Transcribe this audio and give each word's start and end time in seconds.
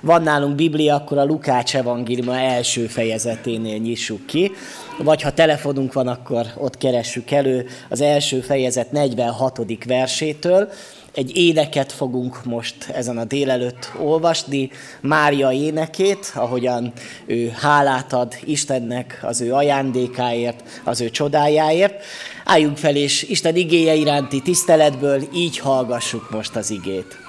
van 0.00 0.22
nálunk 0.22 0.54
Biblia, 0.54 0.94
akkor 0.94 1.18
a 1.18 1.24
Lukács 1.24 1.76
evangéliuma 1.76 2.38
első 2.38 2.86
fejezeténél 2.86 3.78
nyissuk 3.78 4.26
ki, 4.26 4.52
vagy 4.98 5.22
ha 5.22 5.30
telefonunk 5.30 5.92
van, 5.92 6.08
akkor 6.08 6.46
ott 6.56 6.78
keressük 6.78 7.30
elő 7.30 7.66
az 7.88 8.00
első 8.00 8.40
fejezet 8.40 8.92
46. 8.92 9.60
versétől. 9.86 10.68
Egy 11.14 11.36
éneket 11.36 11.92
fogunk 11.92 12.44
most 12.44 12.88
ezen 12.88 13.18
a 13.18 13.24
délelőtt 13.24 13.92
olvasni, 14.00 14.70
Mária 15.00 15.52
énekét, 15.52 16.32
ahogyan 16.34 16.92
ő 17.26 17.48
hálát 17.48 18.12
ad 18.12 18.34
Istennek 18.44 19.18
az 19.22 19.40
ő 19.40 19.52
ajándékáért, 19.52 20.80
az 20.84 21.00
ő 21.00 21.10
csodájáért. 21.10 22.04
Álljunk 22.44 22.76
fel, 22.76 22.96
és 22.96 23.22
Isten 23.22 23.56
igéje 23.56 23.94
iránti 23.94 24.42
tiszteletből 24.42 25.22
így 25.34 25.58
hallgassuk 25.58 26.30
most 26.30 26.56
az 26.56 26.70
igét. 26.70 27.25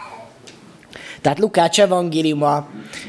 Tehát 1.22 1.40
Lukács 1.40 1.80
evangéliuma 1.80 2.68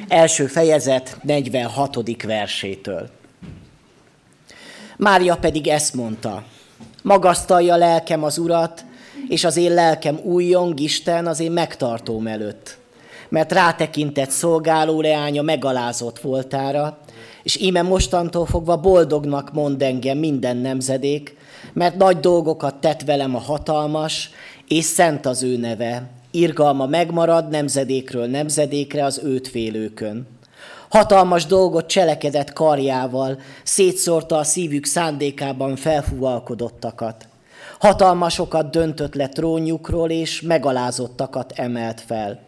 első 0.09 0.47
fejezet 0.47 1.17
46. 1.23 2.23
versétől. 2.23 3.09
Mária 4.97 5.37
pedig 5.37 5.69
ezt 5.69 5.95
mondta, 5.95 6.45
magasztalja 7.03 7.77
lelkem 7.77 8.25
az 8.25 8.39
urat, 8.39 8.85
és 9.29 9.45
az 9.45 9.57
én 9.57 9.75
lelkem 9.75 10.21
újjong 10.23 10.81
Isten 10.81 11.27
az 11.27 11.41
én 11.41 11.53
megtartóm 11.53 12.27
előtt. 12.27 12.79
Mert 13.29 13.53
rátekintett 13.53 14.31
szolgáló 14.31 15.01
leánya 15.01 15.43
megalázott 15.43 16.21
voltára, 16.21 16.99
és 17.43 17.57
íme 17.61 17.83
mostantól 17.83 18.47
fogva 18.47 18.77
boldognak 18.77 19.53
mond 19.53 19.83
engem 19.83 20.19
minden 20.19 20.57
nemzedék, 20.57 21.37
mert 21.73 21.97
nagy 21.97 22.21
dolgokat 22.21 22.75
tett 22.75 23.03
velem 23.03 23.35
a 23.35 23.39
hatalmas, 23.41 24.31
és 24.69 24.85
szent 24.85 25.27
az 25.27 25.43
ő 25.43 25.57
neve, 25.57 26.11
irgalma 26.31 26.87
megmarad 26.87 27.49
nemzedékről 27.49 28.27
nemzedékre 28.27 29.05
az 29.05 29.21
őt 29.25 29.49
félőkön. 29.49 30.27
Hatalmas 30.89 31.47
dolgot 31.47 31.87
cselekedett 31.87 32.53
karjával, 32.53 33.39
szétszórta 33.63 34.37
a 34.37 34.45
szívük 34.45 34.87
szándékában 34.87 35.77
felfúvalkodottakat. 35.77 37.29
Hatalmasokat 37.79 38.71
döntött 38.71 39.15
le 39.15 39.29
trónjukról, 39.29 40.11
és 40.11 40.41
megalázottakat 40.41 41.53
emelt 41.57 42.01
fel. 42.01 42.41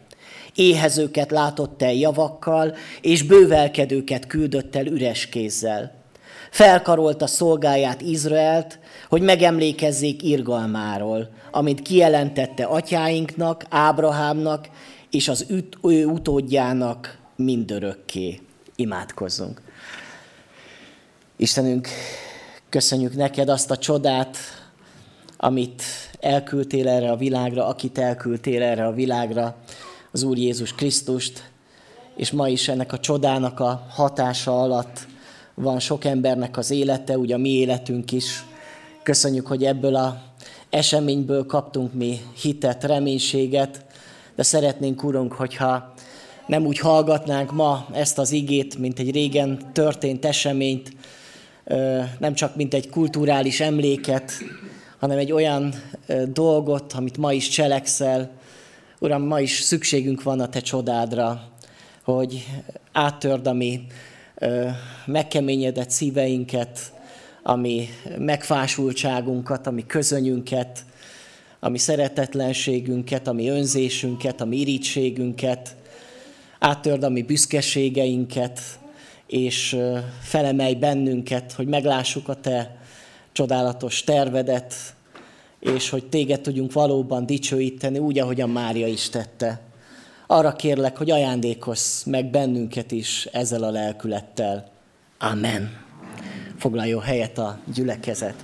Éhezőket 0.55 1.31
látott 1.31 1.81
el 1.81 1.93
javakkal, 1.93 2.75
és 3.01 3.23
bővelkedőket 3.23 4.27
küldött 4.27 4.75
el 4.75 4.85
üres 4.85 5.25
kézzel. 5.25 5.91
Felkarolta 6.51 7.27
szolgáját 7.27 8.01
Izraelt, 8.01 8.79
hogy 9.11 9.21
megemlékezzék 9.21 10.23
irgalmáról, 10.23 11.29
amit 11.51 11.81
kijelentette 11.81 12.63
atyáinknak, 12.63 13.63
Ábrahámnak 13.69 14.69
és 15.09 15.27
az 15.27 15.45
ő 15.83 16.05
utódjának 16.05 17.17
mindörökké. 17.35 18.39
Imádkozzunk. 18.75 19.61
Istenünk, 21.35 21.87
köszönjük 22.69 23.15
neked 23.15 23.49
azt 23.49 23.71
a 23.71 23.77
csodát, 23.77 24.37
amit 25.37 25.83
elküldtél 26.19 26.87
erre 26.87 27.11
a 27.11 27.17
világra, 27.17 27.67
akit 27.67 27.97
elküldtél 27.97 28.63
erre 28.63 28.85
a 28.85 28.93
világra, 28.93 29.55
az 30.11 30.23
Úr 30.23 30.37
Jézus 30.37 30.73
Krisztust, 30.73 31.51
és 32.15 32.31
ma 32.31 32.47
is 32.47 32.67
ennek 32.67 32.93
a 32.93 32.99
csodának 32.99 33.59
a 33.59 33.85
hatása 33.89 34.61
alatt 34.61 35.07
van 35.53 35.79
sok 35.79 36.05
embernek 36.05 36.57
az 36.57 36.71
élete, 36.71 37.17
ugye 37.17 37.35
a 37.35 37.37
mi 37.37 37.49
életünk 37.49 38.11
is. 38.11 38.49
Köszönjük, 39.03 39.47
hogy 39.47 39.63
ebből 39.63 39.95
a 39.95 40.21
eseményből 40.69 41.45
kaptunk 41.45 41.93
mi 41.93 42.19
hitet, 42.41 42.83
reménységet, 42.83 43.85
de 44.35 44.43
szeretnénk, 44.43 45.03
Urunk, 45.03 45.33
hogyha 45.33 45.93
nem 46.47 46.65
úgy 46.65 46.79
hallgatnánk 46.79 47.51
ma 47.51 47.87
ezt 47.93 48.17
az 48.17 48.31
igét, 48.31 48.77
mint 48.77 48.99
egy 48.99 49.11
régen 49.11 49.71
történt 49.73 50.25
eseményt, 50.25 50.91
nem 52.19 52.33
csak 52.33 52.55
mint 52.55 52.73
egy 52.73 52.89
kulturális 52.89 53.59
emléket, 53.59 54.31
hanem 54.99 55.17
egy 55.17 55.31
olyan 55.31 55.73
dolgot, 56.25 56.93
amit 56.93 57.17
ma 57.17 57.33
is 57.33 57.49
cselekszel. 57.49 58.31
Uram, 58.99 59.23
ma 59.23 59.39
is 59.39 59.59
szükségünk 59.59 60.23
van 60.23 60.39
a 60.39 60.49
Te 60.49 60.59
csodádra, 60.59 61.41
hogy 62.03 62.45
áttörd 62.91 63.47
a 63.47 63.53
mi 63.53 63.81
megkeményedett 65.05 65.89
szíveinket, 65.89 66.93
ami 67.43 67.89
megfásultságunkat, 68.17 69.67
ami 69.67 69.85
közönyünket, 69.85 70.85
ami 71.59 71.77
szeretetlenségünket, 71.77 73.27
ami 73.27 73.47
önzésünket, 73.47 74.41
ami 74.41 74.57
irítségünket, 74.57 75.75
áttörd 76.59 77.03
a 77.03 77.09
mi 77.09 77.21
büszkeségeinket, 77.21 78.59
és 79.27 79.77
felemelj 80.21 80.73
bennünket, 80.73 81.51
hogy 81.51 81.67
meglássuk 81.67 82.27
a 82.27 82.35
Te 82.35 82.77
csodálatos 83.31 84.03
tervedet, 84.03 84.73
és 85.59 85.89
hogy 85.89 86.05
téged 86.05 86.41
tudjunk 86.41 86.73
valóban 86.73 87.25
dicsőíteni, 87.25 87.97
úgy, 87.97 88.19
ahogy 88.19 88.41
a 88.41 88.47
Mária 88.47 88.87
is 88.87 89.09
tette. 89.09 89.61
Arra 90.27 90.55
kérlek, 90.55 90.97
hogy 90.97 91.11
ajándékozz 91.11 92.03
meg 92.03 92.25
bennünket 92.25 92.91
is 92.91 93.25
ezzel 93.31 93.63
a 93.63 93.71
lelkülettel. 93.71 94.71
Amen. 95.19 95.89
Foglaljon 96.61 97.01
helyet 97.01 97.37
a 97.37 97.57
gyülekezet. 97.73 98.35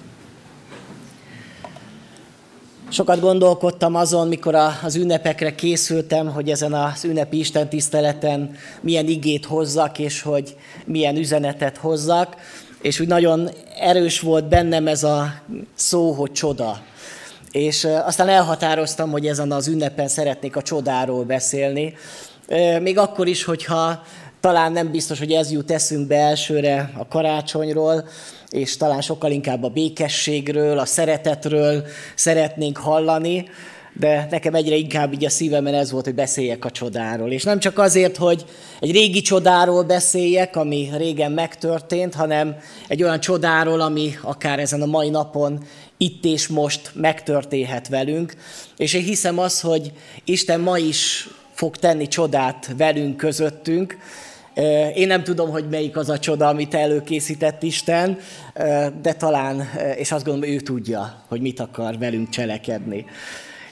Sokat 2.89 3.19
gondolkodtam 3.19 3.95
azon, 3.95 4.27
mikor 4.27 4.55
az 4.83 4.95
ünnepekre 4.95 5.55
készültem, 5.55 6.27
hogy 6.31 6.49
ezen 6.49 6.73
az 6.73 7.03
ünnepi 7.03 7.39
istentiszteleten 7.39 8.55
milyen 8.81 9.07
igét 9.07 9.45
hozzak, 9.45 9.99
és 9.99 10.21
hogy 10.21 10.55
milyen 10.85 11.15
üzenetet 11.15 11.77
hozzak 11.77 12.35
és 12.81 12.99
úgy 12.99 13.07
nagyon 13.07 13.49
erős 13.79 14.19
volt 14.19 14.47
bennem 14.47 14.87
ez 14.87 15.03
a 15.03 15.33
szó, 15.75 16.11
hogy 16.11 16.31
csoda. 16.31 16.81
És 17.51 17.87
aztán 18.05 18.29
elhatároztam, 18.29 19.11
hogy 19.11 19.27
ezen 19.27 19.51
az 19.51 19.67
ünnepen 19.67 20.07
szeretnék 20.07 20.55
a 20.55 20.61
csodáról 20.61 21.23
beszélni. 21.23 21.93
Még 22.81 22.97
akkor 22.97 23.27
is, 23.27 23.43
hogyha 23.43 24.03
talán 24.39 24.71
nem 24.71 24.91
biztos, 24.91 25.19
hogy 25.19 25.31
ez 25.31 25.51
jut 25.51 25.71
eszünkbe 25.71 26.15
elsőre 26.15 26.91
a 26.97 27.07
karácsonyról, 27.07 28.07
és 28.49 28.77
talán 28.77 29.01
sokkal 29.01 29.31
inkább 29.31 29.63
a 29.63 29.69
békességről, 29.69 30.79
a 30.79 30.85
szeretetről 30.85 31.83
szeretnénk 32.15 32.77
hallani, 32.77 33.49
de 33.99 34.27
nekem 34.29 34.55
egyre 34.55 34.75
inkább 34.75 35.13
így 35.13 35.25
a 35.25 35.29
szívemen 35.29 35.73
ez 35.73 35.91
volt, 35.91 36.05
hogy 36.05 36.15
beszéljek 36.15 36.65
a 36.65 36.71
csodáról. 36.71 37.31
És 37.31 37.43
nem 37.43 37.59
csak 37.59 37.77
azért, 37.77 38.17
hogy 38.17 38.45
egy 38.79 38.91
régi 38.91 39.21
csodáról 39.21 39.83
beszéljek, 39.83 40.55
ami 40.55 40.89
régen 40.97 41.31
megtörtént, 41.31 42.13
hanem 42.13 42.55
egy 42.87 43.03
olyan 43.03 43.19
csodáról, 43.19 43.81
ami 43.81 44.17
akár 44.21 44.59
ezen 44.59 44.81
a 44.81 44.85
mai 44.85 45.09
napon 45.09 45.63
itt 45.97 46.25
és 46.25 46.47
most 46.47 46.91
megtörténhet 46.93 47.87
velünk. 47.87 48.33
És 48.77 48.93
én 48.93 49.03
hiszem 49.03 49.39
az, 49.39 49.61
hogy 49.61 49.91
Isten 50.25 50.59
ma 50.59 50.77
is 50.77 51.29
fog 51.57 51.77
tenni 51.77 52.07
csodát 52.07 52.73
velünk 52.77 53.17
közöttünk. 53.17 53.97
Én 54.95 55.07
nem 55.07 55.23
tudom, 55.23 55.49
hogy 55.49 55.69
melyik 55.69 55.97
az 55.97 56.09
a 56.09 56.19
csoda, 56.19 56.47
amit 56.47 56.73
előkészített 56.73 57.63
Isten, 57.63 58.17
de 59.01 59.13
talán, 59.17 59.69
és 59.95 60.11
azt 60.11 60.25
gondolom, 60.25 60.55
ő 60.55 60.59
tudja, 60.59 61.23
hogy 61.27 61.41
mit 61.41 61.59
akar 61.59 61.97
velünk 61.97 62.29
cselekedni. 62.29 63.05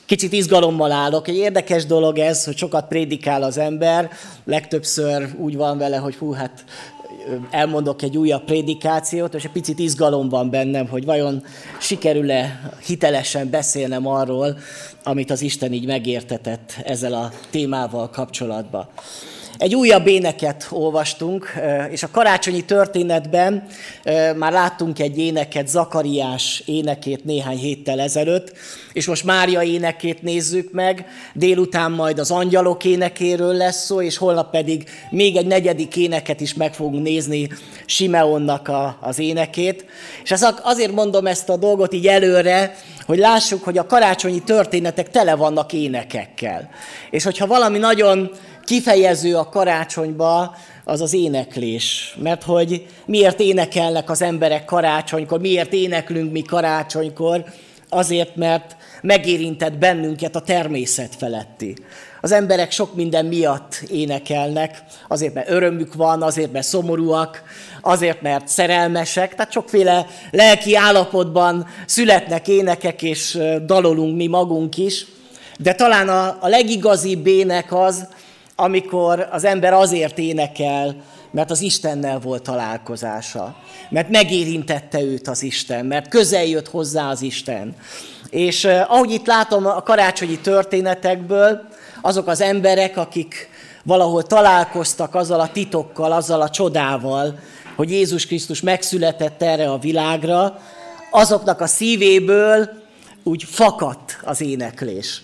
Kicsit 0.05 0.33
izgalommal 0.33 0.91
állok. 0.91 1.27
Egy 1.27 1.35
érdekes 1.35 1.85
dolog 1.85 2.17
ez, 2.17 2.45
hogy 2.45 2.57
sokat 2.57 2.87
prédikál 2.87 3.43
az 3.43 3.57
ember, 3.57 4.09
legtöbbször 4.45 5.29
úgy 5.37 5.55
van 5.55 5.77
vele, 5.77 5.97
hogy 5.97 6.15
hú, 6.15 6.31
hát 6.31 6.63
elmondok 7.49 8.01
egy 8.01 8.17
újabb 8.17 8.43
prédikációt, 8.43 9.33
és 9.33 9.43
egy 9.43 9.51
picit 9.51 9.79
izgalom 9.79 10.29
van 10.29 10.49
bennem, 10.49 10.87
hogy 10.87 11.05
vajon 11.05 11.43
sikerül-e 11.79 12.71
hitelesen 12.85 13.49
beszélnem 13.49 14.07
arról, 14.07 14.57
amit 15.03 15.31
az 15.31 15.41
Isten 15.41 15.73
így 15.73 15.85
megértetett 15.85 16.75
ezzel 16.83 17.13
a 17.13 17.31
témával 17.49 18.09
kapcsolatban. 18.09 18.87
Egy 19.57 19.75
újabb 19.75 20.07
éneket 20.07 20.67
olvastunk, 20.69 21.53
és 21.91 22.03
a 22.03 22.09
karácsonyi 22.11 22.65
történetben 22.65 23.63
már 24.35 24.51
láttunk 24.51 24.99
egy 24.99 25.17
éneket, 25.17 25.67
Zakariás 25.67 26.63
énekét 26.65 27.25
néhány 27.25 27.57
héttel 27.57 27.99
ezelőtt, 27.99 28.53
és 28.93 29.07
most 29.07 29.23
Mária 29.23 29.61
énekét 29.61 30.21
nézzük 30.21 30.71
meg, 30.71 31.05
délután 31.33 31.91
majd 31.91 32.19
az 32.19 32.31
angyalok 32.31 32.83
énekéről 32.83 33.53
lesz 33.53 33.85
szó, 33.85 34.01
és 34.01 34.17
holnap 34.17 34.51
pedig 34.51 34.89
még 35.09 35.35
egy 35.35 35.47
negyedik 35.47 35.95
éneket 35.95 36.41
is 36.41 36.53
meg 36.53 36.73
fogunk 36.73 37.03
nézni, 37.03 37.49
Simeonnak 37.85 38.67
a, 38.67 38.97
az 39.01 39.19
énekét. 39.19 39.85
És 40.23 40.33
azért 40.61 40.91
mondom 40.91 41.27
ezt 41.27 41.49
a 41.49 41.57
dolgot 41.57 41.93
így 41.93 42.07
előre, 42.07 42.75
hogy 43.05 43.17
lássuk, 43.17 43.63
hogy 43.63 43.77
a 43.77 43.85
karácsonyi 43.85 44.43
történetek 44.43 45.09
tele 45.09 45.35
vannak 45.35 45.73
énekekkel. 45.73 46.69
És 47.09 47.23
hogyha 47.23 47.47
valami 47.47 47.77
nagyon 47.77 48.31
kifejező 48.65 49.35
a 49.35 49.49
karácsonyba, 49.49 50.55
az 50.83 51.01
az 51.01 51.13
éneklés. 51.13 52.17
Mert 52.21 52.43
hogy 52.43 52.87
miért 53.05 53.39
énekelnek 53.39 54.09
az 54.09 54.21
emberek 54.21 54.65
karácsonykor, 54.65 55.39
miért 55.39 55.73
éneklünk 55.73 56.31
mi 56.31 56.41
karácsonykor, 56.41 57.43
azért, 57.89 58.35
mert 58.35 58.75
megérintett 59.01 59.77
bennünket 59.77 60.35
a 60.35 60.41
természet 60.41 61.15
feletti. 61.15 61.75
az 62.21 62.31
emberek 62.31 62.71
sok 62.71 62.95
minden 62.95 63.25
miatt 63.25 63.83
énekelnek, 63.89 64.83
azért, 65.07 65.33
mert 65.33 65.49
örömük 65.49 65.93
van, 65.93 66.21
azért, 66.21 66.51
mert 66.51 66.65
szomorúak, 66.65 67.43
azért, 67.81 68.21
mert 68.21 68.47
szerelmesek, 68.47 69.35
tehát 69.35 69.51
sokféle 69.51 70.07
lelki 70.31 70.75
állapotban 70.75 71.67
születnek 71.85 72.47
énekek, 72.47 73.01
és 73.01 73.39
dalolunk 73.65 74.15
mi 74.15 74.27
magunk 74.27 74.77
is, 74.77 75.05
de 75.59 75.73
talán 75.73 76.09
a, 76.09 76.37
a 76.39 76.47
legigazibb 76.47 77.27
ének 77.27 77.73
az, 77.73 78.07
amikor 78.55 79.27
az 79.31 79.43
ember 79.43 79.73
azért 79.73 80.17
énekel, 80.17 80.95
mert 81.31 81.51
az 81.51 81.61
Istennel 81.61 82.19
volt 82.19 82.43
találkozása, 82.43 83.55
mert 83.89 84.09
megérintette 84.09 85.01
őt 85.01 85.27
az 85.27 85.43
Isten, 85.43 85.85
mert 85.85 86.07
közel 86.07 86.45
jött 86.45 86.67
hozzá 86.67 87.09
az 87.09 87.21
Isten. 87.21 87.75
És 88.29 88.65
ahogy 88.65 89.11
itt 89.11 89.25
látom 89.25 89.65
a 89.65 89.81
karácsonyi 89.81 90.39
történetekből, 90.39 91.61
azok 92.01 92.27
az 92.27 92.41
emberek, 92.41 92.97
akik 92.97 93.49
valahol 93.83 94.23
találkoztak 94.23 95.15
azzal 95.15 95.39
a 95.39 95.51
titokkal, 95.51 96.11
azzal 96.11 96.41
a 96.41 96.49
csodával, 96.49 97.39
hogy 97.75 97.91
Jézus 97.91 98.25
Krisztus 98.25 98.61
megszületett 98.61 99.41
erre 99.41 99.71
a 99.71 99.77
világra, 99.77 100.59
azoknak 101.11 101.61
a 101.61 101.67
szívéből 101.67 102.69
úgy 103.23 103.43
fakadt 103.43 104.19
az 104.23 104.41
éneklés. 104.41 105.21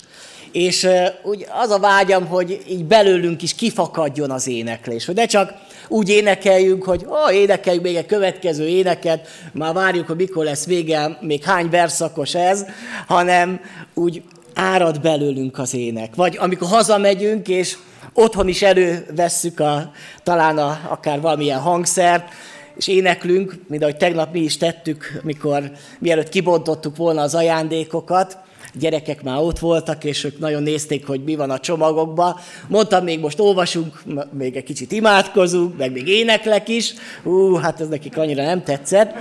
És 0.51 0.88
úgy 1.24 1.45
az 1.62 1.69
a 1.69 1.80
vágyam, 1.80 2.25
hogy 2.25 2.62
így 2.69 2.86
belőlünk 2.86 3.42
is 3.42 3.56
kifakadjon 3.56 4.31
az 4.31 4.48
éneklés. 4.48 5.06
Hogy 5.06 5.15
ne 5.15 5.25
csak 5.25 5.53
úgy 5.88 6.09
énekeljünk, 6.09 6.83
hogy 6.83 7.06
ó, 7.09 7.31
énekeljünk 7.31 7.86
még 7.86 7.95
egy 7.95 8.06
következő 8.06 8.68
éneket, 8.68 9.27
már 9.51 9.74
várjuk, 9.74 10.07
hogy 10.07 10.15
mikor 10.15 10.44
lesz 10.45 10.65
vége, 10.65 11.18
még 11.21 11.44
hány 11.44 11.69
verszakos 11.69 12.36
ez, 12.36 12.65
hanem 13.07 13.62
úgy 13.94 14.24
árad 14.53 15.01
belőlünk 15.01 15.59
az 15.59 15.74
ének. 15.74 16.15
Vagy 16.15 16.38
amikor 16.39 16.68
hazamegyünk, 16.68 17.48
és 17.48 17.77
otthon 18.13 18.48
is 18.48 18.62
elővesszük 18.62 19.59
a, 19.59 19.92
talán 20.24 20.57
a, 20.57 20.80
akár 20.89 21.21
valamilyen 21.21 21.59
hangszert, 21.59 22.27
és 22.75 22.88
éneklünk, 22.88 23.56
mint 23.68 23.81
ahogy 23.81 23.98
tegnap 23.98 24.33
mi 24.33 24.39
is 24.39 24.57
tettük, 24.57 25.19
mikor 25.24 25.71
mielőtt 26.00 26.30
kibontottuk 26.30 26.98
volna 26.98 27.21
az 27.21 27.36
ajándékokat, 27.36 28.38
gyerekek 28.73 29.23
már 29.23 29.38
ott 29.38 29.59
voltak, 29.59 30.03
és 30.03 30.23
ők 30.23 30.39
nagyon 30.39 30.63
nézték, 30.63 31.07
hogy 31.07 31.23
mi 31.23 31.35
van 31.35 31.50
a 31.50 31.59
csomagokban. 31.59 32.35
Mondtam, 32.68 33.03
még 33.03 33.19
most 33.19 33.39
olvasunk, 33.39 34.03
még 34.31 34.56
egy 34.56 34.63
kicsit 34.63 34.91
imádkozunk, 34.91 35.77
meg 35.77 35.91
még 35.91 36.07
éneklek 36.07 36.69
is. 36.69 36.94
Ú, 37.23 37.56
hát 37.56 37.81
ez 37.81 37.88
nekik 37.88 38.18
annyira 38.18 38.44
nem 38.44 38.63
tetszett. 38.63 39.13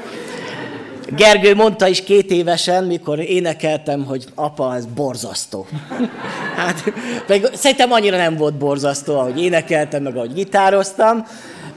Gergő 1.17 1.55
mondta 1.55 1.87
is 1.87 2.03
két 2.05 2.31
évesen, 2.31 2.85
mikor 2.85 3.19
énekeltem, 3.19 4.05
hogy 4.05 4.25
apa, 4.35 4.75
ez 4.75 4.87
borzasztó. 4.87 5.67
Hát, 6.57 6.93
meg 7.29 7.49
szerintem 7.55 7.93
annyira 7.93 8.17
nem 8.17 8.37
volt 8.37 8.55
borzasztó, 8.55 9.19
ahogy 9.19 9.43
énekeltem, 9.43 10.03
meg 10.03 10.17
ahogy 10.17 10.33
gitároztam, 10.33 11.27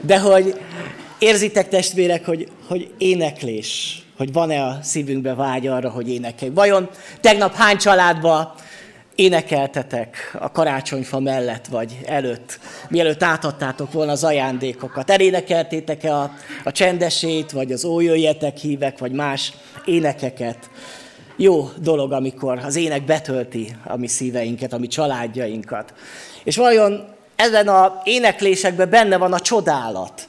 de 0.00 0.18
hogy 0.18 0.60
érzitek 1.18 1.68
testvérek, 1.68 2.26
hogy, 2.26 2.48
hogy 2.68 2.90
éneklés, 2.98 4.03
hogy 4.16 4.32
van-e 4.32 4.64
a 4.64 4.78
szívünkbe 4.82 5.34
vágy 5.34 5.66
arra, 5.66 5.90
hogy 5.90 6.10
énekeljünk. 6.10 6.58
Vajon 6.58 6.88
tegnap 7.20 7.54
hány 7.54 7.76
családba 7.76 8.54
énekeltetek 9.14 10.36
a 10.40 10.50
karácsonyfa 10.50 11.20
mellett 11.20 11.66
vagy 11.66 11.98
előtt, 12.06 12.58
mielőtt 12.88 13.22
átadtátok 13.22 13.92
volna 13.92 14.12
az 14.12 14.24
ajándékokat. 14.24 15.10
Elénekeltétek-e 15.10 16.14
a, 16.14 16.30
a 16.64 16.72
csendesét, 16.72 17.50
vagy 17.50 17.72
az 17.72 17.84
ójöjjetek 17.84 18.56
hívek, 18.56 18.98
vagy 18.98 19.12
más 19.12 19.52
énekeket. 19.84 20.70
Jó 21.36 21.68
dolog, 21.78 22.12
amikor 22.12 22.58
az 22.64 22.76
ének 22.76 23.04
betölti 23.04 23.76
a 23.84 23.96
mi 23.96 24.06
szíveinket, 24.06 24.72
a 24.72 24.78
mi 24.78 24.86
családjainkat. 24.86 25.94
És 26.44 26.56
vajon 26.56 27.04
ezen 27.36 27.68
a 27.68 28.00
éneklésekben 28.04 28.90
benne 28.90 29.16
van 29.16 29.32
a 29.32 29.40
csodálat. 29.40 30.28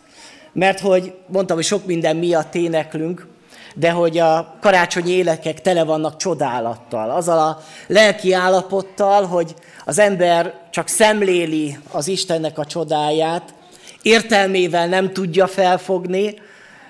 Mert 0.53 0.79
hogy 0.79 1.13
mondtam, 1.27 1.55
hogy 1.55 1.65
sok 1.65 1.85
minden 1.85 2.15
miatt 2.15 2.55
éneklünk, 2.55 3.27
de 3.75 3.91
hogy 3.91 4.17
a 4.17 4.57
karácsonyi 4.61 5.11
élekek 5.11 5.61
tele 5.61 5.83
vannak 5.83 6.17
csodálattal, 6.17 7.09
azzal 7.09 7.39
a 7.39 7.61
lelki 7.87 8.33
állapottal, 8.33 9.25
hogy 9.25 9.55
az 9.85 9.99
ember 9.99 10.53
csak 10.71 10.87
szemléli 10.87 11.77
az 11.91 12.07
Istennek 12.07 12.57
a 12.57 12.65
csodáját, 12.65 13.53
értelmével 14.01 14.87
nem 14.87 15.13
tudja 15.13 15.47
felfogni, 15.47 16.41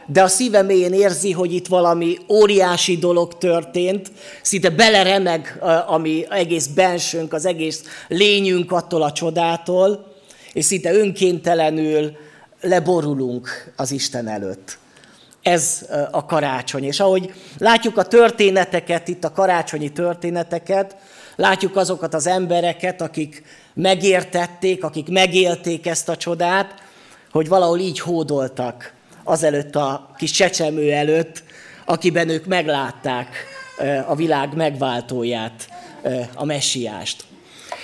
de 0.08 0.24
a 0.24 0.28
szíve 0.28 0.62
mélyén 0.62 0.94
érzi, 0.94 1.32
hogy 1.32 1.54
itt 1.54 1.68
valami 1.68 2.18
óriási 2.30 2.98
dolog 2.98 3.38
történt, 3.38 4.12
szinte 4.42 4.70
beleremeg 4.70 5.64
a 5.88 5.98
mi 5.98 6.26
egész 6.30 6.68
bensőnk, 6.68 7.34
az 7.34 7.46
egész 7.46 7.84
lényünk 8.08 8.72
attól 8.72 9.02
a 9.02 9.12
csodától, 9.12 10.14
és 10.54 10.66
szinte 10.66 10.94
önkéntelenül 10.94 12.12
leborulunk 12.62 13.74
az 13.76 13.92
Isten 13.92 14.28
előtt 14.28 14.78
ez 15.46 15.86
a 16.12 16.26
karácsony. 16.26 16.84
És 16.84 17.00
ahogy 17.00 17.34
látjuk 17.58 17.98
a 17.98 18.04
történeteket, 18.04 19.08
itt 19.08 19.24
a 19.24 19.32
karácsonyi 19.32 19.92
történeteket, 19.92 20.96
látjuk 21.36 21.76
azokat 21.76 22.14
az 22.14 22.28
embereket, 22.28 23.02
akik 23.02 23.44
megértették, 23.74 24.84
akik 24.84 25.10
megélték 25.10 25.88
ezt 25.88 26.10
a 26.10 26.18
csodát, 26.18 26.74
hogy 27.32 27.48
valahol 27.48 27.80
így 27.80 28.00
hódoltak 28.00 28.94
azelőtt 29.24 29.76
a 29.76 30.10
kis 30.18 30.32
csecsemő 30.32 30.92
előtt, 30.92 31.44
akiben 31.86 32.30
ők 32.30 32.46
meglátták 32.46 33.36
a 34.08 34.16
világ 34.16 34.56
megváltóját, 34.56 35.70
a 36.36 36.46
messiást. 36.46 37.24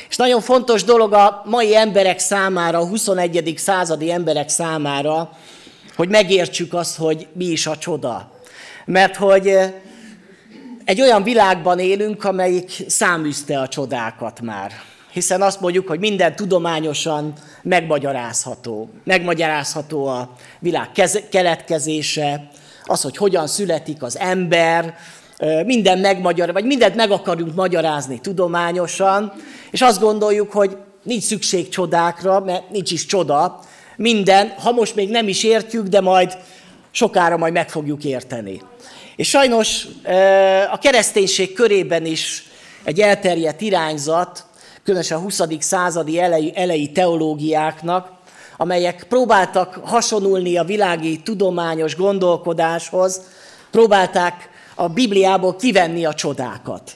És 0.09 0.15
nagyon 0.15 0.41
fontos 0.41 0.83
dolog 0.83 1.13
a 1.13 1.41
mai 1.45 1.75
emberek 1.75 2.19
számára, 2.19 2.79
a 2.79 2.87
21. 2.87 3.53
századi 3.57 4.11
emberek 4.11 4.49
számára, 4.49 5.31
hogy 6.01 6.09
megértsük 6.09 6.73
azt, 6.73 6.97
hogy 6.97 7.27
mi 7.33 7.45
is 7.45 7.67
a 7.67 7.77
csoda. 7.77 8.31
Mert 8.85 9.15
hogy 9.15 9.47
eh, 9.47 9.73
egy 10.85 11.01
olyan 11.01 11.23
világban 11.23 11.79
élünk, 11.79 12.23
amelyik 12.23 12.71
száműzte 12.87 13.59
a 13.59 13.67
csodákat 13.67 14.41
már. 14.41 14.71
Hiszen 15.11 15.41
azt 15.41 15.61
mondjuk, 15.61 15.87
hogy 15.87 15.99
minden 15.99 16.35
tudományosan 16.35 17.33
megmagyarázható. 17.61 18.89
Megmagyarázható 19.03 20.07
a 20.07 20.35
világ 20.59 20.89
keletkezése, 21.29 22.49
az, 22.85 23.01
hogy 23.01 23.17
hogyan 23.17 23.47
születik 23.47 24.03
az 24.03 24.17
ember, 24.17 24.95
eh, 25.37 25.63
minden 25.63 25.99
megmagyar, 25.99 26.53
vagy 26.53 26.65
mindent 26.65 26.95
meg 26.95 27.11
akarunk 27.11 27.55
magyarázni 27.55 28.19
tudományosan, 28.19 29.33
és 29.71 29.81
azt 29.81 29.99
gondoljuk, 29.99 30.51
hogy 30.51 30.77
nincs 31.03 31.23
szükség 31.23 31.69
csodákra, 31.69 32.39
mert 32.39 32.69
nincs 32.69 32.91
is 32.91 33.05
csoda, 33.05 33.59
minden, 34.01 34.53
ha 34.57 34.71
most 34.71 34.95
még 34.95 35.09
nem 35.09 35.27
is 35.27 35.43
értjük, 35.43 35.87
de 35.87 36.01
majd 36.01 36.37
sokára 36.91 37.37
majd 37.37 37.53
meg 37.53 37.69
fogjuk 37.69 38.03
érteni. 38.03 38.61
És 39.15 39.29
sajnos 39.29 39.87
a 40.71 40.77
kereszténység 40.77 41.53
körében 41.53 42.05
is 42.05 42.43
egy 42.83 42.99
elterjedt 42.99 43.61
irányzat, 43.61 44.45
különösen 44.83 45.17
a 45.17 45.21
20. 45.21 45.41
századi 45.59 46.19
elejé, 46.19 46.51
elejé 46.55 46.85
teológiáknak, 46.85 48.11
amelyek 48.57 49.05
próbáltak 49.09 49.79
hasonulni 49.83 50.57
a 50.57 50.63
világi 50.63 51.21
tudományos 51.21 51.95
gondolkodáshoz, 51.95 53.21
próbálták 53.71 54.49
a 54.75 54.87
Bibliából 54.87 55.55
kivenni 55.55 56.05
a 56.05 56.13
csodákat. 56.13 56.91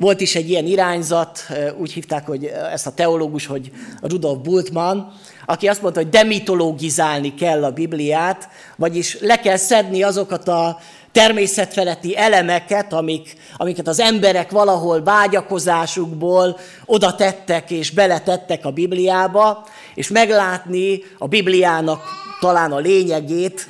Volt 0.00 0.20
is 0.20 0.34
egy 0.34 0.50
ilyen 0.50 0.66
irányzat, 0.66 1.46
úgy 1.78 1.92
hívták, 1.92 2.26
hogy 2.26 2.44
ezt 2.44 2.86
a 2.86 2.90
teológus, 2.90 3.46
hogy 3.46 3.70
Rudolf 4.02 4.38
Bultmann, 4.38 5.00
aki 5.46 5.68
azt 5.68 5.82
mondta, 5.82 6.00
hogy 6.00 6.08
demitologizálni 6.08 7.34
kell 7.34 7.64
a 7.64 7.70
Bibliát, 7.70 8.48
vagyis 8.76 9.20
le 9.20 9.38
kell 9.38 9.56
szedni 9.56 10.02
azokat 10.02 10.48
a 10.48 10.78
természetfeletti 11.12 12.16
elemeket, 12.16 12.92
amik, 12.92 13.36
amiket 13.56 13.88
az 13.88 14.00
emberek 14.00 14.50
valahol 14.50 15.02
vágyakozásukból 15.02 16.58
oda 16.84 17.14
tettek 17.14 17.70
és 17.70 17.90
beletettek 17.90 18.64
a 18.64 18.70
Bibliába, 18.70 19.66
és 19.94 20.08
meglátni 20.08 21.02
a 21.18 21.28
Bibliának 21.28 22.02
talán 22.40 22.72
a 22.72 22.78
lényegét, 22.78 23.68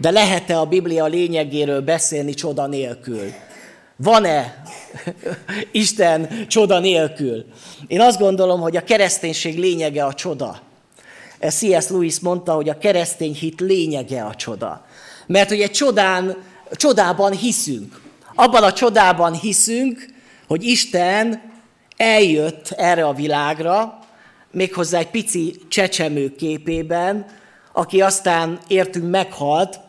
de 0.00 0.10
lehet-e 0.10 0.58
a 0.58 0.66
Biblia 0.66 1.04
lényegéről 1.04 1.80
beszélni 1.80 2.34
csoda 2.34 2.66
nélkül? 2.66 3.32
Van-e 4.02 4.62
Isten 5.70 6.46
csoda 6.46 6.78
nélkül? 6.78 7.44
Én 7.86 8.00
azt 8.00 8.18
gondolom, 8.18 8.60
hogy 8.60 8.76
a 8.76 8.84
kereszténység 8.84 9.58
lényege 9.58 10.04
a 10.04 10.14
csoda. 10.14 10.60
C.S. 11.48 11.88
Lewis 11.88 12.20
mondta, 12.20 12.52
hogy 12.52 12.68
a 12.68 12.78
keresztény 12.78 13.34
hit 13.34 13.60
lényege 13.60 14.22
a 14.22 14.34
csoda. 14.34 14.86
Mert 15.26 15.48
hogy 15.48 15.60
egy 15.60 15.70
csodán, 15.70 16.36
csodában 16.70 17.32
hiszünk. 17.32 18.00
Abban 18.34 18.62
a 18.62 18.72
csodában 18.72 19.32
hiszünk, 19.32 20.06
hogy 20.46 20.64
Isten 20.64 21.42
eljött 21.96 22.70
erre 22.70 23.04
a 23.04 23.12
világra, 23.12 23.98
méghozzá 24.50 24.98
egy 24.98 25.10
pici 25.10 25.60
csecsemő 25.68 26.34
képében, 26.34 27.26
aki 27.72 28.00
aztán 28.00 28.58
értünk 28.68 29.10
meghalt, 29.10 29.80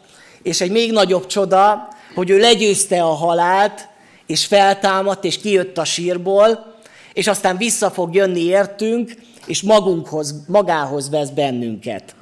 és 0.42 0.62
egy 0.62 0.72
még 0.72 0.92
nagyobb 0.92 1.26
csoda, 1.26 1.88
hogy 2.16 2.30
ő 2.30 2.38
legyőzte 2.38 3.04
a 3.04 3.14
halált, 3.14 3.92
és 4.28 4.46
feltámadt, 4.46 5.24
és 5.24 5.40
kijött 5.40 5.78
a 5.78 5.86
sírból, 5.86 6.74
és 7.14 7.28
aztán 7.28 7.58
vissza 7.58 7.92
fog 7.92 8.16
jönni 8.16 8.42
értünk, 8.42 9.16
és 9.46 9.62
magunkhoz, 9.62 10.36
magához 10.48 11.10
vesz 11.10 11.30
bennünket. 11.30 12.16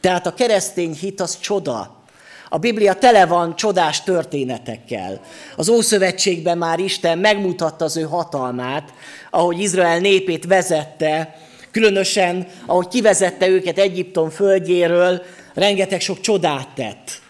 Tehát 0.00 0.26
a 0.26 0.34
keresztény 0.34 0.94
hit 0.94 1.20
az 1.20 1.40
csoda. 1.40 2.00
A 2.48 2.58
Biblia 2.58 2.94
tele 2.94 3.26
van 3.26 3.56
csodás 3.56 4.02
történetekkel. 4.02 5.20
Az 5.56 5.68
Ószövetségben 5.68 6.58
már 6.58 6.78
Isten 6.78 7.18
megmutatta 7.18 7.84
az 7.84 7.96
ő 7.96 8.02
hatalmát, 8.02 8.92
ahogy 9.30 9.60
Izrael 9.60 9.98
népét 9.98 10.44
vezette, 10.44 11.36
különösen 11.70 12.46
ahogy 12.66 12.88
kivezette 12.88 13.48
őket 13.48 13.78
Egyiptom 13.78 14.30
földjéről, 14.30 15.22
rengeteg 15.54 16.00
sok 16.00 16.20
csodát 16.20 16.68
tett. 16.74 17.20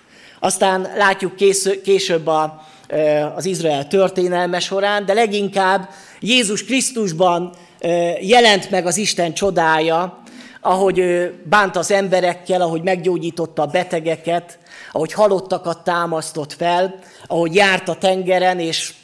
Aztán 0.41 0.89
látjuk 0.97 1.37
később 1.83 2.27
a, 2.27 2.67
az 3.35 3.45
Izrael 3.45 3.87
történelme 3.87 4.61
során, 4.61 5.05
de 5.05 5.13
leginkább 5.13 5.89
Jézus 6.21 6.65
Krisztusban 6.65 7.53
jelent 8.21 8.71
meg 8.71 8.87
az 8.87 8.97
Isten 8.97 9.33
csodája, 9.33 10.23
ahogy 10.61 10.99
ő 10.99 11.43
bánt 11.45 11.77
az 11.77 11.91
emberekkel, 11.91 12.61
ahogy 12.61 12.83
meggyógyította 12.83 13.63
a 13.63 13.67
betegeket, 13.67 14.59
ahogy 14.93 15.13
halottakat 15.13 15.85
támasztott 15.85 16.53
fel, 16.53 16.95
ahogy 17.27 17.55
járt 17.55 17.89
a 17.89 17.95
tengeren, 17.95 18.59
és 18.59 18.95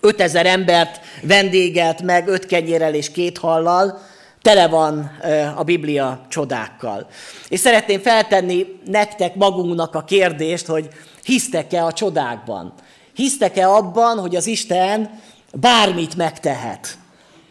5000 0.00 0.46
embert 0.46 1.00
vendégelt 1.22 2.02
meg 2.02 2.28
öt 2.28 2.46
kenyérrel 2.46 2.94
és 2.94 3.10
két 3.10 3.38
hallal, 3.38 4.00
tele 4.42 4.68
van 4.68 5.10
a 5.56 5.62
Biblia 5.62 6.20
csodákkal. 6.28 7.06
És 7.48 7.60
szeretném 7.60 8.00
feltenni 8.00 8.66
nektek 8.86 9.34
magunknak 9.34 9.94
a 9.94 10.04
kérdést, 10.04 10.66
hogy 10.66 10.88
hisztek-e 11.22 11.84
a 11.84 11.92
csodákban? 11.92 12.74
Hisztek-e 13.14 13.68
abban, 13.68 14.18
hogy 14.18 14.36
az 14.36 14.46
Isten 14.46 15.20
bármit 15.52 16.16
megtehet? 16.16 16.98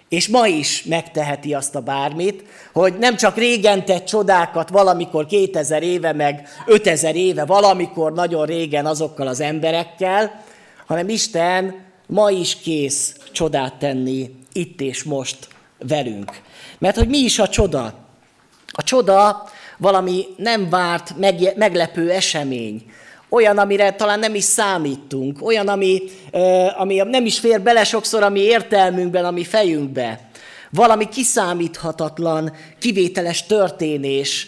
És 0.10 0.28
ma 0.28 0.48
is 0.48 0.84
megteheti 0.84 1.54
azt 1.54 1.76
a 1.76 1.82
bármit, 1.82 2.44
hogy 2.74 2.98
nem 2.98 3.16
csak 3.16 3.38
régen 3.38 3.86
tett 3.86 4.06
csodákat, 4.06 4.70
valamikor 4.70 5.26
2000 5.26 5.84
éve, 5.84 6.14
meg 6.14 6.48
5000 6.66 7.16
éve, 7.16 7.46
valamikor 7.46 8.14
nagyon 8.14 8.46
régen 8.46 8.86
azokkal 8.86 9.28
az 9.28 9.40
emberekkel, 9.40 10.44
hanem 10.86 11.10
Isten 11.10 11.76
ma 12.08 12.30
is 12.30 12.56
kész 12.56 13.16
csodát 13.32 13.74
tenni 13.74 14.36
itt 14.54 14.82
és 14.82 15.04
most 15.04 15.48
velünk. 15.88 16.42
Mert 16.78 16.98
hogy 16.98 17.08
mi 17.08 17.18
is 17.18 17.40
a 17.40 17.50
csoda? 17.50 17.94
A 18.72 18.84
csoda 18.84 19.50
valami 19.78 20.26
nem 20.38 20.70
várt, 20.70 21.14
meglepő 21.56 22.12
esemény. 22.12 22.92
Olyan, 23.34 23.58
amire 23.58 23.92
talán 23.92 24.20
nem 24.20 24.36
is 24.36 24.44
számítunk. 24.44 25.38
Olyan, 25.42 25.68
ami, 25.68 26.02
ami 26.78 26.96
nem 26.96 27.26
is 27.26 27.40
fér 27.40 27.62
bele 27.62 27.84
sokszor 27.84 28.24
a 28.24 28.30
mi 28.30 28.40
értelmünkben, 28.40 29.26
a 29.26 29.32
mi 29.32 29.44
fejünkbe. 29.44 30.20
Valami 30.70 31.10
kiszámíthatatlan, 31.10 32.54
kivételes 32.80 33.46
történés, 33.46 34.48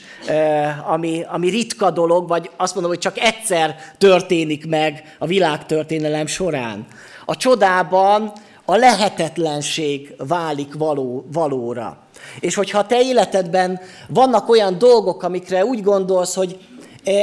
ami, 0.87 1.25
ami 1.27 1.49
ritka 1.49 1.91
dolog, 1.91 2.27
vagy 2.27 2.49
azt 2.57 2.73
mondom, 2.73 2.91
hogy 2.91 3.01
csak 3.01 3.19
egyszer 3.19 3.75
történik 3.97 4.67
meg 4.67 5.15
a 5.19 5.25
világtörténelem 5.25 6.27
során. 6.27 6.85
A 7.25 7.35
csodában 7.35 8.31
a 8.65 8.75
lehetetlenség 8.75 10.13
válik 10.17 10.73
való, 10.73 11.25
valóra. 11.31 11.97
És 12.39 12.55
hogyha 12.55 12.79
a 12.79 12.85
te 12.85 13.01
életedben 13.01 13.79
vannak 14.07 14.49
olyan 14.49 14.77
dolgok, 14.77 15.23
amikre 15.23 15.65
úgy 15.65 15.81
gondolsz, 15.81 16.35
hogy 16.35 16.57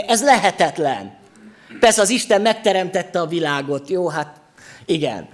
ez 0.07 0.23
lehetetlen. 0.23 1.21
Persze 1.81 2.01
az 2.01 2.11
Isten 2.11 2.41
megteremtette 2.41 3.21
a 3.21 3.27
világot, 3.27 3.89
jó, 3.89 4.09
hát 4.09 4.41
igen. 4.87 5.29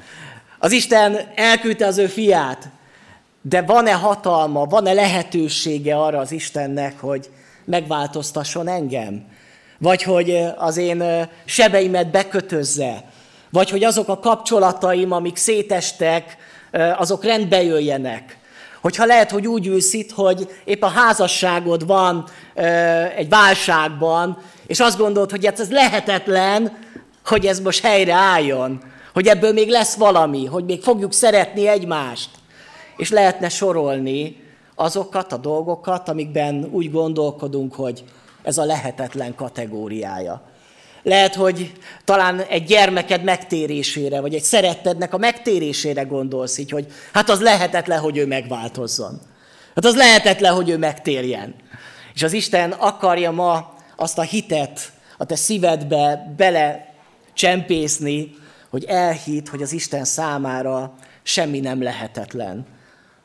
Az 0.59 0.73
Isten 0.73 1.19
elküldte 1.35 1.87
az 1.87 1.99
ő 1.99 2.07
fiát, 2.07 2.69
de 3.43 3.63
van-e 3.63 3.93
hatalma, 3.93 4.65
van-e 4.65 4.93
lehetősége 4.93 5.97
arra 5.97 6.19
az 6.19 6.33
Istennek, 6.33 7.01
hogy 7.01 7.31
megváltoztasson 7.65 8.69
engem? 8.69 9.27
Vagy 9.79 10.03
hogy 10.03 10.45
az 10.57 10.77
én 10.77 11.29
sebeimet 11.45 12.11
bekötözze? 12.11 13.05
Vagy 13.51 13.71
hogy 13.71 13.85
azok 13.85 14.09
a 14.09 14.19
kapcsolataim, 14.19 15.13
amik 15.13 15.37
szétestek, 15.37 16.37
azok 16.97 17.25
rendbe 17.25 17.63
jöjjenek? 17.63 18.38
Hogyha 18.89 19.05
lehet, 19.05 19.31
hogy 19.31 19.47
úgy 19.47 19.67
ülsz 19.67 19.93
itt, 19.93 20.11
hogy 20.11 20.49
épp 20.65 20.83
a 20.83 20.89
házasságod 20.89 21.87
van 21.87 22.25
egy 23.17 23.29
válságban, 23.29 24.39
és 24.67 24.81
azt 24.81 24.99
gondolod, 24.99 25.31
hogy 25.31 25.47
hát 25.47 25.61
ez 25.61 25.71
lehetetlen, 25.71 26.79
hogy 27.25 27.47
ez 27.47 27.61
most 27.61 27.83
helyre 27.83 28.13
álljon, 28.13 28.83
hogy 29.13 29.27
ebből 29.27 29.53
még 29.53 29.69
lesz 29.69 29.95
valami, 29.95 30.45
hogy 30.47 30.65
még 30.65 30.83
fogjuk 30.83 31.13
szeretni 31.13 31.67
egymást. 31.67 32.31
És 32.97 33.11
lehetne 33.11 33.49
sorolni 33.49 34.37
azokat 34.75 35.33
a 35.33 35.37
dolgokat, 35.37 36.09
amikben 36.09 36.69
úgy 36.73 36.91
gondolkodunk, 36.91 37.75
hogy 37.75 38.05
ez 38.43 38.59
a 38.59 38.65
lehetetlen 38.65 39.35
kategóriája. 39.35 40.43
Lehet, 41.09 41.35
hogy 41.35 41.73
talán 42.05 42.41
egy 42.41 42.65
gyermeked 42.65 43.25
megtérésére, 43.25 44.21
vagy 44.21 44.35
egy 44.35 44.43
szerettednek 44.43 45.15
a 45.15 45.19
megtérésére 45.19 46.03
gondolsz 46.03 46.59
így, 46.59 46.71
hogy 46.71 46.87
hát 47.13 47.31
az 47.31 47.41
lehetetlen, 47.41 48.01
hogy 48.01 48.17
ő 48.17 48.27
megváltozzon. 48.27 49.21
Hát 49.75 49.85
az 49.85 49.97
lehetetlen, 49.97 50.55
hogy 50.55 50.69
ő 50.69 50.79
megtérjen. 50.79 51.55
És 52.15 52.23
az 52.23 52.33
Isten 52.33 52.73
akarja 52.73 53.31
ma 53.31 53.75
azt 53.97 54.19
a 54.19 54.23
hitet 54.23 54.93
a 55.19 55.25
te 55.25 55.37
szívedbe 55.37 56.35
bele 56.37 56.95
csempészni, 57.35 58.35
hogy 58.71 58.85
elhit, 58.85 59.49
hogy 59.49 59.63
az 59.63 59.73
Isten 59.73 60.05
számára 60.05 60.95
semmi 61.23 61.61
nem 61.61 61.83
lehetetlen. 61.83 62.67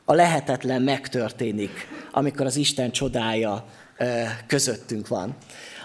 A 0.04 0.14
lehetetlen 0.14 0.82
megtörténik, 0.82 1.88
amikor 2.12 2.46
az 2.46 2.56
Isten 2.56 2.90
csodája 2.90 3.64
közöttünk 4.46 5.08
van. 5.08 5.36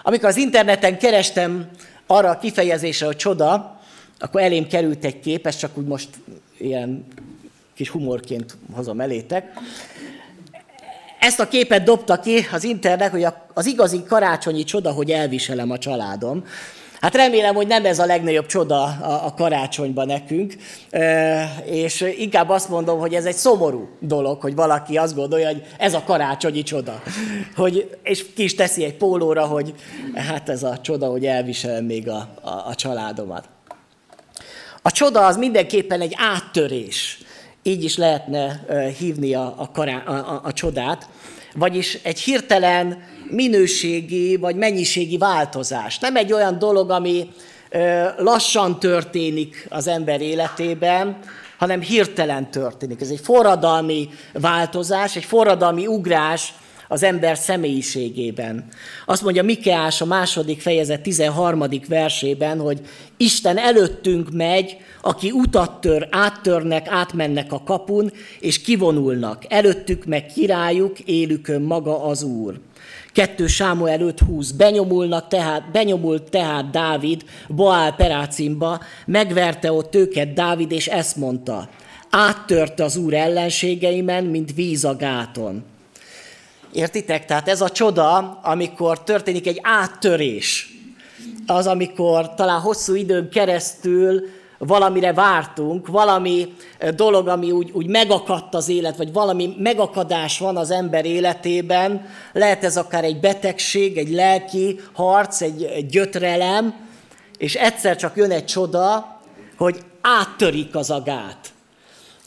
Amikor 0.02 0.28
az 0.28 0.36
interneten 0.36 0.98
kerestem 0.98 1.70
arra 2.10 2.30
a 2.30 2.38
kifejezésre, 2.38 3.06
hogy 3.06 3.16
csoda, 3.16 3.80
akkor 4.18 4.40
elém 4.40 4.66
került 4.66 5.04
egy 5.04 5.20
kép, 5.20 5.46
ezt 5.46 5.58
csak 5.58 5.76
úgy 5.76 5.86
most 5.86 6.08
ilyen 6.58 7.06
kis 7.74 7.88
humorként 7.88 8.56
hozom 8.72 9.00
elétek. 9.00 9.52
Ezt 11.20 11.40
a 11.40 11.48
képet 11.48 11.82
dobta 11.82 12.20
ki 12.20 12.46
az 12.52 12.64
internet, 12.64 13.10
hogy 13.10 13.26
az 13.54 13.66
igazi 13.66 14.02
karácsonyi 14.02 14.64
csoda, 14.64 14.90
hogy 14.90 15.10
elviselem 15.10 15.70
a 15.70 15.78
családom. 15.78 16.44
Hát 17.00 17.14
remélem, 17.14 17.54
hogy 17.54 17.66
nem 17.66 17.84
ez 17.84 17.98
a 17.98 18.06
legnagyobb 18.06 18.46
csoda 18.46 18.82
a, 19.24 19.34
karácsonyban 19.36 20.06
nekünk, 20.06 20.54
és 21.64 22.00
inkább 22.18 22.48
azt 22.48 22.68
mondom, 22.68 22.98
hogy 22.98 23.14
ez 23.14 23.24
egy 23.24 23.34
szomorú 23.34 23.88
dolog, 24.00 24.40
hogy 24.40 24.54
valaki 24.54 24.96
azt 24.96 25.14
gondolja, 25.14 25.46
hogy 25.46 25.62
ez 25.78 25.94
a 25.94 26.02
karácsonyi 26.04 26.62
csoda. 26.62 27.02
Hogy, 27.56 27.98
és 28.02 28.32
ki 28.34 28.42
is 28.42 28.54
teszi 28.54 28.84
egy 28.84 28.96
pólóra, 28.96 29.46
hogy 29.46 29.74
hát 30.14 30.48
ez 30.48 30.62
a 30.62 30.78
csoda, 30.78 31.06
hogy 31.06 31.26
elviselem 31.26 31.84
még 31.84 32.08
a, 32.08 32.28
a, 32.40 32.50
a 32.66 32.74
családomat. 32.74 33.48
A 34.82 34.90
csoda 34.90 35.26
az 35.26 35.36
mindenképpen 35.36 36.00
egy 36.00 36.14
áttörés. 36.16 37.18
Így 37.62 37.84
is 37.84 37.96
lehetne 37.96 38.64
hívni 38.98 39.34
a, 39.34 39.70
a, 39.74 39.80
a, 40.10 40.40
a 40.44 40.52
csodát. 40.52 41.08
Vagyis 41.54 41.98
egy 42.02 42.20
hirtelen 42.20 43.02
minőségi 43.30 44.36
vagy 44.36 44.56
mennyiségi 44.56 45.18
változás. 45.18 45.98
Nem 45.98 46.16
egy 46.16 46.32
olyan 46.32 46.58
dolog, 46.58 46.90
ami 46.90 47.28
lassan 48.16 48.78
történik 48.78 49.66
az 49.68 49.86
ember 49.86 50.20
életében, 50.20 51.18
hanem 51.58 51.80
hirtelen 51.80 52.50
történik. 52.50 53.00
Ez 53.00 53.10
egy 53.10 53.20
forradalmi 53.22 54.08
változás, 54.32 55.16
egy 55.16 55.24
forradalmi 55.24 55.86
ugrás 55.86 56.54
az 56.88 57.02
ember 57.02 57.36
személyiségében. 57.36 58.64
Azt 59.06 59.22
mondja 59.22 59.42
Mikeás 59.42 60.00
a 60.00 60.04
második 60.04 60.60
fejezet 60.60 61.00
13. 61.00 61.64
versében, 61.88 62.60
hogy 62.60 62.80
Isten 63.16 63.58
előttünk 63.58 64.30
megy, 64.32 64.76
aki 65.02 65.30
utat 65.30 65.80
tör, 65.80 66.08
áttörnek, 66.10 66.86
átmennek 66.88 67.52
a 67.52 67.62
kapun, 67.62 68.12
és 68.40 68.60
kivonulnak. 68.60 69.44
Előttük 69.48 70.04
meg 70.04 70.26
királyuk, 70.26 70.98
élükön 70.98 71.62
maga 71.62 72.04
az 72.04 72.22
Úr. 72.22 72.60
2 73.20 73.46
Sámuel 73.46 73.98
5.20. 73.98 74.50
Benyomulnak 74.56 75.28
tehát, 75.28 75.70
benyomult 75.70 76.30
tehát 76.30 76.70
Dávid 76.70 77.24
Boál 77.48 77.94
Perácimba, 77.94 78.80
megverte 79.06 79.72
ott 79.72 79.94
őket 79.94 80.32
Dávid, 80.32 80.72
és 80.72 80.86
ezt 80.86 81.16
mondta. 81.16 81.68
Áttörte 82.10 82.84
az 82.84 82.96
Úr 82.96 83.14
ellenségeimen, 83.14 84.24
mint 84.24 84.54
víz 84.54 84.84
a 84.84 84.96
gáton. 84.96 85.64
Értitek? 86.72 87.24
Tehát 87.24 87.48
ez 87.48 87.60
a 87.60 87.70
csoda, 87.70 88.38
amikor 88.42 89.02
történik 89.02 89.46
egy 89.46 89.60
áttörés. 89.62 90.68
Az, 91.46 91.66
amikor 91.66 92.34
talán 92.34 92.60
hosszú 92.60 92.94
időn 92.94 93.30
keresztül 93.30 94.28
valamire 94.66 95.12
vártunk, 95.12 95.86
valami 95.86 96.54
dolog, 96.94 97.28
ami 97.28 97.50
úgy, 97.50 97.70
úgy 97.72 97.86
megakadt 97.86 98.54
az 98.54 98.68
élet, 98.68 98.96
vagy 98.96 99.12
valami 99.12 99.54
megakadás 99.58 100.38
van 100.38 100.56
az 100.56 100.70
ember 100.70 101.04
életében, 101.04 102.06
lehet 102.32 102.64
ez 102.64 102.76
akár 102.76 103.04
egy 103.04 103.20
betegség, 103.20 103.96
egy 103.96 104.10
lelki 104.10 104.80
harc, 104.92 105.40
egy, 105.40 105.62
egy 105.62 105.86
gyötrelem, 105.86 106.74
és 107.38 107.54
egyszer 107.54 107.96
csak 107.96 108.16
jön 108.16 108.30
egy 108.30 108.44
csoda, 108.44 109.18
hogy 109.56 109.80
áttörik 110.00 110.74
az 110.74 110.90
agát. 110.90 111.52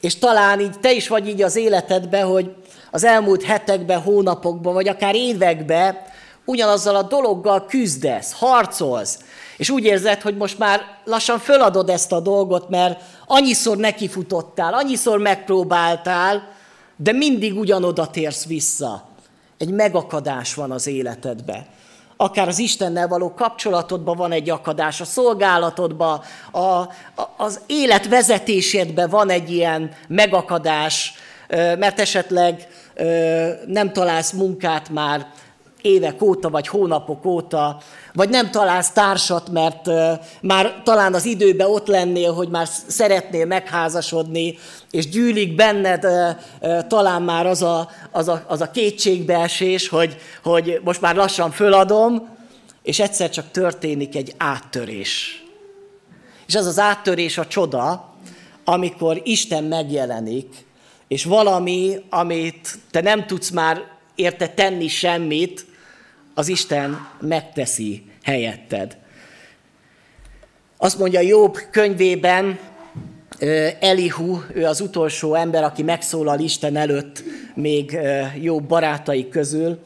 És 0.01 0.17
talán 0.17 0.59
így 0.59 0.79
te 0.79 0.91
is 0.91 1.07
vagy 1.07 1.27
így 1.27 1.41
az 1.41 1.55
életedben, 1.55 2.25
hogy 2.27 2.55
az 2.91 3.03
elmúlt 3.03 3.43
hetekben, 3.43 4.01
hónapokban, 4.01 4.73
vagy 4.73 4.87
akár 4.87 5.15
években 5.15 5.97
ugyanazzal 6.45 6.95
a 6.95 7.01
dologgal 7.01 7.65
küzdesz, 7.65 8.33
harcolsz, 8.33 9.19
és 9.63 9.70
úgy 9.70 9.86
érzed, 9.86 10.22
hogy 10.22 10.38
most 10.38 10.58
már 10.58 10.82
lassan 11.03 11.39
föladod 11.39 11.89
ezt 11.89 12.12
a 12.12 12.20
dolgot, 12.20 12.70
mert 12.70 13.01
annyiszor 13.25 13.77
nekifutottál, 13.77 14.74
annyiszor 14.74 15.20
megpróbáltál, 15.20 16.48
de 16.96 17.12
mindig 17.12 17.58
ugyanoda 17.58 18.08
térsz 18.08 18.46
vissza. 18.46 19.08
Egy 19.58 19.70
megakadás 19.70 20.53
van 20.53 20.72
az 20.72 20.88
életedben. 20.88 21.65
Akár 22.17 22.48
az 22.48 22.60
Istennel 22.60 23.08
való 23.08 23.34
kapcsolatodban 23.34 24.17
van 24.17 24.32
egy 24.32 24.50
akadás, 24.50 25.01
a 25.01 25.05
szolgálatodban, 25.05 26.22
a, 26.51 26.60
a, 26.60 26.89
az 27.38 27.60
élet 27.65 28.08
vezetésedben 28.08 29.10
van 29.10 29.29
egy 29.29 29.51
ilyen 29.51 29.91
megakadás, 30.08 31.13
mert 31.77 32.00
esetleg 32.00 32.67
nem 33.67 33.93
találsz 33.93 34.32
munkát 34.32 34.89
már 34.89 35.27
évek 35.83 36.21
óta, 36.21 36.49
vagy 36.49 36.67
hónapok 36.67 37.25
óta, 37.25 37.77
vagy 38.13 38.29
nem 38.29 38.51
találsz 38.51 38.91
társat, 38.91 39.49
mert 39.49 39.89
már 40.41 40.81
talán 40.83 41.13
az 41.13 41.25
időben 41.25 41.67
ott 41.67 41.87
lennél, 41.87 42.33
hogy 42.33 42.49
már 42.49 42.67
szeretnél 42.87 43.45
megházasodni, 43.45 44.57
és 44.91 45.09
gyűlik 45.09 45.55
benned 45.55 46.07
talán 46.87 47.21
már 47.21 47.45
az 47.45 47.61
a, 47.61 47.89
az 48.11 48.27
a, 48.27 48.43
az 48.47 48.61
a 48.61 48.71
kétségbeesés, 48.71 49.89
hogy, 49.89 50.17
hogy 50.43 50.81
most 50.83 51.01
már 51.01 51.15
lassan 51.15 51.51
föladom, 51.51 52.27
és 52.83 52.99
egyszer 52.99 53.29
csak 53.29 53.51
történik 53.51 54.15
egy 54.15 54.33
áttörés. 54.37 55.43
És 56.47 56.53
ez 56.53 56.65
az 56.65 56.79
áttörés 56.79 57.37
a 57.37 57.47
csoda, 57.47 58.13
amikor 58.63 59.21
Isten 59.23 59.63
megjelenik, 59.63 60.65
és 61.07 61.23
valami, 61.23 61.95
amit 62.09 62.79
te 62.91 63.01
nem 63.01 63.25
tudsz 63.25 63.49
már 63.49 63.81
érte 64.15 64.47
tenni 64.47 64.87
semmit, 64.87 65.65
az 66.33 66.47
Isten 66.47 67.07
megteszi 67.19 68.03
helyetted. 68.23 68.97
Azt 70.77 70.99
mondja 70.99 71.19
Jobb 71.19 71.57
könyvében, 71.71 72.59
Elihu, 73.79 74.39
ő 74.53 74.65
az 74.65 74.81
utolsó 74.81 75.33
ember, 75.33 75.63
aki 75.63 75.83
megszólal 75.83 76.39
Isten 76.39 76.75
előtt 76.75 77.23
még 77.55 77.97
jobb 78.41 78.63
barátai 78.63 79.29
közül, 79.29 79.79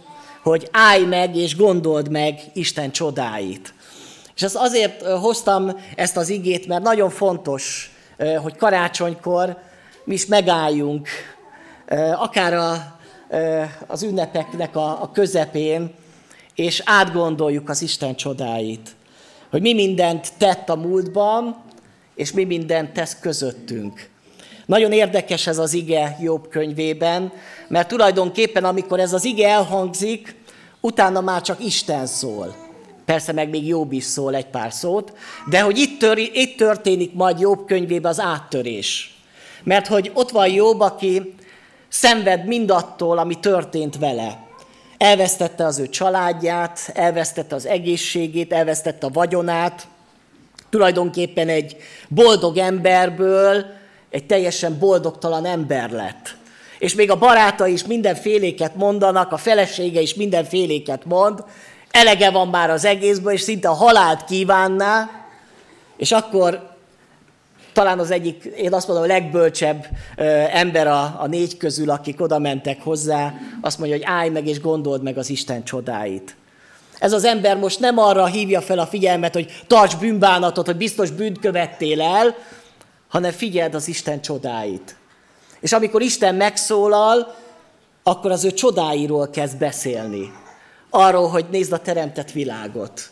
hogy 0.43 0.67
állj 0.71 1.05
meg 1.05 1.35
és 1.35 1.55
gondold 1.55 2.11
meg 2.11 2.39
Isten 2.53 2.91
csodáit. 2.91 3.73
És 4.35 4.41
ezt 4.41 4.55
azért 4.55 5.01
hoztam 5.01 5.79
ezt 5.95 6.17
az 6.17 6.29
igét, 6.29 6.67
mert 6.67 6.83
nagyon 6.83 7.09
fontos, 7.09 7.91
hogy 8.41 8.55
karácsonykor 8.55 9.57
mi 10.03 10.13
is 10.13 10.25
megálljunk, 10.25 11.07
akár 12.15 12.53
a, 12.53 12.97
az 13.87 14.03
ünnepeknek 14.03 14.75
a 14.75 15.09
közepén, 15.13 15.93
és 16.57 16.81
átgondoljuk 16.85 17.69
az 17.69 17.81
Isten 17.81 18.15
csodáit. 18.15 18.95
Hogy 19.49 19.61
mi 19.61 19.73
mindent 19.73 20.33
tett 20.37 20.69
a 20.69 20.75
múltban, 20.75 21.63
és 22.15 22.31
mi 22.31 22.43
mindent 22.43 22.93
tesz 22.93 23.19
közöttünk. 23.19 24.09
Nagyon 24.65 24.91
érdekes 24.91 25.47
ez 25.47 25.57
az 25.57 25.73
ige 25.73 26.17
Jobb 26.21 26.49
könyvében, 26.49 27.31
mert 27.67 27.87
tulajdonképpen 27.87 28.63
amikor 28.63 28.99
ez 28.99 29.13
az 29.13 29.25
ige 29.25 29.47
elhangzik, 29.47 30.35
utána 30.81 31.21
már 31.21 31.41
csak 31.41 31.65
Isten 31.65 32.05
szól. 32.05 32.55
Persze 33.05 33.31
meg 33.31 33.49
még 33.49 33.67
Jobb 33.67 33.91
is 33.91 34.03
szól 34.03 34.35
egy 34.35 34.47
pár 34.47 34.73
szót, 34.73 35.13
de 35.49 35.61
hogy 35.61 35.77
itt, 35.77 35.99
tör, 35.99 36.17
itt 36.17 36.57
történik 36.57 37.13
majd 37.13 37.39
Jobb 37.39 37.65
könyvében 37.65 38.11
az 38.11 38.19
áttörés. 38.19 39.17
Mert 39.63 39.87
hogy 39.87 40.11
ott 40.13 40.29
van 40.31 40.47
Jobb, 40.47 40.79
aki 40.79 41.33
szenved 41.87 42.45
mindattól, 42.45 43.17
ami 43.17 43.39
történt 43.39 43.97
vele. 43.97 44.46
Elvesztette 44.97 45.65
az 45.65 45.79
ő 45.79 45.89
családját, 45.89 46.91
elvesztette 46.93 47.55
az 47.55 47.65
egészségét, 47.65 48.53
elvesztette 48.53 49.05
a 49.05 49.11
vagyonát. 49.13 49.87
Tulajdonképpen 50.69 51.49
egy 51.49 51.77
boldog 52.07 52.57
emberből 52.57 53.65
egy 54.09 54.25
teljesen 54.25 54.79
boldogtalan 54.79 55.45
ember 55.45 55.89
lett. 55.89 56.35
És 56.79 56.95
még 56.95 57.11
a 57.11 57.17
baráta 57.17 57.67
is 57.67 57.85
mindenféléket 57.85 58.75
mondanak, 58.75 59.31
a 59.31 59.37
felesége 59.37 60.01
is 60.01 60.13
mindenféléket 60.13 61.05
mond, 61.05 61.43
elege 61.91 62.29
van 62.29 62.47
már 62.47 62.69
az 62.69 62.85
egészből, 62.85 63.33
és 63.33 63.41
szinte 63.41 63.69
a 63.69 63.73
halált 63.73 64.25
kívánná, 64.25 65.09
és 65.97 66.11
akkor 66.11 66.76
talán 67.77 67.99
az 67.99 68.11
egyik, 68.11 68.43
én 68.43 68.73
azt 68.73 68.87
mondom, 68.87 69.05
a 69.05 69.07
legbölcsebb 69.07 69.87
ember 70.51 70.87
a, 70.87 71.15
a 71.19 71.27
négy 71.27 71.57
közül, 71.57 71.89
akik 71.89 72.21
oda 72.21 72.39
mentek 72.39 72.83
hozzá, 72.83 73.33
azt 73.61 73.77
mondja, 73.77 73.97
hogy 73.97 74.05
állj 74.05 74.29
meg 74.29 74.47
és 74.47 74.61
gondold 74.61 75.03
meg 75.03 75.17
az 75.17 75.29
Isten 75.29 75.63
csodáit. 75.63 76.35
Ez 76.99 77.13
az 77.13 77.23
ember 77.23 77.57
most 77.57 77.79
nem 77.79 77.97
arra 77.97 78.25
hívja 78.25 78.61
fel 78.61 78.79
a 78.79 78.85
figyelmet, 78.85 79.33
hogy 79.33 79.63
tarts 79.67 79.97
bűnbánatot, 79.97 80.65
hogy 80.65 80.75
biztos 80.75 81.11
bűnt 81.11 81.39
követtél 81.39 82.01
el, 82.01 82.35
hanem 83.07 83.31
figyeld 83.31 83.75
az 83.75 83.87
Isten 83.87 84.21
csodáit. 84.21 84.95
És 85.59 85.73
amikor 85.73 86.01
Isten 86.01 86.35
megszólal, 86.35 87.35
akkor 88.03 88.31
az 88.31 88.45
ő 88.45 88.51
csodáiról 88.51 89.29
kezd 89.29 89.57
beszélni. 89.57 90.31
Arról, 90.89 91.27
hogy 91.27 91.45
nézd 91.51 91.71
a 91.71 91.79
teremtett 91.79 92.31
világot. 92.31 93.09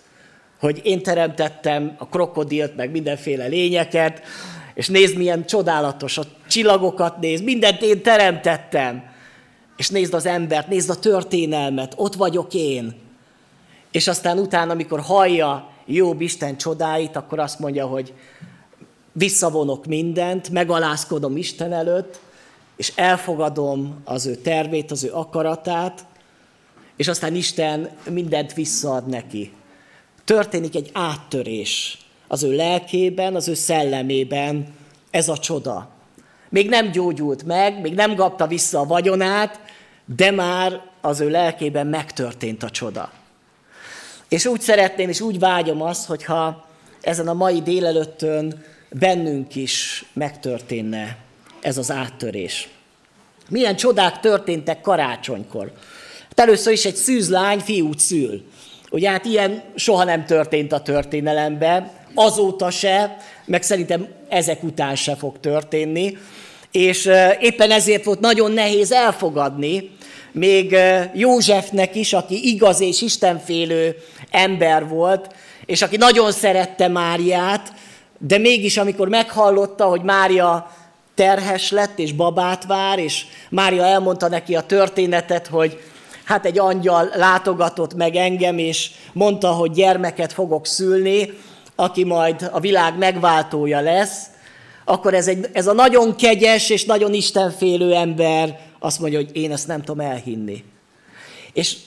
Hogy 0.65 0.81
én 0.83 1.03
teremtettem 1.03 1.95
a 1.97 2.07
krokodilt, 2.07 2.75
meg 2.75 2.91
mindenféle 2.91 3.45
lényeket, 3.45 4.21
és 4.73 4.87
nézd, 4.87 5.17
milyen 5.17 5.45
csodálatos, 5.45 6.17
a 6.17 6.23
csillagokat 6.47 7.19
néz, 7.19 7.41
mindent 7.41 7.81
én 7.81 8.01
teremtettem. 8.01 9.03
És 9.77 9.89
nézd 9.89 10.13
az 10.13 10.25
embert, 10.25 10.67
nézd 10.67 10.89
a 10.89 10.95
történelmet, 10.95 11.93
ott 11.97 12.15
vagyok 12.15 12.53
én. 12.53 12.93
És 13.91 14.07
aztán 14.07 14.37
utána, 14.37 14.71
amikor 14.71 14.99
hallja 14.99 15.69
Jobb 15.85 16.21
Isten 16.21 16.57
csodáit, 16.57 17.15
akkor 17.15 17.39
azt 17.39 17.59
mondja, 17.59 17.85
hogy 17.85 18.13
visszavonok 19.11 19.85
mindent, 19.85 20.49
megalázkodom 20.49 21.37
Isten 21.37 21.73
előtt, 21.73 22.19
és 22.75 22.91
elfogadom 22.95 24.01
az 24.03 24.25
ő 24.25 24.35
tervét, 24.35 24.91
az 24.91 25.03
ő 25.03 25.11
akaratát, 25.13 26.05
és 26.95 27.07
aztán 27.07 27.35
Isten 27.35 27.89
mindent 28.09 28.53
visszaad 28.53 29.07
neki. 29.07 29.51
Történik 30.25 30.75
egy 30.75 30.89
áttörés 30.93 31.97
az 32.27 32.43
ő 32.43 32.55
lelkében, 32.55 33.35
az 33.35 33.47
ő 33.47 33.53
szellemében 33.53 34.73
ez 35.11 35.29
a 35.29 35.37
csoda. 35.37 35.89
Még 36.49 36.69
nem 36.69 36.91
gyógyult 36.91 37.43
meg, 37.43 37.81
még 37.81 37.93
nem 37.93 38.15
kapta 38.15 38.47
vissza 38.47 38.79
a 38.79 38.85
vagyonát, 38.85 39.59
de 40.15 40.31
már 40.31 40.81
az 41.01 41.19
ő 41.19 41.29
lelkében 41.29 41.87
megtörtént 41.87 42.63
a 42.63 42.69
csoda. 42.69 43.11
És 44.29 44.45
úgy 44.45 44.61
szeretném, 44.61 45.09
és 45.09 45.21
úgy 45.21 45.39
vágyom 45.39 45.81
azt, 45.81 46.05
hogyha 46.05 46.67
ezen 47.01 47.27
a 47.27 47.33
mai 47.33 47.61
délelőttön 47.61 48.63
bennünk 48.89 49.55
is 49.55 50.05
megtörténne 50.13 51.17
ez 51.61 51.77
az 51.77 51.91
áttörés. 51.91 52.69
Milyen 53.49 53.75
csodák 53.75 54.19
történtek 54.19 54.81
karácsonykor? 54.81 55.71
Hát 56.27 56.39
először 56.39 56.73
is 56.73 56.85
egy 56.85 56.95
szűzlány 56.95 57.59
fiút 57.59 57.99
szül. 57.99 58.43
Ugye 58.95 59.09
hát 59.09 59.25
ilyen 59.25 59.61
soha 59.75 60.03
nem 60.03 60.25
történt 60.25 60.71
a 60.71 60.81
történelemben, 60.81 61.89
azóta 62.13 62.69
se, 62.69 63.17
meg 63.45 63.63
szerintem 63.63 64.07
ezek 64.29 64.63
után 64.63 64.95
se 64.95 65.15
fog 65.15 65.39
történni. 65.39 66.17
És 66.71 67.09
éppen 67.39 67.71
ezért 67.71 68.03
volt 68.03 68.19
nagyon 68.19 68.51
nehéz 68.51 68.91
elfogadni, 68.91 69.91
még 70.31 70.77
Józsefnek 71.13 71.95
is, 71.95 72.13
aki 72.13 72.47
igaz 72.47 72.81
és 72.81 73.01
istenfélő 73.01 73.95
ember 74.31 74.87
volt, 74.87 75.35
és 75.65 75.81
aki 75.81 75.97
nagyon 75.97 76.31
szerette 76.31 76.87
Máriát, 76.87 77.73
de 78.17 78.37
mégis 78.37 78.77
amikor 78.77 79.07
meghallotta, 79.09 79.85
hogy 79.85 80.01
Mária 80.01 80.71
terhes 81.15 81.71
lett 81.71 81.99
és 81.99 82.11
babát 82.11 82.65
vár, 82.65 82.99
és 82.99 83.25
Mária 83.49 83.85
elmondta 83.85 84.27
neki 84.27 84.55
a 84.55 84.61
történetet, 84.61 85.47
hogy 85.47 85.79
hát 86.25 86.45
egy 86.45 86.59
angyal 86.59 87.09
látogatott 87.13 87.93
meg 87.93 88.15
engem, 88.15 88.57
és 88.57 88.91
mondta, 89.13 89.51
hogy 89.51 89.71
gyermeket 89.71 90.33
fogok 90.33 90.65
szülni, 90.65 91.33
aki 91.75 92.03
majd 92.03 92.49
a 92.51 92.59
világ 92.59 92.97
megváltója 92.97 93.79
lesz, 93.79 94.23
akkor 94.85 95.13
ez, 95.13 95.27
egy, 95.27 95.49
ez 95.53 95.67
a 95.67 95.73
nagyon 95.73 96.15
kegyes 96.15 96.69
és 96.69 96.85
nagyon 96.85 97.13
istenfélő 97.13 97.93
ember 97.93 98.59
azt 98.79 98.99
mondja, 98.99 99.19
hogy 99.19 99.35
én 99.35 99.51
ezt 99.51 99.67
nem 99.67 99.81
tudom 99.81 100.05
elhinni. 100.05 100.63
És 101.53 101.77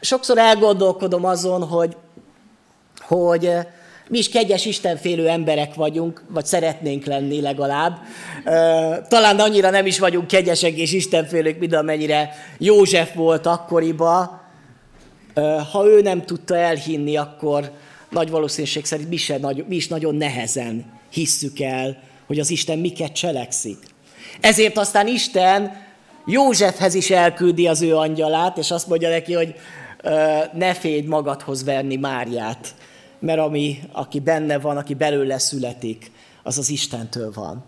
sokszor 0.00 0.38
elgondolkodom 0.38 1.24
azon, 1.24 1.62
hogy, 1.62 1.96
hogy 3.00 3.50
mi 4.08 4.18
is 4.18 4.28
kegyes, 4.28 4.64
istenfélő 4.64 5.28
emberek 5.28 5.74
vagyunk, 5.74 6.22
vagy 6.28 6.46
szeretnénk 6.46 7.04
lenni 7.04 7.40
legalább. 7.40 7.98
Talán 9.08 9.38
annyira 9.38 9.70
nem 9.70 9.86
is 9.86 9.98
vagyunk 9.98 10.26
kegyesek 10.26 10.76
és 10.76 10.92
istenfélők, 10.92 11.58
mint 11.58 11.74
amennyire 11.74 12.30
József 12.58 13.14
volt 13.14 13.46
akkoriban. 13.46 14.40
Eh, 15.34 15.66
ha 15.72 15.86
ő 15.86 16.00
nem 16.00 16.22
tudta 16.22 16.56
elhinni, 16.56 17.16
akkor 17.16 17.70
nagy 18.10 18.30
valószínűség 18.30 18.84
szerint 18.84 19.08
mi, 19.08 19.16
se, 19.16 19.38
mi 19.68 19.76
is 19.76 19.88
nagyon 19.88 20.14
nehezen 20.14 20.84
hisszük 21.10 21.60
el, 21.60 22.02
hogy 22.26 22.38
az 22.38 22.50
Isten 22.50 22.78
miket 22.78 23.12
cselekszik. 23.12 23.78
Ezért 24.40 24.78
aztán 24.78 25.06
Isten 25.06 25.84
Józsefhez 26.26 26.94
is 26.94 27.10
elküldi 27.10 27.66
az 27.66 27.82
ő 27.82 27.96
angyalát, 27.96 28.58
és 28.58 28.70
azt 28.70 28.88
mondja 28.88 29.08
neki, 29.08 29.32
hogy 29.32 29.54
ne 30.52 30.74
félj 30.74 31.00
magadhoz 31.00 31.64
verni 31.64 31.96
Máriát, 31.96 32.74
mert 33.18 33.38
ami, 33.38 33.78
aki 33.92 34.20
benne 34.20 34.58
van, 34.58 34.76
aki 34.76 34.94
belőle 34.94 35.38
születik, 35.38 36.10
az 36.42 36.58
az 36.58 36.68
Istentől 36.68 37.32
van. 37.34 37.64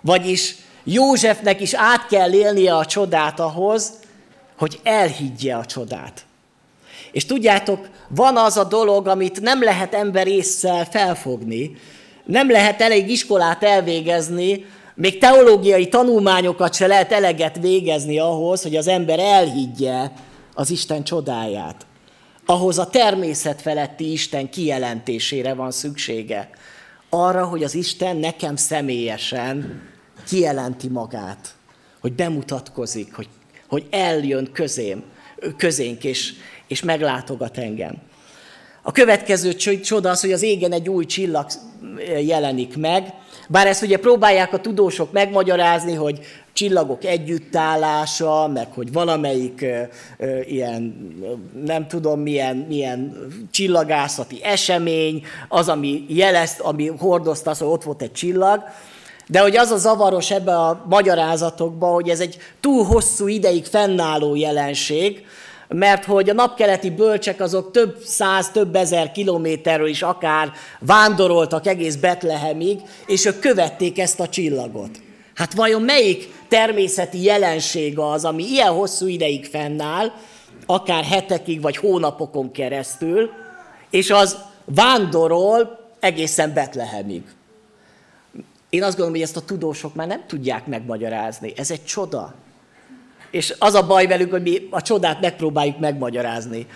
Vagyis 0.00 0.54
Józsefnek 0.84 1.60
is 1.60 1.74
át 1.74 2.06
kell 2.06 2.32
élnie 2.32 2.76
a 2.76 2.86
csodát 2.86 3.40
ahhoz, 3.40 3.92
hogy 4.58 4.80
elhiggye 4.82 5.54
a 5.54 5.64
csodát. 5.64 6.24
És 7.12 7.24
tudjátok, 7.24 7.88
van 8.08 8.36
az 8.36 8.56
a 8.56 8.64
dolog, 8.64 9.06
amit 9.06 9.40
nem 9.40 9.62
lehet 9.62 9.94
ember 9.94 10.26
észszel 10.26 10.84
felfogni, 10.84 11.76
nem 12.24 12.50
lehet 12.50 12.80
elég 12.80 13.10
iskolát 13.10 13.62
elvégezni, 13.62 14.64
még 14.94 15.18
teológiai 15.18 15.88
tanulmányokat 15.88 16.74
se 16.74 16.86
lehet 16.86 17.12
eleget 17.12 17.58
végezni 17.60 18.18
ahhoz, 18.18 18.62
hogy 18.62 18.76
az 18.76 18.86
ember 18.86 19.18
elhiggye 19.18 20.10
az 20.54 20.70
Isten 20.70 21.04
csodáját. 21.04 21.86
Ahhoz 22.50 22.78
a 22.78 22.86
természet 22.86 23.60
feletti 23.60 24.12
Isten 24.12 24.50
kijelentésére 24.50 25.54
van 25.54 25.70
szüksége. 25.70 26.50
Arra, 27.08 27.44
hogy 27.44 27.62
az 27.62 27.74
Isten 27.74 28.16
nekem 28.16 28.56
személyesen 28.56 29.82
kijelenti 30.26 30.88
magát, 30.88 31.54
hogy 32.00 32.12
bemutatkozik, 32.12 33.14
hogy, 33.14 33.28
hogy 33.68 33.86
eljön 33.90 34.50
közém, 34.52 35.02
közénk, 35.56 36.04
és, 36.04 36.32
és 36.66 36.82
meglátogat 36.82 37.58
engem. 37.58 37.94
A 38.82 38.92
következő 38.92 39.52
csoda 39.80 40.10
az, 40.10 40.20
hogy 40.20 40.32
az 40.32 40.42
égen 40.42 40.72
egy 40.72 40.88
új 40.88 41.04
csillag 41.04 41.46
jelenik 42.20 42.76
meg, 42.76 43.14
bár 43.48 43.66
ezt 43.66 43.82
ugye 43.82 43.98
próbálják 43.98 44.52
a 44.52 44.60
tudósok 44.60 45.12
megmagyarázni, 45.12 45.94
hogy 45.94 46.20
csillagok 46.52 47.04
együttállása, 47.04 48.48
meg 48.48 48.66
hogy 48.74 48.92
valamelyik 48.92 49.66
ilyen, 50.44 51.08
nem 51.64 51.86
tudom 51.86 52.20
milyen, 52.20 52.56
milyen 52.56 53.16
csillagászati 53.50 54.44
esemény, 54.44 55.22
az, 55.48 55.68
ami 55.68 56.04
jelezt, 56.08 56.60
ami 56.60 56.86
hordozta, 56.98 57.54
hogy 57.58 57.68
ott 57.68 57.82
volt 57.82 58.02
egy 58.02 58.12
csillag, 58.12 58.62
de 59.26 59.40
hogy 59.40 59.56
az 59.56 59.70
a 59.70 59.76
zavaros 59.76 60.30
ebbe 60.30 60.56
a 60.56 60.84
magyarázatokban, 60.88 61.92
hogy 61.92 62.08
ez 62.08 62.20
egy 62.20 62.36
túl 62.60 62.84
hosszú 62.84 63.26
ideig 63.26 63.64
fennálló 63.64 64.34
jelenség, 64.34 65.26
mert 65.68 66.04
hogy 66.04 66.30
a 66.30 66.32
napkeleti 66.32 66.90
bölcsek 66.90 67.40
azok 67.40 67.70
több 67.70 67.98
száz, 68.04 68.50
több 68.50 68.76
ezer 68.76 69.12
kilométerről 69.12 69.88
is 69.88 70.02
akár 70.02 70.52
vándoroltak 70.80 71.66
egész 71.66 71.96
Betlehemig, 71.96 72.80
és 73.06 73.24
ők 73.24 73.38
követték 73.38 73.98
ezt 73.98 74.20
a 74.20 74.28
csillagot. 74.28 75.09
Hát 75.40 75.54
vajon 75.54 75.82
melyik 75.82 76.28
természeti 76.48 77.22
jelenség 77.22 77.98
az, 77.98 78.24
ami 78.24 78.44
ilyen 78.44 78.72
hosszú 78.72 79.06
ideig 79.06 79.46
fennáll, 79.46 80.12
akár 80.66 81.04
hetekig 81.04 81.60
vagy 81.60 81.76
hónapokon 81.76 82.52
keresztül, 82.52 83.30
és 83.90 84.10
az 84.10 84.38
vándorol 84.64 85.88
egészen 86.00 86.52
Betlehemig. 86.52 87.22
Én 88.70 88.82
azt 88.82 88.90
gondolom, 88.90 89.12
hogy 89.12 89.22
ezt 89.22 89.36
a 89.36 89.44
tudósok 89.44 89.94
már 89.94 90.06
nem 90.06 90.24
tudják 90.26 90.66
megmagyarázni. 90.66 91.52
Ez 91.56 91.70
egy 91.70 91.84
csoda. 91.84 92.34
És 93.30 93.54
az 93.58 93.74
a 93.74 93.86
baj 93.86 94.06
velük, 94.06 94.30
hogy 94.30 94.42
mi 94.42 94.68
a 94.70 94.82
csodát 94.82 95.20
megpróbáljuk 95.20 95.78
megmagyarázni. 95.78 96.66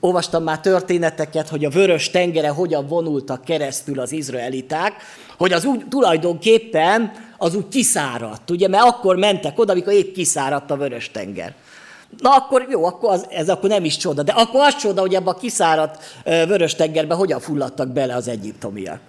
Olvastam 0.00 0.42
már 0.42 0.60
történeteket, 0.60 1.48
hogy 1.48 1.64
a 1.64 1.70
vörös 1.70 2.10
tengere 2.10 2.48
hogyan 2.48 2.86
vonultak 2.86 3.44
keresztül 3.44 4.00
az 4.00 4.12
izraeliták, 4.12 4.92
hogy 5.38 5.52
az 5.52 5.64
úgy 5.64 5.84
tulajdonképpen 5.88 7.28
az 7.42 7.54
úgy 7.54 7.68
kiszáradt, 7.68 8.50
ugye, 8.50 8.68
mert 8.68 8.84
akkor 8.84 9.16
mentek 9.16 9.58
oda, 9.58 9.72
amikor 9.72 9.92
épp 9.92 10.14
kiszáradt 10.14 10.70
a 10.70 10.76
vörös 10.76 11.10
tenger. 11.10 11.54
Na 12.18 12.30
akkor 12.30 12.66
jó, 12.70 12.84
akkor 12.84 13.12
az, 13.12 13.26
ez 13.30 13.48
akkor 13.48 13.68
nem 13.68 13.84
is 13.84 13.96
csoda. 13.96 14.22
De 14.22 14.32
akkor 14.32 14.60
az 14.60 14.76
csoda, 14.76 15.00
hogy 15.00 15.14
ebbe 15.14 15.30
a 15.30 15.34
kiszáradt 15.34 16.02
vörös 16.24 16.74
tengerbe 16.74 17.14
hogyan 17.14 17.40
fulladtak 17.40 17.88
bele 17.88 18.14
az 18.14 18.28
egyiptomiak. 18.28 19.00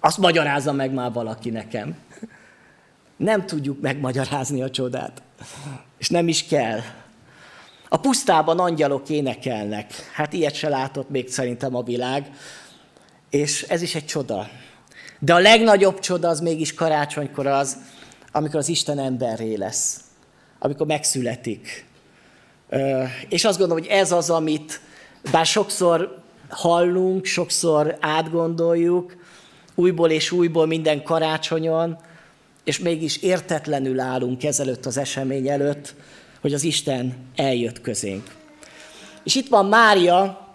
Azt 0.00 0.18
magyarázza 0.18 0.72
meg 0.72 0.92
már 0.92 1.12
valaki 1.12 1.50
nekem. 1.50 1.96
Nem 3.16 3.46
tudjuk 3.46 3.80
megmagyarázni 3.80 4.62
a 4.62 4.70
csodát. 4.70 5.22
És 5.98 6.08
nem 6.08 6.28
is 6.28 6.46
kell. 6.46 6.80
A 7.88 7.96
pusztában 7.96 8.58
angyalok 8.58 9.08
énekelnek. 9.08 10.10
Hát 10.12 10.32
ilyet 10.32 10.54
se 10.54 10.68
látott 10.68 11.08
még 11.08 11.30
szerintem 11.30 11.76
a 11.76 11.82
világ. 11.82 12.30
És 13.30 13.62
ez 13.62 13.82
is 13.82 13.94
egy 13.94 14.06
csoda. 14.06 14.48
De 15.18 15.34
a 15.34 15.38
legnagyobb 15.38 15.98
csoda 15.98 16.28
az 16.28 16.40
mégis 16.40 16.74
karácsonykor 16.74 17.46
az, 17.46 17.76
amikor 18.32 18.58
az 18.58 18.68
Isten 18.68 18.98
emberré 18.98 19.54
lesz. 19.54 20.00
Amikor 20.58 20.86
megszületik. 20.86 21.86
És 23.28 23.44
azt 23.44 23.58
gondolom, 23.58 23.82
hogy 23.82 23.92
ez 23.92 24.12
az, 24.12 24.30
amit 24.30 24.80
bár 25.30 25.46
sokszor 25.46 26.22
hallunk, 26.48 27.24
sokszor 27.24 27.96
átgondoljuk, 28.00 29.16
újból 29.74 30.10
és 30.10 30.30
újból 30.30 30.66
minden 30.66 31.02
karácsonyon, 31.02 31.98
és 32.64 32.78
mégis 32.78 33.16
értetlenül 33.16 34.00
állunk 34.00 34.44
ezelőtt 34.44 34.86
az 34.86 34.96
esemény 34.96 35.48
előtt, 35.48 35.94
hogy 36.40 36.54
az 36.54 36.62
Isten 36.62 37.14
eljött 37.36 37.80
közénk. 37.80 38.34
És 39.24 39.34
itt 39.34 39.48
van 39.48 39.66
Mária, 39.66 40.48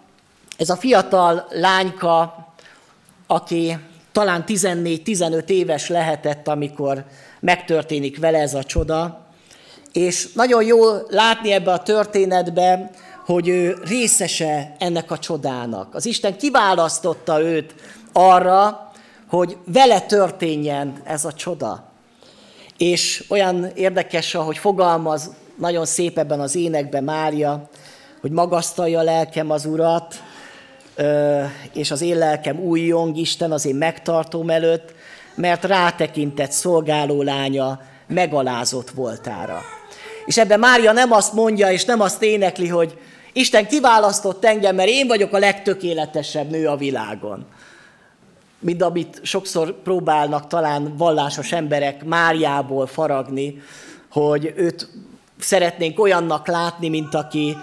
ez 0.56 0.70
a 0.70 0.76
fiatal 0.76 1.46
lányka, 1.50 2.46
aki 3.26 3.76
talán 4.12 4.44
14-15 4.46 5.48
éves 5.48 5.88
lehetett, 5.88 6.48
amikor 6.48 7.04
megtörténik 7.40 8.18
vele 8.18 8.38
ez 8.38 8.54
a 8.54 8.64
csoda, 8.64 9.26
és 9.92 10.32
nagyon 10.32 10.64
jó 10.64 10.80
látni 11.08 11.52
ebbe 11.52 11.72
a 11.72 11.82
történetbe, 11.82 12.90
hogy 13.24 13.48
ő 13.48 13.78
részese 13.84 14.74
ennek 14.78 15.10
a 15.10 15.18
csodának. 15.18 15.94
Az 15.94 16.06
Isten 16.06 16.36
kiválasztotta 16.36 17.40
őt 17.40 17.74
arra, 18.12 18.90
hogy 19.28 19.56
vele 19.66 20.00
történjen 20.00 21.00
ez 21.04 21.24
a 21.24 21.32
csoda. 21.32 21.84
És 22.78 23.24
olyan 23.28 23.70
érdekes, 23.74 24.34
ahogy 24.34 24.58
fogalmaz 24.58 25.30
nagyon 25.58 25.86
szép 25.86 26.18
ebben 26.18 26.40
az 26.40 26.54
énekben 26.54 27.04
Mária, 27.04 27.68
hogy 28.20 28.30
magasztalja 28.30 28.98
a 28.98 29.02
lelkem 29.02 29.50
az 29.50 29.64
Urat, 29.66 30.22
és 31.72 31.90
az 31.90 32.00
én 32.00 32.18
lelkem 32.18 32.58
újjong 32.58 33.16
Isten 33.16 33.52
az 33.52 33.66
én 33.66 33.74
megtartóm 33.74 34.50
előtt, 34.50 34.94
mert 35.34 35.64
rátekintett 35.64 36.50
szolgáló 36.50 37.22
lánya 37.22 37.80
megalázott 38.06 38.90
voltára. 38.90 39.60
És 40.26 40.38
ebben 40.38 40.58
Mária 40.58 40.92
nem 40.92 41.12
azt 41.12 41.32
mondja, 41.32 41.70
és 41.70 41.84
nem 41.84 42.00
azt 42.00 42.22
énekli, 42.22 42.68
hogy 42.68 42.98
Isten 43.32 43.66
kiválasztott 43.66 44.44
engem, 44.44 44.74
mert 44.74 44.88
én 44.88 45.06
vagyok 45.06 45.32
a 45.32 45.38
legtökéletesebb 45.38 46.50
nő 46.50 46.66
a 46.66 46.76
világon 46.76 47.46
mint 48.62 48.82
amit 48.82 49.20
sokszor 49.22 49.82
próbálnak 49.82 50.46
talán 50.46 50.96
vallásos 50.96 51.52
emberek 51.52 52.04
Máriából 52.04 52.86
faragni, 52.86 53.62
hogy 54.10 54.52
őt 54.56 54.88
szeretnénk 55.38 56.00
olyannak 56.00 56.46
látni, 56.46 56.88
mint 56.88 57.14
aki 57.14 57.56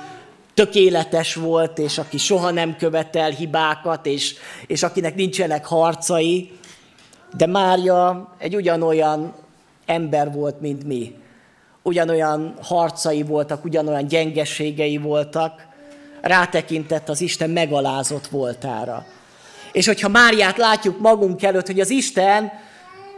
tökéletes 0.60 1.36
volt, 1.36 1.78
és 1.78 1.98
aki 1.98 2.17
soha 2.17 2.52
nem 2.52 2.76
követel 2.76 3.30
hibákat, 3.30 4.06
és, 4.06 4.36
és 4.67 4.84
akinek 4.84 5.15
nincsenek 5.15 5.65
harcai. 5.65 6.52
De 7.38 7.45
Mária 7.45 8.34
egy 8.38 8.56
ugyanolyan 8.56 9.34
ember 9.86 10.32
volt, 10.32 10.62
mint 10.62 10.84
mi. 10.84 11.15
Ugyanolyan 11.82 12.54
harcai 12.62 13.24
voltak, 13.24 13.65
ugyanolyan 13.65 14.08
gyengeségei 14.08 14.98
voltak. 14.98 15.67
Rátekintett 16.22 17.10
az 17.10 17.22
Isten 17.22 17.50
megalázott 17.50 18.28
voltára. 18.28 19.06
És 19.72 19.86
hogyha 19.86 20.08
Máriát 20.08 20.58
látjuk 20.58 21.00
magunk 21.00 21.43
előtt, 21.43 21.67
hogy 21.67 21.80
az 21.80 21.89
Isten 21.89 22.52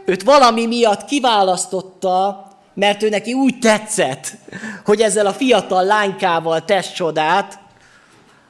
őt 0.04 0.22
valami 0.22 0.66
miatt 0.66 1.04
kiválasztotta, 1.04 2.46
mert 2.74 3.02
ő 3.02 3.08
neki 3.08 3.32
úgy 3.32 3.58
tetszett, 3.58 4.36
hogy 4.84 5.00
ezzel 5.00 5.26
a 5.26 5.32
fiatal 5.32 5.84
lánykával 5.84 6.64
tesz 6.64 6.92
csodát, 6.92 7.58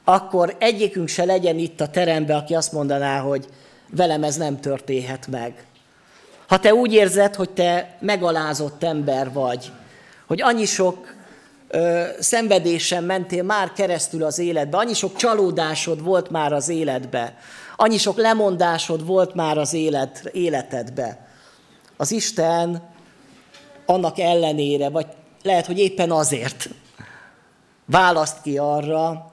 akkor 0.03 0.55
egyikünk 0.59 1.07
se 1.07 1.25
legyen 1.25 1.57
itt 1.57 1.81
a 1.81 1.87
teremben, 1.87 2.37
aki 2.37 2.55
azt 2.55 2.71
mondaná, 2.71 3.19
hogy 3.19 3.45
velem 3.89 4.23
ez 4.23 4.35
nem 4.35 4.59
történhet 4.59 5.27
meg. 5.27 5.65
Ha 6.47 6.59
te 6.59 6.73
úgy 6.73 6.93
érzed, 6.93 7.35
hogy 7.35 7.49
te 7.49 7.97
megalázott 7.99 8.83
ember 8.83 9.31
vagy, 9.31 9.71
hogy 10.27 10.41
annyi 10.41 10.65
sok 10.65 11.15
ö, 11.67 12.03
szenvedésen 12.19 13.03
mentél 13.03 13.43
már 13.43 13.73
keresztül 13.73 14.23
az 14.23 14.39
életbe, 14.39 14.77
annyi 14.77 14.93
sok 14.93 15.15
csalódásod 15.15 16.03
volt 16.03 16.29
már 16.29 16.53
az 16.53 16.69
életbe, 16.69 17.33
Annyi 17.75 17.97
sok 17.97 18.17
lemondásod 18.17 19.05
volt 19.05 19.33
már 19.33 19.57
az 19.57 19.73
élet, 19.73 20.29
életedbe. 20.31 21.27
Az 21.97 22.11
Isten 22.11 22.81
annak 23.93 24.19
ellenére, 24.19 24.89
vagy 24.89 25.05
lehet, 25.43 25.65
hogy 25.65 25.79
éppen 25.79 26.11
azért 26.11 26.69
választ 27.85 28.41
ki 28.41 28.57
arra, 28.57 29.31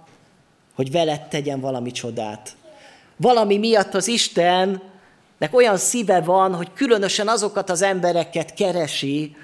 hogy 0.74 0.90
veled 0.90 1.28
tegyen 1.28 1.60
valami 1.60 1.90
csodát. 1.90 2.56
Valami 3.16 3.58
miatt 3.58 3.94
az 3.94 4.08
Isten 4.08 4.82
olyan 5.52 5.76
szíve 5.76 6.20
van, 6.20 6.54
hogy 6.54 6.72
különösen 6.72 7.28
azokat 7.28 7.70
az 7.70 7.82
embereket 7.82 8.54
keresi, 8.54 9.36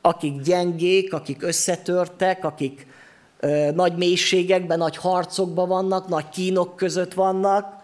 akik 0.00 0.40
gyengék, 0.40 1.12
akik 1.12 1.42
összetörtek, 1.42 2.44
akik 2.44 2.86
ö, 3.40 3.70
nagy 3.74 3.96
mélységekben, 3.96 4.78
nagy 4.78 4.96
harcokban 4.96 5.68
vannak, 5.68 6.08
nagy 6.08 6.28
kínok 6.28 6.76
között 6.76 7.14
vannak, 7.14 7.74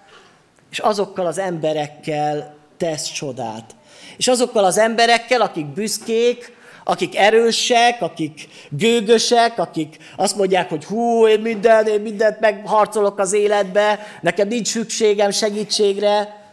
és 0.71 0.79
azokkal 0.79 1.27
az 1.27 1.39
emberekkel 1.39 2.55
tesz 2.77 3.13
csodát. 3.13 3.75
És 4.17 4.29
azokkal 4.29 4.65
az 4.65 4.79
emberekkel, 4.79 5.41
akik 5.41 5.67
büszkék, 5.67 6.56
akik 6.89 7.17
erősek, 7.17 8.03
akik 8.03 8.49
gőgösek, 8.71 9.59
akik 9.59 9.97
azt 10.17 10.37
mondják, 10.37 10.69
hogy 10.69 10.85
hú, 10.85 11.27
én 11.27 11.41
minden, 11.41 11.87
én 11.87 12.01
mindent 12.01 12.41
megharcolok 12.41 13.19
az 13.19 13.33
életbe, 13.33 13.99
nekem 14.23 14.49
nincs 14.49 14.69
szükségem 14.69 15.31
segítségre, 15.31 16.45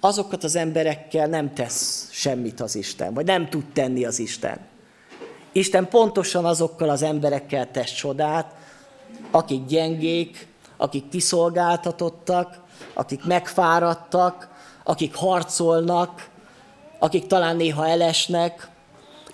azokat 0.00 0.44
az 0.44 0.56
emberekkel 0.56 1.26
nem 1.26 1.54
tesz 1.54 2.08
semmit 2.10 2.60
az 2.60 2.74
Isten, 2.76 3.14
vagy 3.14 3.24
nem 3.24 3.48
tud 3.48 3.64
tenni 3.72 4.04
az 4.04 4.18
Isten. 4.18 4.58
Isten 5.52 5.88
pontosan 5.88 6.44
azokkal 6.44 6.88
az 6.88 7.02
emberekkel 7.02 7.70
tesz 7.70 7.92
csodát, 7.92 8.54
akik 9.30 9.66
gyengék, 9.66 10.46
akik 10.76 11.08
kiszolgáltatottak, 11.08 12.60
akik 12.92 13.24
megfáradtak, 13.24 14.48
akik 14.84 15.14
harcolnak, 15.14 16.28
akik 16.98 17.26
talán 17.26 17.56
néha 17.56 17.88
elesnek, 17.88 18.72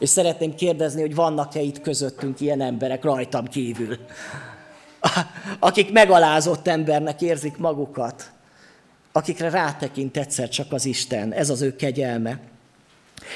és 0.01 0.09
szeretném 0.09 0.55
kérdezni, 0.55 1.01
hogy 1.01 1.15
vannak-e 1.15 1.61
itt 1.61 1.81
közöttünk 1.81 2.41
ilyen 2.41 2.61
emberek 2.61 3.05
rajtam 3.05 3.47
kívül, 3.47 3.99
akik 5.59 5.93
megalázott 5.93 6.69
embernek 6.69 7.21
érzik 7.21 7.57
magukat, 7.57 8.31
akikre 9.13 9.51
rátekint 9.51 10.17
egyszer 10.17 10.49
csak 10.49 10.73
az 10.73 10.85
Isten, 10.85 11.33
ez 11.33 11.51
az 11.51 11.63
ő 11.63 11.77
kegyelme. 11.77 12.39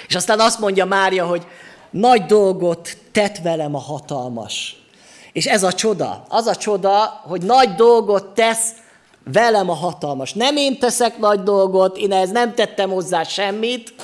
És 0.08 0.14
aztán 0.14 0.40
azt 0.40 0.58
mondja 0.58 0.84
Mária, 0.84 1.26
hogy 1.26 1.46
nagy 1.90 2.24
dolgot 2.24 2.96
tett 3.12 3.38
velem 3.38 3.74
a 3.74 3.78
hatalmas. 3.78 4.82
És 5.32 5.46
ez 5.46 5.62
a 5.62 5.72
csoda, 5.72 6.24
az 6.28 6.46
a 6.46 6.56
csoda, 6.56 7.20
hogy 7.22 7.42
nagy 7.42 7.74
dolgot 7.74 8.26
tesz 8.26 8.70
velem 9.32 9.70
a 9.70 9.74
hatalmas. 9.74 10.32
Nem 10.32 10.56
én 10.56 10.78
teszek 10.78 11.18
nagy 11.18 11.42
dolgot, 11.42 11.96
én 11.96 12.12
ehhez 12.12 12.30
nem 12.30 12.54
tettem 12.54 12.90
hozzá 12.90 13.22
semmit, 13.22 13.94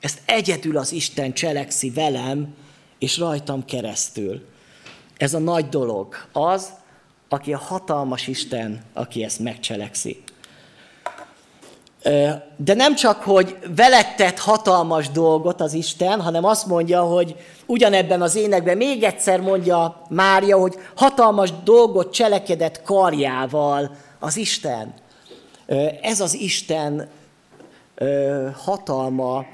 ezt 0.00 0.20
egyedül 0.24 0.76
az 0.76 0.92
Isten 0.92 1.32
cselekszi 1.32 1.90
velem, 1.90 2.54
és 2.98 3.18
rajtam 3.18 3.64
keresztül. 3.64 4.46
Ez 5.16 5.34
a 5.34 5.38
nagy 5.38 5.68
dolog. 5.68 6.14
Az, 6.32 6.68
aki 7.28 7.52
a 7.52 7.58
hatalmas 7.58 8.26
Isten, 8.26 8.82
aki 8.92 9.24
ezt 9.24 9.38
megcselekszi. 9.38 10.22
De 12.56 12.74
nem 12.74 12.94
csak, 12.94 13.22
hogy 13.22 13.58
veled 13.76 14.14
tett 14.16 14.38
hatalmas 14.38 15.10
dolgot 15.10 15.60
az 15.60 15.72
Isten, 15.72 16.20
hanem 16.20 16.44
azt 16.44 16.66
mondja, 16.66 17.02
hogy 17.02 17.36
ugyanebben 17.66 18.22
az 18.22 18.34
énekben 18.34 18.76
még 18.76 19.02
egyszer 19.02 19.40
mondja 19.40 20.02
Mária, 20.08 20.58
hogy 20.58 20.74
hatalmas 20.94 21.50
dolgot 21.64 22.12
cselekedett 22.12 22.82
karjával 22.82 23.96
az 24.18 24.36
Isten. 24.36 24.94
Ez 26.00 26.20
az 26.20 26.34
Isten 26.34 27.08
hatalma, 28.64 29.44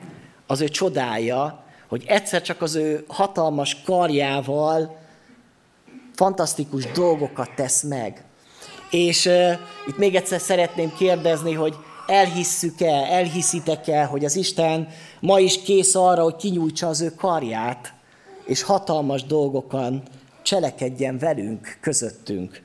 az 0.47 0.61
ő 0.61 0.69
csodája, 0.69 1.65
hogy 1.89 2.05
egyszer 2.07 2.43
csak 2.43 2.63
az 2.63 2.75
ő 2.75 3.05
hatalmas 3.09 3.83
karjával 3.85 4.97
fantasztikus 6.15 6.93
dolgokat 6.93 7.51
tesz 7.57 7.83
meg. 7.83 8.25
És 8.91 9.27
uh, 9.27 9.53
itt 9.87 9.99
még 9.99 10.15
egyszer 10.15 10.41
szeretném 10.41 10.95
kérdezni, 10.99 11.53
hogy 11.53 11.75
elhisszük-e, 12.07 12.95
elhiszitek-e, 12.95 14.05
hogy 14.05 14.25
az 14.25 14.37
Isten 14.37 14.89
ma 15.21 15.39
is 15.39 15.63
kész 15.63 15.95
arra, 15.95 16.23
hogy 16.23 16.37
kinyújtsa 16.37 16.89
az 16.89 17.01
ő 17.01 17.15
karját, 17.15 17.93
és 18.45 18.63
hatalmas 18.63 19.25
dolgokon 19.25 20.03
cselekedjen 20.43 21.19
velünk, 21.19 21.79
közöttünk. 21.81 22.63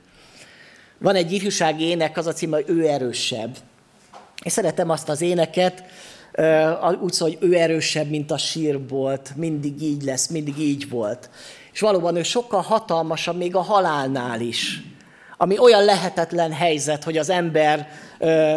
Van 0.98 1.14
egy 1.14 1.32
ifjúsági 1.32 1.84
ének, 1.84 2.16
az 2.16 2.26
a 2.26 2.32
címe, 2.32 2.56
hogy 2.56 2.68
ő 2.68 2.88
erősebb. 2.88 3.56
És 4.42 4.52
szeretem 4.52 4.90
azt 4.90 5.08
az 5.08 5.20
éneket, 5.20 5.84
úgy 7.00 7.12
szól, 7.12 7.28
hogy 7.28 7.38
ő 7.40 7.54
erősebb, 7.54 8.10
mint 8.10 8.30
a 8.30 8.38
sírbolt, 8.38 9.32
mindig 9.36 9.82
így 9.82 10.02
lesz, 10.02 10.28
mindig 10.28 10.58
így 10.58 10.88
volt. 10.88 11.30
És 11.72 11.80
valóban 11.80 12.16
ő 12.16 12.22
sokkal 12.22 12.60
hatalmasabb 12.60 13.36
még 13.36 13.54
a 13.54 13.60
halálnál 13.60 14.40
is. 14.40 14.82
Ami 15.36 15.58
olyan 15.58 15.84
lehetetlen 15.84 16.52
helyzet, 16.52 17.04
hogy 17.04 17.16
az 17.16 17.30
ember 17.30 17.88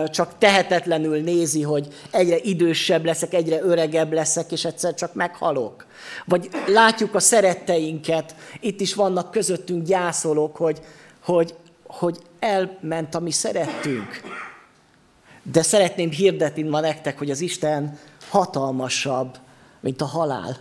csak 0.06 0.38
tehetetlenül 0.38 1.22
nézi, 1.22 1.62
hogy 1.62 1.88
egyre 2.12 2.38
idősebb 2.38 3.06
leszek, 3.06 3.34
egyre 3.34 3.62
öregebb 3.62 4.14
leszek, 4.14 4.52
és 4.52 4.66
egyszer 4.66 4.94
csak 4.94 5.14
meghalok. 5.14 5.86
Vagy 6.26 6.50
látjuk 6.68 7.16
a 7.16 7.20
szeretteinket, 7.20 8.36
itt 8.60 8.82
is 8.82 8.94
vannak 8.94 9.32
közöttünk 9.32 9.86
gyászolók, 9.86 10.56
hogy, 10.56 10.80
hogy, 11.24 11.56
hogy 11.88 12.18
elment 12.40 13.16
a 13.16 13.20
mi 13.20 13.32
szerettünk. 13.32 14.22
De 15.52 15.62
szeretném 15.62 16.10
hirdetni 16.10 16.62
ma 16.62 16.80
nektek, 16.80 17.18
hogy 17.18 17.32
az 17.32 17.42
Isten 17.42 18.00
hatalmasabb, 18.30 19.38
mint 19.80 20.02
a 20.02 20.06
halál. 20.06 20.58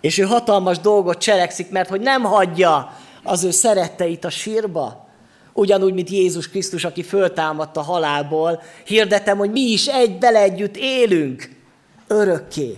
És 0.00 0.18
ő 0.18 0.22
hatalmas 0.22 0.78
dolgot 0.78 1.18
cselekszik, 1.18 1.70
mert 1.70 1.88
hogy 1.88 2.00
nem 2.00 2.22
hagyja 2.22 2.96
az 3.22 3.44
ő 3.44 3.50
szeretteit 3.50 4.24
a 4.24 4.30
sírba, 4.30 5.08
ugyanúgy, 5.52 5.94
mint 5.94 6.10
Jézus 6.10 6.48
Krisztus, 6.48 6.84
aki 6.84 7.02
föltámadt 7.02 7.76
a 7.76 7.82
halálból, 7.82 8.62
hirdetem, 8.84 9.38
hogy 9.38 9.50
mi 9.50 9.60
is 9.60 9.86
egy 9.86 10.18
bele 10.18 10.40
együtt 10.40 10.76
élünk 10.76 11.50
örökké. 12.06 12.74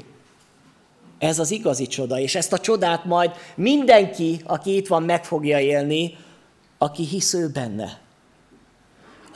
Ez 1.19 1.39
az 1.39 1.51
igazi 1.51 1.87
csoda, 1.87 2.19
és 2.19 2.35
ezt 2.35 2.53
a 2.53 2.59
csodát 2.59 3.05
majd 3.05 3.31
mindenki, 3.55 4.41
aki 4.45 4.77
itt 4.77 4.87
van, 4.87 5.03
meg 5.03 5.25
fogja 5.25 5.61
élni, 5.61 6.17
aki 6.79 7.05
hisz 7.05 7.35
ő 7.35 7.49
benne 7.49 8.05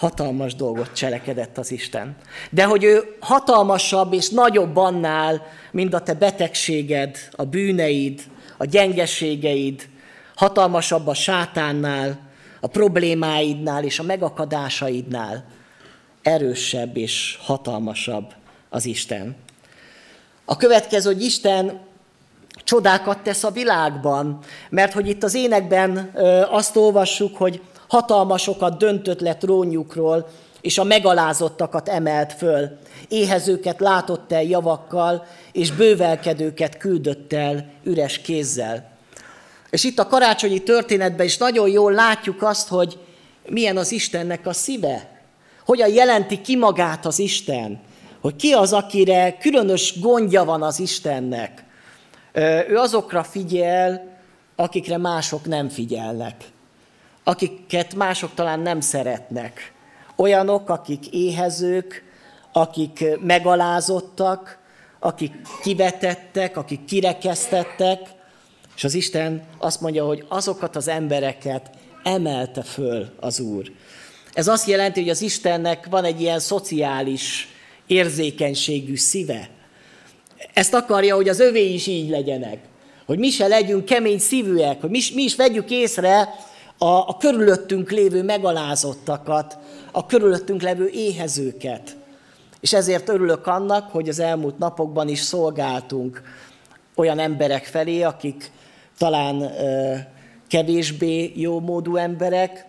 hatalmas 0.00 0.54
dolgot 0.54 0.92
cselekedett 0.92 1.58
az 1.58 1.70
Isten. 1.70 2.16
De 2.50 2.64
hogy 2.64 2.84
ő 2.84 3.16
hatalmasabb 3.20 4.12
és 4.12 4.28
nagyobb 4.28 4.76
annál, 4.76 5.46
mint 5.70 5.94
a 5.94 6.00
te 6.00 6.14
betegséged, 6.14 7.16
a 7.30 7.44
bűneid, 7.44 8.20
a 8.58 8.64
gyengeségeid, 8.64 9.88
hatalmasabb 10.34 11.06
a 11.06 11.14
sátánnál, 11.14 12.18
a 12.60 12.66
problémáidnál 12.66 13.84
és 13.84 13.98
a 13.98 14.02
megakadásaidnál, 14.02 15.44
erősebb 16.22 16.96
és 16.96 17.38
hatalmasabb 17.42 18.32
az 18.68 18.86
Isten. 18.86 19.36
A 20.44 20.56
következő, 20.56 21.12
hogy 21.12 21.22
Isten 21.22 21.80
csodákat 22.64 23.18
tesz 23.18 23.44
a 23.44 23.50
világban, 23.50 24.38
mert 24.70 24.92
hogy 24.92 25.08
itt 25.08 25.22
az 25.22 25.34
énekben 25.34 26.12
azt 26.50 26.76
olvassuk, 26.76 27.36
hogy 27.36 27.62
hatalmasokat 27.90 28.78
döntött 28.78 29.20
le 29.20 29.34
trónjukról, 29.34 30.28
és 30.60 30.78
a 30.78 30.84
megalázottakat 30.84 31.88
emelt 31.88 32.32
föl. 32.32 32.78
Éhezőket 33.08 33.80
látott 33.80 34.32
el 34.32 34.42
javakkal, 34.42 35.26
és 35.52 35.72
bővelkedőket 35.72 36.76
küldött 36.76 37.32
el 37.32 37.66
üres 37.84 38.18
kézzel. 38.18 38.90
És 39.70 39.84
itt 39.84 39.98
a 39.98 40.06
karácsonyi 40.06 40.62
történetben 40.62 41.26
is 41.26 41.38
nagyon 41.38 41.68
jól 41.68 41.92
látjuk 41.92 42.42
azt, 42.42 42.68
hogy 42.68 42.98
milyen 43.48 43.76
az 43.76 43.92
Istennek 43.92 44.46
a 44.46 44.52
szíve. 44.52 45.20
Hogyan 45.64 45.88
jelenti 45.88 46.40
ki 46.40 46.56
magát 46.56 47.06
az 47.06 47.18
Isten. 47.18 47.80
Hogy 48.20 48.36
ki 48.36 48.52
az, 48.52 48.72
akire 48.72 49.36
különös 49.36 50.00
gondja 50.00 50.44
van 50.44 50.62
az 50.62 50.80
Istennek. 50.80 51.64
Ő 52.68 52.76
azokra 52.76 53.22
figyel, 53.22 54.18
akikre 54.56 54.96
mások 54.96 55.44
nem 55.46 55.68
figyelnek 55.68 56.34
akiket 57.24 57.94
mások 57.94 58.34
talán 58.34 58.60
nem 58.60 58.80
szeretnek. 58.80 59.72
Olyanok, 60.16 60.68
akik 60.68 61.06
éhezők, 61.06 62.04
akik 62.52 63.04
megalázottak, 63.20 64.58
akik 64.98 65.32
kivetettek, 65.62 66.56
akik 66.56 66.84
kirekesztettek, 66.84 67.98
és 68.76 68.84
az 68.84 68.94
Isten 68.94 69.42
azt 69.58 69.80
mondja, 69.80 70.04
hogy 70.04 70.24
azokat 70.28 70.76
az 70.76 70.88
embereket 70.88 71.70
emelte 72.02 72.62
föl 72.62 73.14
az 73.20 73.40
Úr. 73.40 73.72
Ez 74.32 74.48
azt 74.48 74.68
jelenti, 74.68 75.00
hogy 75.00 75.08
az 75.08 75.22
Istennek 75.22 75.86
van 75.90 76.04
egy 76.04 76.20
ilyen 76.20 76.38
szociális 76.38 77.48
érzékenységű 77.86 78.96
szíve. 78.96 79.48
Ezt 80.52 80.74
akarja, 80.74 81.14
hogy 81.14 81.28
az 81.28 81.40
övé 81.40 81.72
is 81.72 81.86
így 81.86 82.08
legyenek. 82.08 82.58
Hogy 83.06 83.18
mi 83.18 83.30
se 83.30 83.46
legyünk 83.46 83.84
kemény 83.84 84.18
szívűek, 84.18 84.80
hogy 84.80 84.90
mi, 84.90 85.00
mi 85.14 85.22
is 85.22 85.36
vegyük 85.36 85.70
észre, 85.70 86.28
a, 86.82 87.08
a 87.08 87.16
körülöttünk 87.18 87.90
lévő 87.90 88.22
megalázottakat, 88.22 89.58
a 89.92 90.06
körülöttünk 90.06 90.62
levő 90.62 90.88
éhezőket. 90.88 91.96
És 92.60 92.72
ezért 92.72 93.08
örülök 93.08 93.46
annak, 93.46 93.90
hogy 93.90 94.08
az 94.08 94.18
elmúlt 94.18 94.58
napokban 94.58 95.08
is 95.08 95.20
szolgáltunk 95.20 96.22
olyan 96.94 97.18
emberek 97.18 97.64
felé, 97.64 98.02
akik 98.02 98.50
talán 98.98 99.40
ö, 99.40 99.94
kevésbé 100.48 101.32
jó 101.34 101.60
módú 101.60 101.96
emberek, 101.96 102.68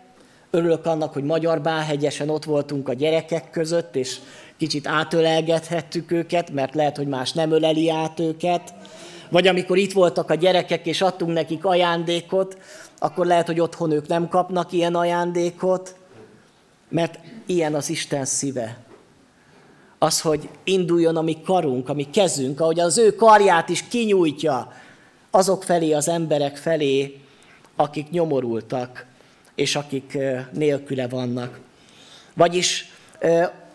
Örülök 0.54 0.86
annak, 0.86 1.14
hogy 1.14 1.24
Magyar 1.24 1.62
Bálhegyesen 1.62 2.30
ott 2.30 2.44
voltunk 2.44 2.90
a 2.90 2.94
gyerekek 2.94 3.50
között, 3.50 3.96
és 3.96 4.18
kicsit 4.58 4.88
átölelgethettük 4.88 6.12
őket, 6.12 6.52
mert 6.52 6.76
lehet, 6.76 6.98
hogy 6.98 7.08
más 7.08 7.32
nem 7.32 7.52
öleli 7.52 7.90
át 7.90 8.20
őket. 8.20 8.74
Vagy 9.30 9.48
amikor 9.48 9.78
itt 9.78 9.92
voltak 9.92 10.30
a 10.30 10.36
gyerekek, 10.36 10.86
és 10.86 11.02
adtunk 11.02 11.34
nekik 11.34 11.66
ajándékot, 11.66 12.58
akkor 13.04 13.26
lehet, 13.26 13.48
hogy 13.48 13.60
otthon 13.60 13.92
ők 13.92 14.08
nem 14.08 14.28
kapnak 14.28 14.72
ilyen 14.72 14.96
ajándékot, 14.96 15.96
mert 16.90 17.20
ilyen 17.46 17.76
az 17.76 17.90
Isten 17.90 18.26
szíve. 18.26 18.78
Az, 19.98 20.22
hogy 20.22 20.50
induljon 20.64 21.16
a 21.16 21.22
mi 21.22 21.42
karunk, 21.42 21.90
a 21.90 21.94
mi 21.94 22.10
kezünk, 22.10 22.60
ahogy 22.60 22.80
az 22.80 22.98
ő 22.98 23.16
karját 23.16 23.70
is 23.70 23.88
kinyújtja 23.88 24.74
azok 25.32 25.64
felé, 25.64 25.92
az 25.92 26.08
emberek 26.08 26.58
felé, 26.58 27.22
akik 27.76 28.10
nyomorultak, 28.10 29.06
és 29.56 29.76
akik 29.76 30.18
nélküle 30.52 31.08
vannak. 31.08 31.60
Vagyis 32.34 32.92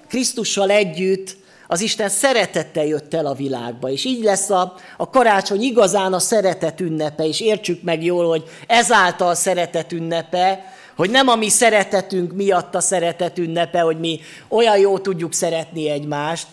Krisztussal 0.09 0.71
együtt 0.71 1.37
az 1.66 1.81
Isten 1.81 2.09
szeretettel 2.09 2.85
jött 2.85 3.14
el 3.14 3.26
a 3.26 3.35
világba, 3.35 3.90
és 3.90 4.05
így 4.05 4.22
lesz 4.22 4.50
a, 4.50 4.74
a 4.96 5.11
karácsony 5.11 5.62
igazán 5.62 6.12
a 6.12 6.18
szeretet 6.18 6.81
ünnepe, 6.81 7.26
és 7.26 7.40
értsük 7.40 7.83
meg 7.83 8.05
jól, 8.05 8.29
hogy 8.29 8.44
ezáltal 8.66 9.29
a 9.29 9.35
szeretet 9.35 9.92
ünnepe, 9.92 10.74
hogy 10.96 11.11
nem 11.11 11.29
a 11.29 11.35
mi 11.35 11.48
szeretetünk 11.48 12.33
miatt 12.33 12.74
a 12.74 12.81
szeretet 12.81 13.38
ünnepe, 13.38 13.81
hogy 13.81 13.98
mi 13.98 14.20
olyan 14.48 14.79
jó 14.79 14.98
tudjuk 14.98 15.33
szeretni 15.33 15.88
egymást, 15.88 16.46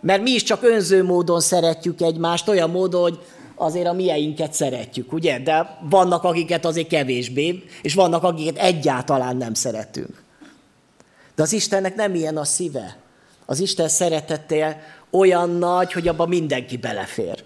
mert 0.00 0.22
mi 0.22 0.30
is 0.30 0.42
csak 0.42 0.62
önző 0.62 1.04
módon 1.04 1.40
szeretjük 1.40 2.00
egymást, 2.00 2.48
olyan 2.48 2.70
módon, 2.70 3.02
hogy 3.02 3.18
azért 3.54 3.86
a 3.86 3.92
mieinket 3.92 4.52
szeretjük, 4.52 5.12
ugye? 5.12 5.38
De 5.38 5.78
vannak, 5.90 6.24
akiket 6.24 6.64
azért 6.64 6.88
kevésbé, 6.88 7.62
és 7.82 7.94
vannak, 7.94 8.22
akiket 8.22 8.56
egyáltalán 8.56 9.36
nem 9.36 9.54
szeretünk. 9.54 10.22
De 11.34 11.42
az 11.42 11.52
Istennek 11.52 11.94
nem 11.94 12.14
ilyen 12.14 12.36
a 12.36 12.44
szíve. 12.44 13.01
Az 13.46 13.60
Isten 13.60 13.88
szeretete 13.88 14.80
olyan 15.10 15.50
nagy, 15.50 15.92
hogy 15.92 16.08
abban 16.08 16.28
mindenki 16.28 16.76
belefér. 16.76 17.44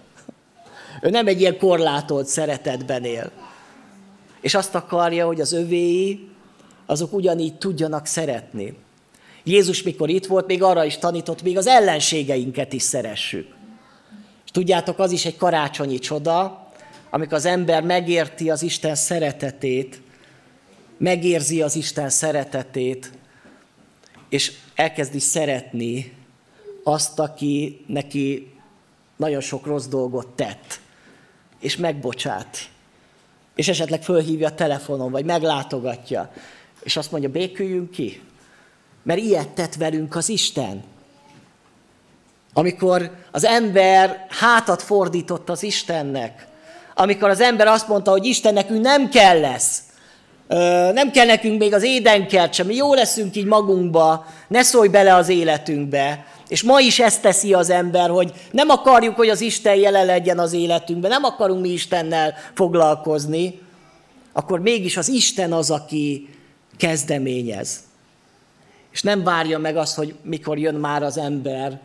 Ő 1.01 1.09
nem 1.09 1.27
egy 1.27 1.39
ilyen 1.39 1.57
korlátolt 1.57 2.27
szeretetben 2.27 3.03
él. 3.03 3.31
És 4.41 4.55
azt 4.55 4.75
akarja, 4.75 5.25
hogy 5.25 5.41
az 5.41 5.53
övéi, 5.53 6.29
azok 6.85 7.13
ugyanígy 7.13 7.57
tudjanak 7.57 8.05
szeretni. 8.05 8.77
Jézus, 9.43 9.83
mikor 9.83 10.09
itt 10.09 10.25
volt, 10.25 10.47
még 10.47 10.63
arra 10.63 10.83
is 10.83 10.97
tanított, 10.97 11.43
még 11.43 11.57
az 11.57 11.67
ellenségeinket 11.67 12.73
is 12.73 12.81
szeressük. 12.81 13.47
És 14.45 14.51
tudjátok, 14.51 14.99
az 14.99 15.11
is 15.11 15.25
egy 15.25 15.37
karácsonyi 15.37 15.99
csoda, 15.99 16.67
amikor 17.09 17.33
az 17.33 17.45
ember 17.45 17.83
megérti 17.83 18.49
az 18.49 18.61
Isten 18.61 18.95
szeretetét, 18.95 20.01
megérzi 20.97 21.61
az 21.61 21.75
Isten 21.75 22.09
szeretetét, 22.09 23.11
és 24.29 24.53
elkezdi 24.75 25.19
szeretni 25.19 26.13
azt, 26.83 27.19
aki 27.19 27.83
neki 27.87 28.51
nagyon 29.15 29.41
sok 29.41 29.65
rossz 29.65 29.85
dolgot 29.85 30.27
tett, 30.27 30.79
és 31.59 31.77
megbocsát. 31.77 32.69
És 33.55 33.67
esetleg 33.67 34.03
fölhívja 34.03 34.47
a 34.47 34.55
telefonon, 34.55 35.11
vagy 35.11 35.25
meglátogatja, 35.25 36.31
és 36.83 36.97
azt 36.97 37.11
mondja, 37.11 37.29
béküljünk 37.29 37.91
ki. 37.91 38.21
Mert 39.03 39.19
ilyet 39.19 39.49
tett 39.49 39.75
velünk 39.75 40.15
az 40.15 40.29
Isten. 40.29 40.83
Amikor 42.53 43.11
az 43.31 43.43
ember 43.43 44.25
hátat 44.29 44.81
fordított 44.81 45.49
az 45.49 45.63
Istennek, 45.63 46.47
amikor 46.95 47.29
az 47.29 47.41
ember 47.41 47.67
azt 47.67 47.87
mondta, 47.87 48.11
hogy 48.11 48.25
Isten 48.25 48.53
nekünk 48.53 48.81
nem 48.81 49.09
kell 49.09 49.39
lesz, 49.39 49.81
nem 50.93 51.11
kell 51.11 51.25
nekünk 51.25 51.59
még 51.59 51.73
az 51.73 51.83
édenkert 51.83 52.53
sem, 52.53 52.65
mi 52.65 52.75
jó 52.75 52.93
leszünk 52.93 53.35
így 53.35 53.45
magunkba, 53.45 54.25
ne 54.47 54.63
szólj 54.63 54.87
bele 54.87 55.15
az 55.15 55.29
életünkbe. 55.29 56.25
És 56.47 56.63
ma 56.63 56.79
is 56.79 56.99
ezt 56.99 57.21
teszi 57.21 57.53
az 57.53 57.69
ember, 57.69 58.09
hogy 58.09 58.33
nem 58.51 58.69
akarjuk, 58.69 59.15
hogy 59.15 59.29
az 59.29 59.41
Isten 59.41 59.75
jelen 59.75 60.05
legyen 60.05 60.39
az 60.39 60.53
életünkben, 60.53 61.09
nem 61.09 61.23
akarunk 61.23 61.61
mi 61.61 61.69
Istennel 61.69 62.33
foglalkozni, 62.53 63.59
akkor 64.33 64.59
mégis 64.59 64.97
az 64.97 65.07
Isten 65.07 65.53
az, 65.53 65.71
aki 65.71 66.29
kezdeményez. 66.77 67.79
És 68.91 69.01
nem 69.01 69.23
várja 69.23 69.59
meg 69.59 69.77
azt, 69.77 69.95
hogy 69.95 70.15
mikor 70.21 70.57
jön 70.57 70.75
már 70.75 71.03
az 71.03 71.17
ember, 71.17 71.79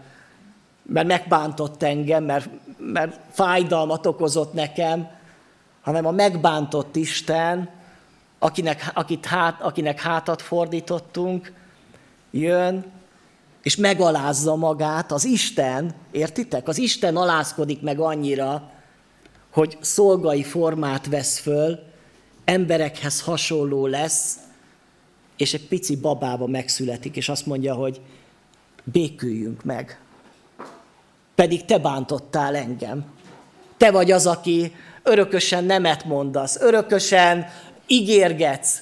mert 0.82 1.06
megbántott 1.06 1.82
engem, 1.82 2.24
mert, 2.24 2.48
mert 2.78 3.20
fájdalmat 3.30 4.06
okozott 4.06 4.52
nekem, 4.52 5.08
hanem 5.82 6.06
a 6.06 6.10
megbántott 6.10 6.96
Isten, 6.96 7.70
akinek, 8.42 8.90
akit 8.94 9.26
hát, 9.26 9.60
akinek 9.60 10.00
hátat 10.00 10.42
fordítottunk, 10.42 11.52
jön, 12.30 12.84
és 13.62 13.76
megalázza 13.76 14.56
magát, 14.56 15.12
az 15.12 15.24
Isten, 15.24 15.94
értitek? 16.10 16.68
Az 16.68 16.78
Isten 16.78 17.16
alázkodik 17.16 17.80
meg 17.80 17.98
annyira, 17.98 18.70
hogy 19.52 19.78
szolgai 19.80 20.42
formát 20.42 21.06
vesz 21.06 21.38
föl, 21.38 21.78
emberekhez 22.44 23.20
hasonló 23.20 23.86
lesz, 23.86 24.36
és 25.36 25.54
egy 25.54 25.68
pici 25.68 25.96
babába 25.96 26.46
megszületik, 26.46 27.16
és 27.16 27.28
azt 27.28 27.46
mondja, 27.46 27.74
hogy 27.74 28.00
béküljünk 28.84 29.64
meg. 29.64 30.00
Pedig 31.34 31.64
te 31.64 31.78
bántottál 31.78 32.56
engem. 32.56 33.04
Te 33.76 33.90
vagy 33.90 34.10
az, 34.10 34.26
aki 34.26 34.74
örökösen 35.02 35.64
nemet 35.64 36.04
mondasz, 36.04 36.60
örökösen 36.60 37.46
ígérgetsz, 37.86 38.78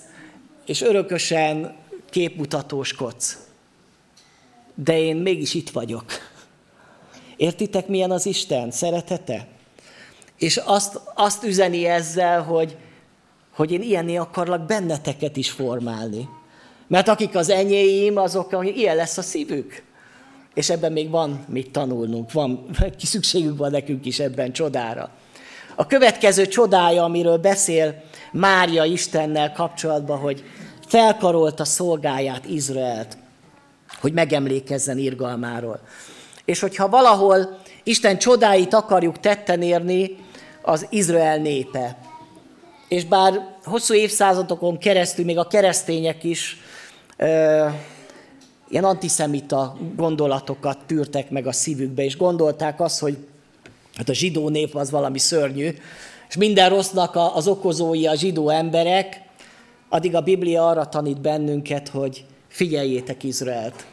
és 0.66 0.80
örökösen 0.80 1.76
képmutatóskodsz. 2.10 3.38
De 4.74 4.98
én 4.98 5.16
mégis 5.16 5.54
itt 5.54 5.70
vagyok. 5.70 6.04
Értitek, 7.36 7.86
milyen 7.86 8.10
az 8.10 8.26
Isten 8.26 8.70
szeretete? 8.70 9.46
És 10.38 10.56
azt, 10.56 11.00
azt 11.14 11.44
üzeni 11.44 11.84
ezzel, 11.84 12.42
hogy, 12.42 12.76
hogy 13.54 13.72
én 13.72 13.82
ilyenné 13.82 14.16
akarlak 14.16 14.66
benneteket 14.66 15.36
is 15.36 15.50
formálni. 15.50 16.28
Mert 16.86 17.08
akik 17.08 17.34
az 17.34 17.48
enyéim, 17.48 18.16
azok, 18.16 18.54
hogy 18.54 18.76
ilyen 18.76 18.96
lesz 18.96 19.18
a 19.18 19.22
szívük. 19.22 19.82
És 20.54 20.70
ebben 20.70 20.92
még 20.92 21.10
van 21.10 21.44
mit 21.48 21.70
tanulnunk, 21.70 22.32
van, 22.32 22.66
szükségünk 22.98 23.58
van 23.58 23.70
nekünk 23.70 24.06
is 24.06 24.18
ebben 24.18 24.52
csodára. 24.52 25.10
A 25.74 25.86
következő 25.86 26.46
csodája, 26.46 27.04
amiről 27.04 27.38
beszél 27.38 28.02
Mária 28.32 28.84
Istennel 28.84 29.52
kapcsolatban, 29.52 30.18
hogy 30.18 30.44
felkarolta 30.86 31.64
szolgáját, 31.64 32.46
Izraelt, 32.46 33.16
hogy 34.00 34.12
megemlékezzen 34.12 34.98
irgalmáról. 34.98 35.80
És 36.44 36.60
hogyha 36.60 36.88
valahol 36.88 37.58
Isten 37.82 38.18
csodáit 38.18 38.74
akarjuk 38.74 39.20
tetten 39.20 39.62
érni, 39.62 40.16
az 40.62 40.86
Izrael 40.90 41.36
népe. 41.36 41.98
És 42.88 43.04
bár 43.04 43.56
hosszú 43.64 43.94
évszázadokon 43.94 44.78
keresztül 44.78 45.24
még 45.24 45.38
a 45.38 45.46
keresztények 45.46 46.24
is 46.24 46.56
ö, 47.16 47.66
ilyen 48.68 48.84
antiszemita 48.84 49.76
gondolatokat 49.96 50.78
tűrtek 50.86 51.30
meg 51.30 51.46
a 51.46 51.52
szívükbe, 51.52 52.04
és 52.04 52.16
gondolták 52.16 52.80
azt, 52.80 53.00
hogy 53.00 53.16
hát 53.94 54.08
a 54.08 54.14
zsidó 54.14 54.48
nép 54.48 54.74
az 54.74 54.90
valami 54.90 55.18
szörnyű, 55.18 55.74
és 56.30 56.36
minden 56.36 56.68
rossznak 56.68 57.16
az 57.34 57.46
okozói 57.46 58.06
a 58.06 58.14
zsidó 58.14 58.48
emberek, 58.48 59.22
addig 59.88 60.14
a 60.14 60.20
Biblia 60.20 60.68
arra 60.68 60.88
tanít 60.88 61.20
bennünket, 61.20 61.88
hogy 61.88 62.24
figyeljétek 62.48 63.22
Izraelt. 63.22 63.86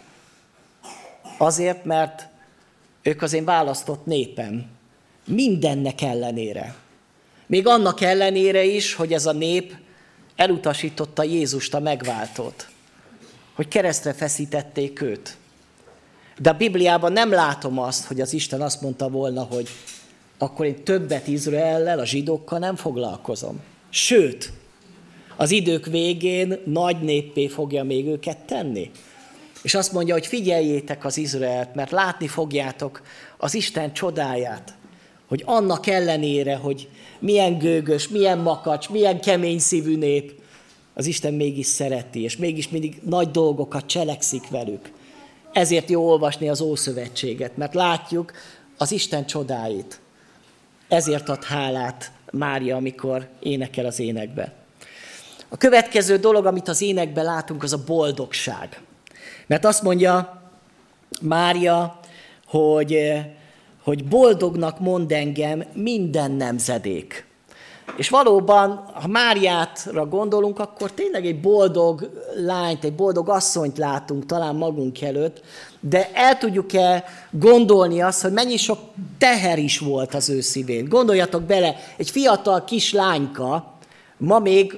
Azért, 1.38 1.86
mert 1.86 2.28
ők 3.02 3.22
az 3.22 3.34
én 3.34 3.46
választott 3.46 4.06
népem. 4.06 4.66
Mindennek 5.26 6.02
ellenére. 6.02 6.76
Még 7.46 7.68
annak 7.68 8.02
ellenére 8.02 8.64
is, 8.64 8.94
hogy 8.94 9.14
ez 9.14 9.26
a 9.26 9.32
nép 9.32 9.76
elutasította 10.36 11.24
Jézust 11.24 11.74
a 11.74 11.80
megváltót. 11.80 12.68
Hogy 13.56 13.68
keresztre 13.68 14.14
feszítették 14.14 15.02
őt. 15.02 15.38
De 16.40 16.50
a 16.50 16.58
Bibliában 16.58 17.12
nem 17.12 17.32
látom 17.32 17.80
azt, 17.80 18.06
hogy 18.06 18.22
az 18.22 18.34
Isten 18.34 18.62
azt 18.62 18.82
mondta 18.82 19.10
volna, 19.10 19.44
hogy 19.44 19.70
akkor 20.38 20.66
én 20.66 20.84
többet 20.84 21.28
Izraellel, 21.28 22.00
a 22.00 22.06
zsidókkal 22.06 22.60
nem 22.60 22.76
foglalkozom. 22.76 23.60
Sőt, 23.90 24.52
az 25.36 25.52
idők 25.52 25.86
végén 25.86 26.60
nagy 26.66 27.02
néppé 27.02 27.48
fogja 27.48 27.84
még 27.84 28.08
őket 28.08 28.38
tenni. 28.38 28.92
És 29.62 29.74
azt 29.74 29.92
mondja, 29.92 30.14
hogy 30.14 30.28
figyeljétek 30.28 31.06
az 31.06 31.18
Izraelt, 31.18 31.76
mert 31.76 31.92
látni 31.92 32.28
fogjátok 32.28 33.02
az 33.38 33.54
Isten 33.54 33.94
csodáját, 33.94 34.74
hogy 35.28 35.44
annak 35.46 35.88
ellenére, 35.88 36.56
hogy 36.56 36.90
milyen 37.20 37.58
gőgös, 37.58 38.08
milyen 38.08 38.38
makacs, 38.38 38.90
milyen 38.90 39.22
kemény 39.22 39.60
szívű 39.60 39.98
nép, 39.98 40.34
az 40.94 41.06
Isten 41.06 41.34
mégis 41.34 41.66
szereti, 41.66 42.24
és 42.24 42.38
mégis 42.38 42.70
mindig 42.70 43.00
nagy 43.04 43.32
dolgokat 43.32 43.86
cselekszik 43.86 44.50
velük. 44.50 44.92
Ezért 45.52 45.90
jó 45.90 46.10
olvasni 46.10 46.50
az 46.50 46.62
Ószövetséget, 46.62 47.58
mert 47.58 47.74
látjuk 47.74 48.32
az 48.78 48.92
Isten 48.92 49.26
csodáit. 49.26 50.00
Ezért 50.88 51.30
ad 51.30 51.44
hálát 51.44 52.12
Mária, 52.32 52.76
amikor 52.76 53.28
énekel 53.40 53.86
az 53.86 54.00
énekbe. 54.00 54.54
A 55.50 55.58
következő 55.58 56.18
dolog, 56.18 56.46
amit 56.46 56.68
az 56.68 56.82
énekben 56.82 57.26
látunk, 57.26 57.64
az 57.64 57.74
a 57.74 57.84
boldogság. 57.86 58.82
Mert 59.48 59.66
azt 59.66 59.82
mondja 59.84 60.42
Mária, 61.22 62.00
hogy, 62.48 63.14
hogy 63.84 64.06
boldognak 64.06 64.80
mond 64.80 65.12
engem 65.12 65.64
minden 65.74 66.32
nemzedék. 66.32 67.26
És 67.98 68.10
valóban, 68.10 68.92
ha 68.94 69.08
Máriátra 69.08 70.06
gondolunk, 70.06 70.60
akkor 70.60 70.92
tényleg 70.92 71.26
egy 71.26 71.40
boldog 71.40 72.10
lányt, 72.36 72.84
egy 72.84 72.94
boldog 72.94 73.30
asszonyt 73.30 73.78
látunk 73.78 74.26
talán 74.26 74.56
magunk 74.56 75.02
előtt, 75.02 75.42
de 75.80 76.10
el 76.14 76.38
tudjuk-e 76.38 77.04
gondolni 77.32 78.02
azt, 78.02 78.22
hogy 78.22 78.32
mennyi 78.32 78.58
sok 78.58 78.80
teher 79.18 79.58
is 79.58 79.80
volt 79.80 80.14
az 80.14 80.30
ő 80.30 80.42
szívén. 80.42 80.90
Gondoljatok 80.90 81.44
bele, 81.44 81.76
egy 81.98 82.10
fiatal 82.10 82.64
kislányka, 82.64 83.78
ma 84.18 84.40
még 84.40 84.78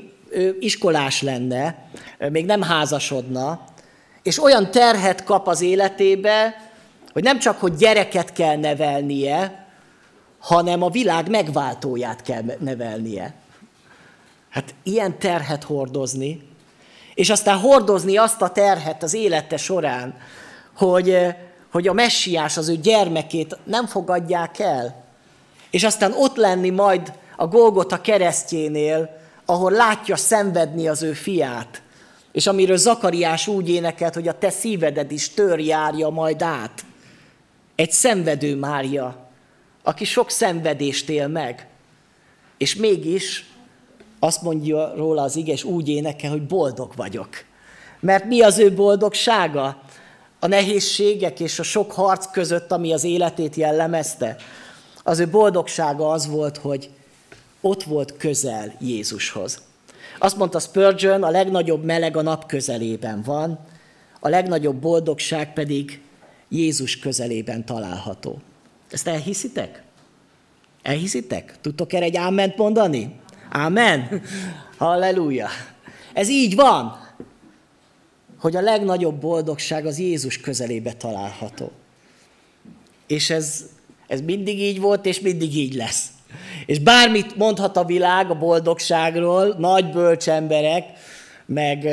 iskolás 0.60 1.22
lenne, 1.22 1.90
még 2.30 2.46
nem 2.46 2.62
házasodna, 2.62 3.62
és 4.24 4.44
olyan 4.44 4.72
terhet 4.72 5.24
kap 5.24 5.48
az 5.48 5.62
életébe, 5.62 6.68
hogy 7.14 7.24
nem 7.24 7.40
csak, 7.40 7.60
hogy 7.60 7.76
gyereket 7.76 8.34
kell 8.34 8.58
nevelnie, 8.58 9.68
hanem 10.40 10.82
a 10.82 10.90
világ 10.90 11.30
megváltóját 11.30 12.22
kell 12.22 12.44
nevelnie. 12.60 13.34
Hát 14.50 14.74
ilyen 14.84 15.20
terhet 15.20 15.64
hordozni, 15.64 16.42
és 17.14 17.30
aztán 17.30 17.58
hordozni 17.58 18.18
azt 18.18 18.42
a 18.42 18.50
terhet 18.50 19.04
az 19.04 19.14
élete 19.14 19.58
során, 19.58 20.18
hogy, 20.80 21.18
hogy 21.72 21.88
a 21.88 21.94
messiás 21.94 22.58
az 22.58 22.70
ő 22.70 22.76
gyermekét 22.76 23.58
nem 23.64 23.88
fogadják 23.88 24.60
el, 24.60 25.04
és 25.70 25.84
aztán 25.84 26.14
ott 26.14 26.36
lenni 26.36 26.70
majd 26.70 27.14
a 27.36 27.48
Golgota 27.48 28.02
keresztjénél, 28.02 29.18
ahol 29.46 29.72
látja 29.72 30.16
szenvedni 30.16 30.88
az 30.88 31.02
ő 31.04 31.14
fiát, 31.14 31.82
és 32.32 32.48
amiről 32.48 32.78
Zakariás 32.78 33.48
úgy 33.48 33.70
énekelt, 33.70 34.14
hogy 34.14 34.28
a 34.28 34.38
te 34.38 34.50
szíveded 34.50 35.12
is 35.12 35.30
tör 35.30 35.60
járja 35.60 36.10
majd 36.10 36.42
át. 36.42 36.86
Egy 37.76 37.92
szenvedő 37.92 38.56
Mária, 38.56 39.30
aki 39.84 40.06
sok 40.06 40.30
szenvedést 40.30 41.10
él 41.10 41.28
meg, 41.28 41.68
és 42.58 42.76
mégis 42.76 43.46
azt 44.20 44.42
mondja 44.42 44.94
róla 44.96 45.22
az 45.22 45.36
ige, 45.36 45.52
és 45.52 45.64
úgy 45.64 45.90
énekel, 45.90 46.32
hogy 46.32 46.44
boldog 46.44 46.92
vagyok. 46.96 47.30
Mert 48.00 48.26
mi 48.26 48.42
az 48.42 48.58
ő 48.58 48.74
boldogsága? 48.74 49.82
A 50.40 50.48
nehézségek 50.48 51.40
és 51.40 51.60
a 51.60 51.64
sok 51.64 51.92
harc 51.92 52.32
között, 52.32 52.72
ami 52.72 52.94
az 52.94 53.04
életét 53.04 53.56
jellemezte. 53.56 54.36
Az 55.04 55.20
ő 55.20 55.28
boldogsága 55.28 56.12
az 56.12 56.28
volt, 56.28 56.58
hogy 56.58 56.90
ott 57.62 57.84
volt 57.84 58.18
közel 58.18 58.76
Jézushoz. 58.80 59.62
Azt 60.20 60.38
mondta 60.38 60.60
Spurgeon, 60.60 61.24
a 61.24 61.30
legnagyobb 61.30 61.84
meleg 61.84 62.18
a 62.18 62.22
nap 62.22 62.46
közelében 62.46 63.22
van, 63.22 63.60
a 64.20 64.30
legnagyobb 64.30 64.76
boldogság 64.76 65.54
pedig 65.54 66.02
Jézus 66.50 67.00
közelében 67.00 67.66
található. 67.66 68.40
Ezt 68.92 69.08
elhiszitek? 69.08 69.84
Elhiszitek? 70.82 71.56
Tudtok 71.62 71.94
erre 71.94 72.06
egy 72.06 72.16
áment 72.16 72.58
mondani? 72.58 73.20
Ámen? 73.50 74.22
Halleluja! 74.78 75.48
Ez 76.14 76.30
így 76.30 76.56
van, 76.56 77.09
hogy 78.40 78.56
a 78.56 78.62
legnagyobb 78.62 79.16
boldogság 79.16 79.86
az 79.86 80.00
Jézus 80.00 80.40
közelébe 80.40 80.94
található. 80.94 81.72
És 83.08 83.30
ez, 83.30 83.66
ez 84.08 84.22
mindig 84.22 84.60
így 84.60 84.80
volt, 84.80 85.06
és 85.06 85.20
mindig 85.20 85.56
így 85.56 85.74
lesz. 85.74 86.08
És 86.66 86.80
bármit 86.80 87.36
mondhat 87.36 87.78
a 87.78 87.86
világ 87.86 88.30
a 88.30 88.38
boldogságról, 88.38 89.56
nagy 89.58 89.90
bölcsemberek, 89.90 90.86
meg 91.46 91.88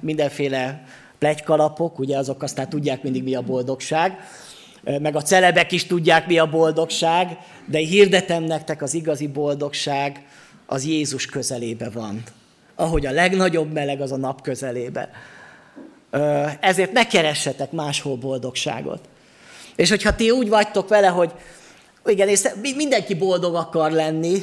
mindenféle 0.00 0.84
plegykalapok, 1.18 1.98
ugye 1.98 2.18
azok 2.18 2.42
aztán 2.42 2.68
tudják 2.68 3.02
mindig 3.02 3.22
mi 3.22 3.34
a 3.34 3.42
boldogság, 3.42 4.18
meg 4.82 5.16
a 5.16 5.22
celebek 5.22 5.72
is 5.72 5.86
tudják 5.86 6.26
mi 6.26 6.38
a 6.38 6.50
boldogság, 6.50 7.38
de 7.66 7.78
hirdetem 7.78 8.42
nektek 8.42 8.82
az 8.82 8.94
igazi 8.94 9.26
boldogság 9.26 10.24
az 10.66 10.84
Jézus 10.84 11.26
közelébe 11.26 11.90
van. 11.90 12.22
Ahogy 12.74 13.06
a 13.06 13.10
legnagyobb 13.10 13.72
meleg 13.72 14.00
az 14.00 14.12
a 14.12 14.16
nap 14.16 14.42
közelébe. 14.42 15.10
Ezért 16.60 16.92
ne 16.92 17.06
keressetek 17.06 17.72
máshol 17.72 18.16
boldogságot. 18.16 19.00
És 19.76 19.88
hogyha 19.88 20.14
ti 20.14 20.30
úgy 20.30 20.48
vagytok 20.48 20.88
vele, 20.88 21.06
hogy 21.06 21.32
igen, 22.04 22.28
és 22.28 22.40
mindenki 22.76 23.14
boldog 23.14 23.54
akar 23.54 23.90
lenni, 23.90 24.38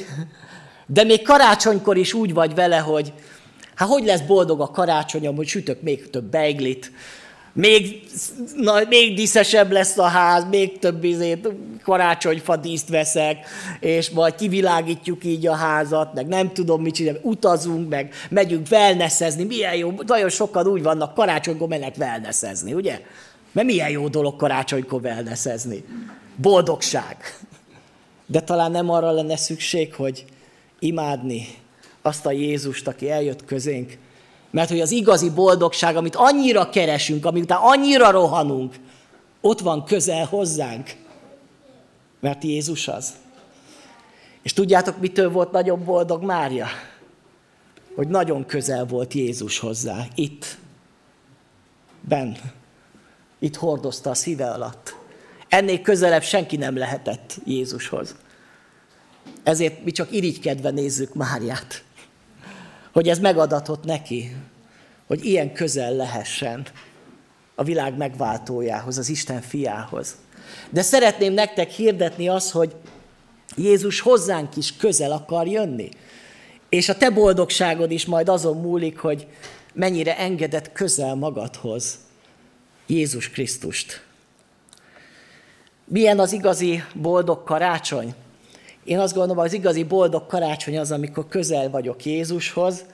de 0.86 1.04
még 1.04 1.22
karácsonykor 1.22 1.96
is 1.96 2.12
úgy 2.12 2.34
vagy 2.34 2.54
vele, 2.54 2.78
hogy 2.78 3.12
hát 3.74 3.88
hogy 3.88 4.04
lesz 4.04 4.20
boldog 4.20 4.60
a 4.60 4.70
karácsonyom, 4.70 5.36
hogy 5.36 5.46
sütök 5.46 5.82
még 5.82 6.10
több 6.10 6.24
beiglit, 6.24 6.92
még, 7.52 8.06
na, 8.56 8.80
még 8.88 9.14
díszesebb 9.14 9.70
lesz 9.70 9.98
a 9.98 10.06
ház, 10.06 10.44
még 10.50 10.78
több 10.78 11.04
izét, 11.04 11.48
karácsonyfa 11.82 12.56
díszt 12.56 12.88
veszek, 12.88 13.46
és 13.80 14.10
majd 14.10 14.34
kivilágítjuk 14.34 15.24
így 15.24 15.46
a 15.46 15.54
házat, 15.54 16.14
meg 16.14 16.26
nem 16.26 16.52
tudom 16.52 16.82
mit 16.82 16.94
csinálni, 16.94 17.20
utazunk, 17.22 17.88
meg 17.88 18.14
megyünk 18.30 18.66
wellnessezni, 18.70 19.44
milyen 19.44 19.74
jó, 19.74 19.92
nagyon 20.06 20.28
sokan 20.28 20.66
úgy 20.66 20.82
vannak, 20.82 21.14
karácsonykor 21.14 21.68
mennek 21.68 21.94
wellnessezni, 21.98 22.72
ugye? 22.72 23.00
Mert 23.52 23.66
milyen 23.66 23.90
jó 23.90 24.08
dolog 24.08 24.36
karácsonykor 24.36 25.00
wellnessezni. 25.00 25.84
Boldogság. 26.36 27.16
De 28.26 28.40
talán 28.40 28.70
nem 28.70 28.90
arra 28.90 29.10
lenne 29.10 29.36
szükség, 29.36 29.94
hogy 29.94 30.24
imádni 30.78 31.46
azt 32.02 32.26
a 32.26 32.30
Jézust, 32.30 32.88
aki 32.88 33.10
eljött 33.10 33.44
közénk, 33.44 33.98
mert 34.50 34.68
hogy 34.68 34.80
az 34.80 34.90
igazi 34.90 35.30
boldogság, 35.30 35.96
amit 35.96 36.16
annyira 36.16 36.68
keresünk, 36.68 37.24
amit 37.24 37.42
után 37.42 37.58
annyira 37.62 38.10
rohanunk, 38.10 38.74
ott 39.40 39.60
van 39.60 39.84
közel 39.84 40.24
hozzánk. 40.24 40.96
Mert 42.20 42.44
Jézus 42.44 42.88
az. 42.88 43.14
És 44.42 44.52
tudjátok, 44.52 45.00
mitől 45.00 45.30
volt 45.30 45.50
nagyon 45.52 45.84
boldog 45.84 46.22
Mária? 46.22 46.66
Hogy 47.94 48.08
nagyon 48.08 48.46
közel 48.46 48.86
volt 48.86 49.14
Jézus 49.14 49.58
hozzá. 49.58 50.06
Itt. 50.14 50.58
Ben. 52.00 52.36
Itt 53.38 53.56
hordozta 53.56 54.10
a 54.10 54.14
szíve 54.14 54.50
alatt. 54.50 54.96
Ennél 55.48 55.80
közelebb 55.80 56.22
senki 56.22 56.56
nem 56.56 56.76
lehetett 56.76 57.38
Jézushoz. 57.44 58.14
Ezért 59.42 59.84
mi 59.84 59.90
csak 59.90 60.12
irigykedve 60.12 60.70
nézzük 60.70 61.14
Máriát 61.14 61.84
hogy 62.92 63.08
ez 63.08 63.18
megadatott 63.18 63.84
neki, 63.84 64.36
hogy 65.06 65.24
ilyen 65.24 65.52
közel 65.52 65.92
lehessen 65.92 66.66
a 67.54 67.64
világ 67.64 67.96
megváltójához, 67.96 68.98
az 68.98 69.08
Isten 69.08 69.40
fiához. 69.40 70.16
De 70.70 70.82
szeretném 70.82 71.32
nektek 71.32 71.70
hirdetni 71.70 72.28
azt, 72.28 72.50
hogy 72.50 72.74
Jézus 73.56 74.00
hozzánk 74.00 74.56
is 74.56 74.76
közel 74.76 75.12
akar 75.12 75.46
jönni. 75.46 75.88
És 76.68 76.88
a 76.88 76.96
te 76.96 77.10
boldogságod 77.10 77.90
is 77.90 78.06
majd 78.06 78.28
azon 78.28 78.56
múlik, 78.56 78.98
hogy 78.98 79.26
mennyire 79.74 80.18
engedett 80.18 80.72
közel 80.72 81.14
magadhoz 81.14 81.98
Jézus 82.86 83.30
Krisztust. 83.30 84.02
Milyen 85.84 86.18
az 86.18 86.32
igazi 86.32 86.82
boldog 86.94 87.44
karácsony? 87.44 88.14
Én 88.88 88.98
azt 88.98 89.14
gondolom, 89.14 89.38
az 89.44 89.52
igazi 89.52 89.82
boldog 89.84 90.26
karácsony 90.26 90.78
az, 90.78 90.92
amikor 90.92 91.28
közel 91.28 91.70
vagyok 91.70 92.04
Jézushoz, 92.04 92.84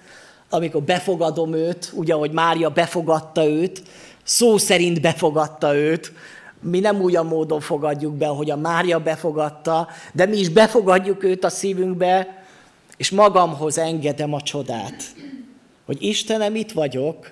amikor 0.51 0.82
befogadom 0.82 1.53
őt, 1.53 1.92
úgy, 1.92 2.11
ahogy 2.11 2.30
Mária 2.30 2.70
befogadta 2.70 3.45
őt, 3.45 3.82
szó 4.24 4.57
szerint 4.57 5.01
befogadta 5.01 5.74
őt, 5.74 6.12
mi 6.61 6.80
nem 6.80 7.05
olyan 7.05 7.26
módon 7.26 7.61
fogadjuk 7.61 8.14
be, 8.14 8.26
ahogy 8.26 8.51
a 8.51 8.57
Mária 8.57 8.99
befogadta, 9.01 9.88
de 10.12 10.26
mi 10.26 10.36
is 10.36 10.49
befogadjuk 10.49 11.24
őt 11.24 11.45
a 11.45 11.49
szívünkbe, 11.49 12.45
és 12.97 13.11
magamhoz 13.11 13.78
engedem 13.78 14.32
a 14.32 14.40
csodát. 14.40 15.03
Hogy 15.86 16.03
Istenem, 16.03 16.55
itt 16.55 16.72
vagyok, 16.72 17.30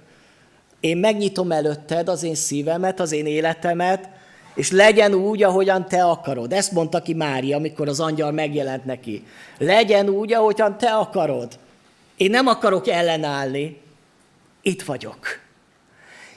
én 0.81 0.97
megnyitom 0.97 1.53
előtted 1.53 2.09
az 2.09 2.23
én 2.23 2.35
szívemet, 2.35 3.01
az 3.01 3.13
én 3.13 3.27
életemet, 3.27 4.09
és 4.55 4.71
legyen 4.71 5.15
úgy, 5.15 5.43
ahogyan 5.43 5.89
te 5.89 6.05
akarod. 6.05 6.53
Ezt 6.53 6.73
mondta 6.73 7.03
ki 7.03 7.15
Mária, 7.15 7.57
amikor 7.57 7.89
az 7.89 8.01
angyal 8.01 8.33
megjelent 8.33 8.85
neki. 8.85 9.25
Legyen 9.59 10.09
úgy, 10.09 10.33
ahogyan 10.33 10.79
te 10.79 10.95
akarod. 10.95 11.59
Én 12.17 12.31
nem 12.31 12.47
akarok 12.47 12.89
ellenállni. 12.89 13.81
Itt 14.63 14.83
vagyok. 14.83 15.19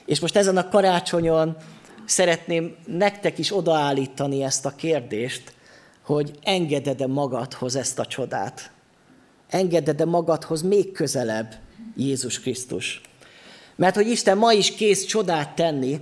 És 0.05 0.19
most 0.19 0.35
ezen 0.35 0.57
a 0.57 0.69
karácsonyon 0.69 1.57
szeretném 2.05 2.75
nektek 2.85 3.37
is 3.37 3.55
odaállítani 3.55 4.43
ezt 4.43 4.65
a 4.65 4.75
kérdést, 4.75 5.53
hogy 6.01 6.31
engeded-e 6.43 7.07
magadhoz 7.07 7.75
ezt 7.75 7.99
a 7.99 8.05
csodát? 8.05 8.71
Engeded-e 9.49 10.05
magadhoz 10.05 10.61
még 10.61 10.91
közelebb 10.91 11.55
Jézus 11.95 12.39
Krisztus? 12.39 13.01
Mert 13.75 13.95
hogy 13.95 14.07
Isten 14.07 14.37
ma 14.37 14.51
is 14.51 14.75
kész 14.75 15.05
csodát 15.05 15.55
tenni, 15.55 15.99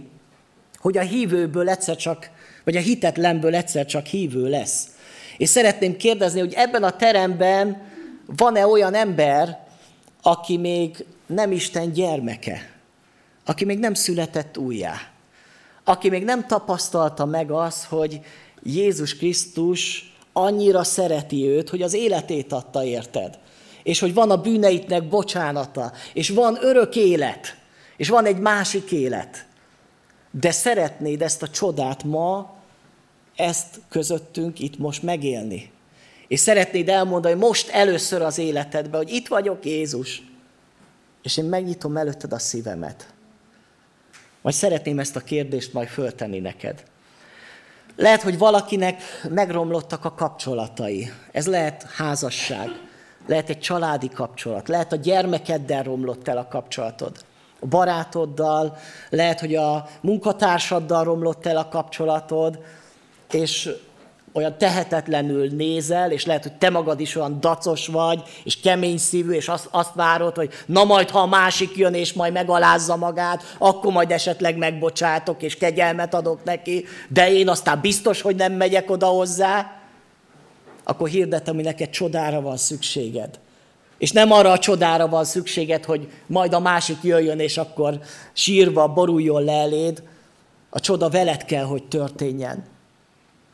hogy 0.84 0.98
a 0.98 1.02
hívőből 1.02 1.70
egyszer 1.70 1.96
csak, 1.96 2.30
vagy 2.64 2.76
a 2.76 2.80
hitetlenből 2.80 3.56
egyszer 3.56 3.86
csak 3.86 4.06
hívő 4.06 4.50
lesz. 4.50 4.88
És 5.38 5.50
szeretném 5.50 5.98
kérdezni, 5.98 6.40
hogy 6.40 6.54
ebben 6.54 6.84
a 6.84 6.96
teremben 6.96 7.82
van-e 8.26 8.68
olyan 8.68 8.94
ember, 8.94 9.68
aki 10.22 10.58
még 10.58 11.06
nem 11.26 11.52
Isten 11.52 11.92
gyermeke, 11.92 12.70
aki 13.46 13.66
még 13.66 13.80
nem 13.80 13.94
született 13.94 14.58
újjá, 14.58 14.94
aki 15.84 16.10
még 16.10 16.24
nem 16.24 16.48
tapasztalta 16.48 17.26
meg 17.26 17.52
az, 17.52 17.86
hogy 17.86 18.20
Jézus 18.64 19.16
Krisztus 19.16 20.14
annyira 20.34 20.84
szereti 20.84 21.48
őt, 21.48 21.70
hogy 21.70 21.82
az 21.82 21.94
életét 21.94 22.54
adta 22.54 22.84
érted. 22.84 23.40
És 23.84 24.00
hogy 24.00 24.14
van 24.14 24.32
a 24.32 24.42
bűneitnek 24.42 25.08
bocsánata, 25.08 25.92
és 26.14 26.30
van 26.30 26.58
örök 26.62 26.96
élet, 26.96 27.56
és 27.98 28.10
van 28.10 28.26
egy 28.26 28.38
másik 28.38 28.92
élet. 28.92 29.46
De 30.40 30.52
szeretnéd 30.52 31.22
ezt 31.22 31.42
a 31.42 31.50
csodát 31.50 32.04
ma, 32.04 32.56
ezt 33.36 33.80
közöttünk 33.90 34.60
itt 34.60 34.78
most 34.78 35.04
megélni. 35.04 35.72
És 36.28 36.40
szeretnéd 36.40 36.90
elmondani 36.90 37.36
most 37.36 37.70
először 37.70 38.22
az 38.22 38.38
életedben, 38.38 39.02
hogy 39.02 39.12
itt 39.12 39.28
vagyok 39.28 39.66
Jézus, 39.66 40.22
és 41.22 41.38
én 41.38 41.46
megnyitom 41.46 41.98
előtted 41.98 42.34
a 42.34 42.40
szívemet. 42.40 43.14
Vagy 44.42 44.54
szeretném 44.54 45.00
ezt 45.00 45.16
a 45.16 45.20
kérdést 45.20 45.74
majd 45.74 45.88
föltenni 45.88 46.40
neked. 46.40 46.84
Lehet, 47.96 48.22
hogy 48.22 48.38
valakinek 48.38 49.02
megromlottak 49.30 50.06
a 50.06 50.14
kapcsolatai. 50.14 51.12
Ez 51.32 51.48
lehet 51.48 51.84
házasság, 51.84 52.70
lehet 53.28 53.50
egy 53.50 53.60
családi 53.60 54.10
kapcsolat, 54.10 54.68
lehet 54.68 54.92
a 54.92 54.96
gyermekeddel 54.96 55.84
romlott 55.84 56.28
el 56.28 56.38
a 56.38 56.48
kapcsolatod, 56.48 57.18
a 57.64 57.68
barátoddal, 57.68 58.78
lehet, 59.10 59.40
hogy 59.40 59.56
a 59.56 59.86
munkatársaddal 60.02 61.04
romlott 61.04 61.46
el 61.46 61.58
a 61.58 61.68
kapcsolatod, 61.68 62.60
és 63.32 63.70
olyan 64.34 64.58
tehetetlenül 64.58 65.48
nézel, 65.48 66.12
és 66.12 66.26
lehet, 66.26 66.44
hogy 66.44 66.54
te 66.54 66.70
magad 66.70 67.00
is 67.00 67.16
olyan 67.16 67.40
dacos 67.40 67.88
vagy, 67.88 68.24
és 68.44 68.60
kemény 68.60 68.98
szívű, 68.98 69.32
és 69.32 69.48
azt, 69.48 69.68
azt 69.72 69.94
várod, 69.94 70.36
hogy 70.36 70.50
na 70.66 70.84
majd, 70.84 71.10
ha 71.10 71.20
a 71.20 71.26
másik 71.26 71.76
jön, 71.76 71.94
és 71.94 72.14
majd 72.14 72.34
megalázza 72.34 72.96
magát, 72.96 73.56
akkor 73.58 73.92
majd 73.92 74.12
esetleg 74.12 74.58
megbocsátok, 74.58 75.42
és 75.42 75.58
kegyelmet 75.58 76.14
adok 76.14 76.44
neki, 76.44 76.86
de 77.08 77.32
én 77.32 77.50
aztán 77.50 77.82
biztos, 77.82 78.22
hogy 78.22 78.36
nem 78.36 78.54
megyek 78.54 78.90
oda 78.92 79.08
hozzá, 79.08 79.82
akkor 80.84 81.08
hirdetem, 81.08 81.56
hogy 81.56 81.64
neked 81.64 81.90
csodára 81.90 82.42
van 82.42 82.58
szükséged. 82.58 83.40
És 84.04 84.12
nem 84.12 84.32
arra 84.32 84.52
a 84.52 84.60
csodára 84.60 85.08
van 85.08 85.26
szükséged, 85.26 85.86
hogy 85.86 86.12
majd 86.28 86.54
a 86.54 86.60
másik 86.60 86.98
jöjjön, 87.02 87.40
és 87.40 87.58
akkor 87.58 88.00
sírva 88.34 88.88
boruljon 88.88 89.44
le 89.44 89.54
eléd. 89.54 90.04
A 90.70 90.80
csoda 90.80 91.10
veled 91.10 91.46
kell, 91.46 91.64
hogy 91.64 91.84
történjen 91.84 92.72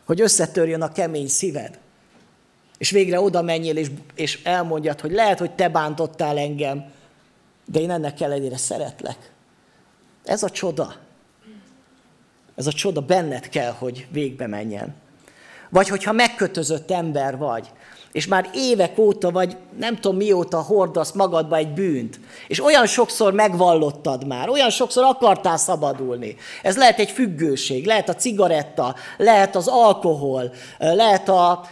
hogy 0.10 0.22
összetörjön 0.22 0.82
a 0.82 0.92
kemény 0.92 1.28
szíved. 1.28 1.80
És 2.78 2.90
végre 2.90 3.20
oda 3.22 3.42
menjél, 3.42 3.78
és, 3.78 3.88
és 4.16 4.44
elmondjad, 4.44 5.00
hogy 5.00 5.12
lehet, 5.12 5.40
hogy 5.40 5.52
te 5.52 5.70
bántottál 5.70 6.38
engem, 6.38 6.92
de 7.66 7.80
én 7.80 7.92
ennek 7.92 8.22
ellenére 8.22 8.58
szeretlek. 8.58 9.32
Ez 10.24 10.44
a 10.44 10.50
csoda. 10.50 10.96
Ez 12.56 12.68
a 12.68 12.72
csoda 12.72 13.02
benned 13.02 13.50
kell, 13.50 13.72
hogy 13.72 14.08
végbe 14.12 14.48
menjen. 14.48 14.96
Vagy 15.70 15.88
hogyha 15.88 16.12
megkötözött 16.12 16.92
ember 16.92 17.38
vagy, 17.38 17.72
és 18.12 18.28
már 18.28 18.50
évek 18.54 18.98
óta, 18.98 19.32
vagy 19.32 19.58
nem 19.78 19.96
tudom 19.96 20.18
mióta 20.18 20.62
hordasz 20.62 21.12
magadba 21.12 21.56
egy 21.56 21.74
bűnt, 21.74 22.20
és 22.48 22.64
olyan 22.64 22.86
sokszor 22.86 23.34
megvallottad 23.34 24.28
már, 24.28 24.50
olyan 24.50 24.70
sokszor 24.70 25.04
akartál 25.04 25.58
szabadulni. 25.58 26.36
Ez 26.64 26.78
lehet 26.78 27.00
egy 27.00 27.10
függőség, 27.10 27.86
lehet 27.86 28.10
a 28.10 28.16
cigaretta, 28.16 28.96
lehet 29.18 29.56
az 29.56 29.68
alkohol, 29.68 30.54
lehet 30.78 31.30
a, 31.30 31.64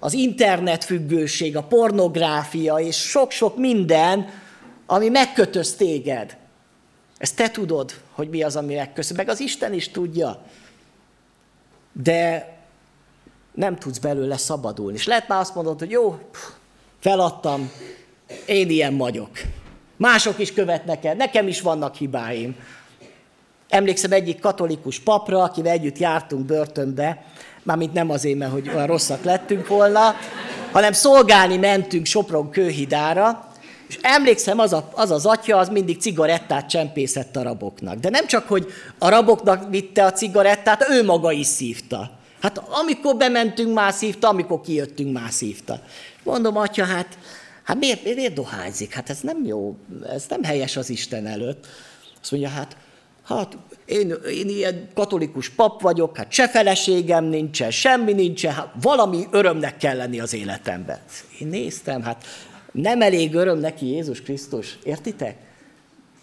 az 0.00 0.12
internet 0.12 0.84
függőség, 0.84 1.56
a 1.56 1.62
pornográfia, 1.62 2.74
és 2.74 2.96
sok-sok 2.96 3.56
minden, 3.56 4.28
ami 4.86 5.08
megkötöz 5.08 5.74
téged. 5.74 6.36
Ezt 7.18 7.36
te 7.36 7.50
tudod, 7.50 7.94
hogy 8.12 8.28
mi 8.28 8.42
az, 8.42 8.56
ami 8.56 8.74
megköszön, 8.74 9.16
meg 9.16 9.28
az 9.28 9.40
Isten 9.40 9.72
is 9.72 9.90
tudja. 9.90 10.42
De 11.92 12.53
nem 13.54 13.76
tudsz 13.76 13.98
belőle 13.98 14.36
szabadulni. 14.36 14.96
És 14.96 15.06
lehet 15.06 15.28
már 15.28 15.40
azt 15.40 15.54
mondod, 15.54 15.78
hogy 15.78 15.90
jó, 15.90 16.18
feladtam, 17.00 17.70
én 18.46 18.70
ilyen 18.70 18.96
vagyok. 18.96 19.30
Mások 19.96 20.38
is 20.38 20.52
követnek 20.52 21.04
el, 21.04 21.14
nekem 21.14 21.48
is 21.48 21.60
vannak 21.60 21.94
hibáim. 21.94 22.56
Emlékszem 23.68 24.12
egyik 24.12 24.40
katolikus 24.40 24.98
papra, 24.98 25.42
akivel 25.42 25.72
együtt 25.72 25.98
jártunk 25.98 26.46
börtönbe, 26.46 27.24
mármint 27.62 27.92
nem 27.92 28.10
azért, 28.10 28.38
mert 28.38 28.52
hogy 28.52 28.68
olyan 28.68 28.86
rosszak 28.86 29.24
lettünk 29.24 29.68
volna, 29.68 30.14
hanem 30.72 30.92
szolgálni 30.92 31.56
mentünk 31.56 32.06
Sopron 32.06 32.50
kőhidára, 32.50 33.48
és 33.88 33.98
emlékszem, 34.02 34.58
az, 34.58 34.72
a, 34.72 34.88
az 34.94 35.10
az 35.10 35.26
atya, 35.26 35.56
az 35.56 35.68
mindig 35.68 36.00
cigarettát 36.00 36.68
csempészett 36.68 37.36
a 37.36 37.42
raboknak. 37.42 37.98
De 37.98 38.10
nem 38.10 38.26
csak, 38.26 38.48
hogy 38.48 38.66
a 38.98 39.08
raboknak 39.08 39.70
vitte 39.70 40.04
a 40.04 40.12
cigarettát, 40.12 40.86
ő 40.90 41.04
maga 41.04 41.32
is 41.32 41.46
szívta. 41.46 42.10
Hát 42.44 42.58
amikor 42.58 43.16
bementünk, 43.16 43.74
már 43.74 43.92
szívta, 43.92 44.28
amikor 44.28 44.60
kijöttünk, 44.60 45.12
már 45.12 45.30
szívta. 45.30 45.80
Mondom, 46.22 46.56
atya, 46.56 46.84
hát, 46.84 47.18
hát 47.62 47.76
miért, 47.76 48.04
miért 48.04 48.34
dohányzik? 48.34 48.94
Hát 48.94 49.10
ez 49.10 49.20
nem 49.20 49.44
jó, 49.44 49.76
ez 50.08 50.24
nem 50.28 50.42
helyes 50.42 50.76
az 50.76 50.90
Isten 50.90 51.26
előtt. 51.26 51.66
Azt 52.20 52.30
mondja, 52.30 52.48
hát, 52.48 52.76
hát 53.22 53.56
én, 53.84 54.14
én 54.30 54.48
ilyen 54.48 54.88
katolikus 54.94 55.48
pap 55.48 55.80
vagyok, 55.80 56.16
hát 56.16 56.32
se 56.32 56.48
feleségem 56.48 57.24
nincsen, 57.24 57.70
semmi 57.70 58.12
nincsen, 58.12 58.52
hát 58.52 58.68
valami 58.82 59.26
örömnek 59.30 59.76
kell 59.76 59.96
lenni 59.96 60.20
az 60.20 60.34
életemben. 60.34 60.98
Én 61.40 61.46
néztem, 61.46 62.02
hát 62.02 62.24
nem 62.72 63.02
elég 63.02 63.34
öröm 63.34 63.58
neki 63.58 63.86
Jézus 63.86 64.22
Krisztus, 64.22 64.78
értitek? 64.82 65.36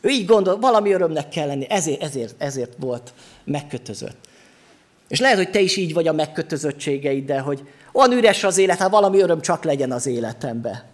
Ő 0.01 0.09
így 0.09 0.26
gondol, 0.26 0.59
valami 0.59 0.91
örömnek 0.91 1.30
kell 1.30 1.47
lenni, 1.47 1.69
ezért, 1.69 2.01
ezért, 2.01 2.36
ezért 2.38 2.74
volt 2.80 3.13
megkötözött. 3.43 4.30
És 5.12 5.20
lehet, 5.20 5.38
hogy 5.38 5.49
te 5.49 5.59
is 5.59 5.78
így 5.78 5.93
vagy 5.93 6.07
a 6.07 6.14
megkötözöttségeiddel, 6.14 7.41
hogy 7.41 7.68
olyan 7.91 8.12
üres 8.12 8.43
az 8.43 8.57
élet, 8.57 8.78
hát 8.78 8.89
valami 8.89 9.20
öröm 9.20 9.41
csak 9.41 9.64
legyen 9.64 9.91
az 9.91 10.05
életembe. 10.05 10.86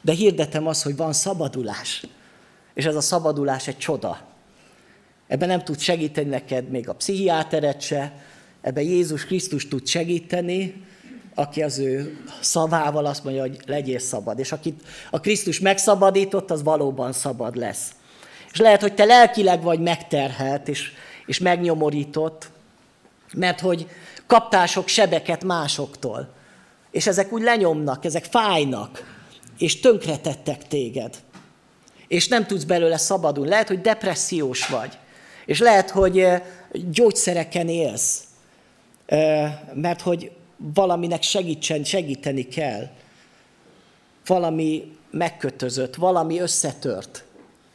De 0.00 0.12
hirdetem 0.12 0.66
azt, 0.66 0.82
hogy 0.82 0.96
van 0.96 1.12
szabadulás. 1.12 2.06
És 2.74 2.84
ez 2.84 2.94
a 2.94 3.00
szabadulás 3.00 3.68
egy 3.68 3.78
csoda. 3.78 4.20
Ebben 5.28 5.48
nem 5.48 5.64
tud 5.64 5.78
segíteni 5.78 6.28
neked 6.28 6.68
még 6.68 6.88
a 6.88 6.94
pszichiáteret 6.94 7.80
se, 7.80 8.12
ebben 8.60 8.84
Jézus 8.84 9.24
Krisztus 9.24 9.68
tud 9.68 9.86
segíteni, 9.86 10.84
aki 11.34 11.62
az 11.62 11.78
ő 11.78 12.18
szavával 12.40 13.06
azt 13.06 13.24
mondja, 13.24 13.42
hogy 13.42 13.58
legyél 13.66 13.98
szabad. 13.98 14.38
És 14.38 14.52
akit 14.52 14.82
a 15.10 15.20
Krisztus 15.20 15.60
megszabadított, 15.60 16.50
az 16.50 16.62
valóban 16.62 17.12
szabad 17.12 17.56
lesz. 17.56 17.90
És 18.52 18.58
lehet, 18.58 18.80
hogy 18.80 18.94
te 18.94 19.04
lelkileg 19.04 19.62
vagy 19.62 19.80
megterhelt 19.80 20.68
és, 20.68 20.92
és 21.26 21.38
megnyomorított, 21.38 22.50
mert 23.34 23.60
hogy 23.60 23.88
kaptál 24.26 24.66
sok 24.66 24.88
sebeket 24.88 25.44
másoktól, 25.44 26.34
és 26.90 27.06
ezek 27.06 27.32
úgy 27.32 27.42
lenyomnak, 27.42 28.04
ezek 28.04 28.24
fájnak, 28.24 29.16
és 29.58 29.80
tönkretettek 29.80 30.66
téged. 30.66 31.16
És 32.08 32.28
nem 32.28 32.46
tudsz 32.46 32.64
belőle 32.64 32.96
szabadulni. 32.96 33.50
Lehet, 33.50 33.68
hogy 33.68 33.80
depressziós 33.80 34.66
vagy, 34.66 34.98
és 35.46 35.58
lehet, 35.58 35.90
hogy 35.90 36.26
gyógyszereken 36.90 37.68
élsz, 37.68 38.22
mert 39.74 40.00
hogy 40.00 40.30
valaminek 40.56 41.22
segítsen, 41.22 41.84
segíteni 41.84 42.48
kell. 42.48 42.88
Valami 44.26 44.92
megkötözött, 45.10 45.94
valami 45.94 46.38
összetört. 46.38 47.24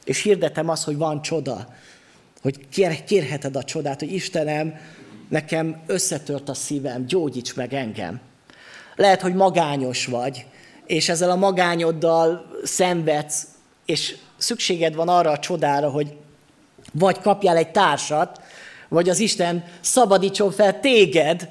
És 0.04 0.22
hirdetem 0.22 0.70
azt, 0.70 0.84
hogy 0.84 0.97
van 0.97 1.22
csoda, 1.22 1.68
hogy 2.41 2.70
kérheted 3.06 3.56
a 3.56 3.64
csodát, 3.64 3.99
hogy 3.99 4.14
Istenem, 4.14 4.76
nekem 5.30 5.82
összetört 5.86 6.50
a 6.50 6.54
szívem, 6.54 7.06
gyógyíts 7.06 7.56
meg 7.56 7.74
engem. 7.74 8.20
Lehet, 8.96 9.22
hogy 9.22 9.34
magányos 9.34 10.06
vagy, 10.06 10.46
és 10.86 11.10
ezzel 11.10 11.30
a 11.30 11.36
magányoddal 11.36 12.46
szenvedsz, 12.64 13.48
és 13.86 14.16
szükséged 14.38 14.96
van 14.96 15.08
arra 15.08 15.32
a 15.32 15.40
csodára, 15.40 15.90
hogy 15.90 16.14
vagy 16.94 17.20
kapjál 17.20 17.58
egy 17.58 17.72
társat, 17.72 18.42
vagy 18.90 19.10
az 19.10 19.20
Isten 19.20 19.64
szabadítson 19.82 20.52
fel 20.52 20.80
téged 20.80 21.50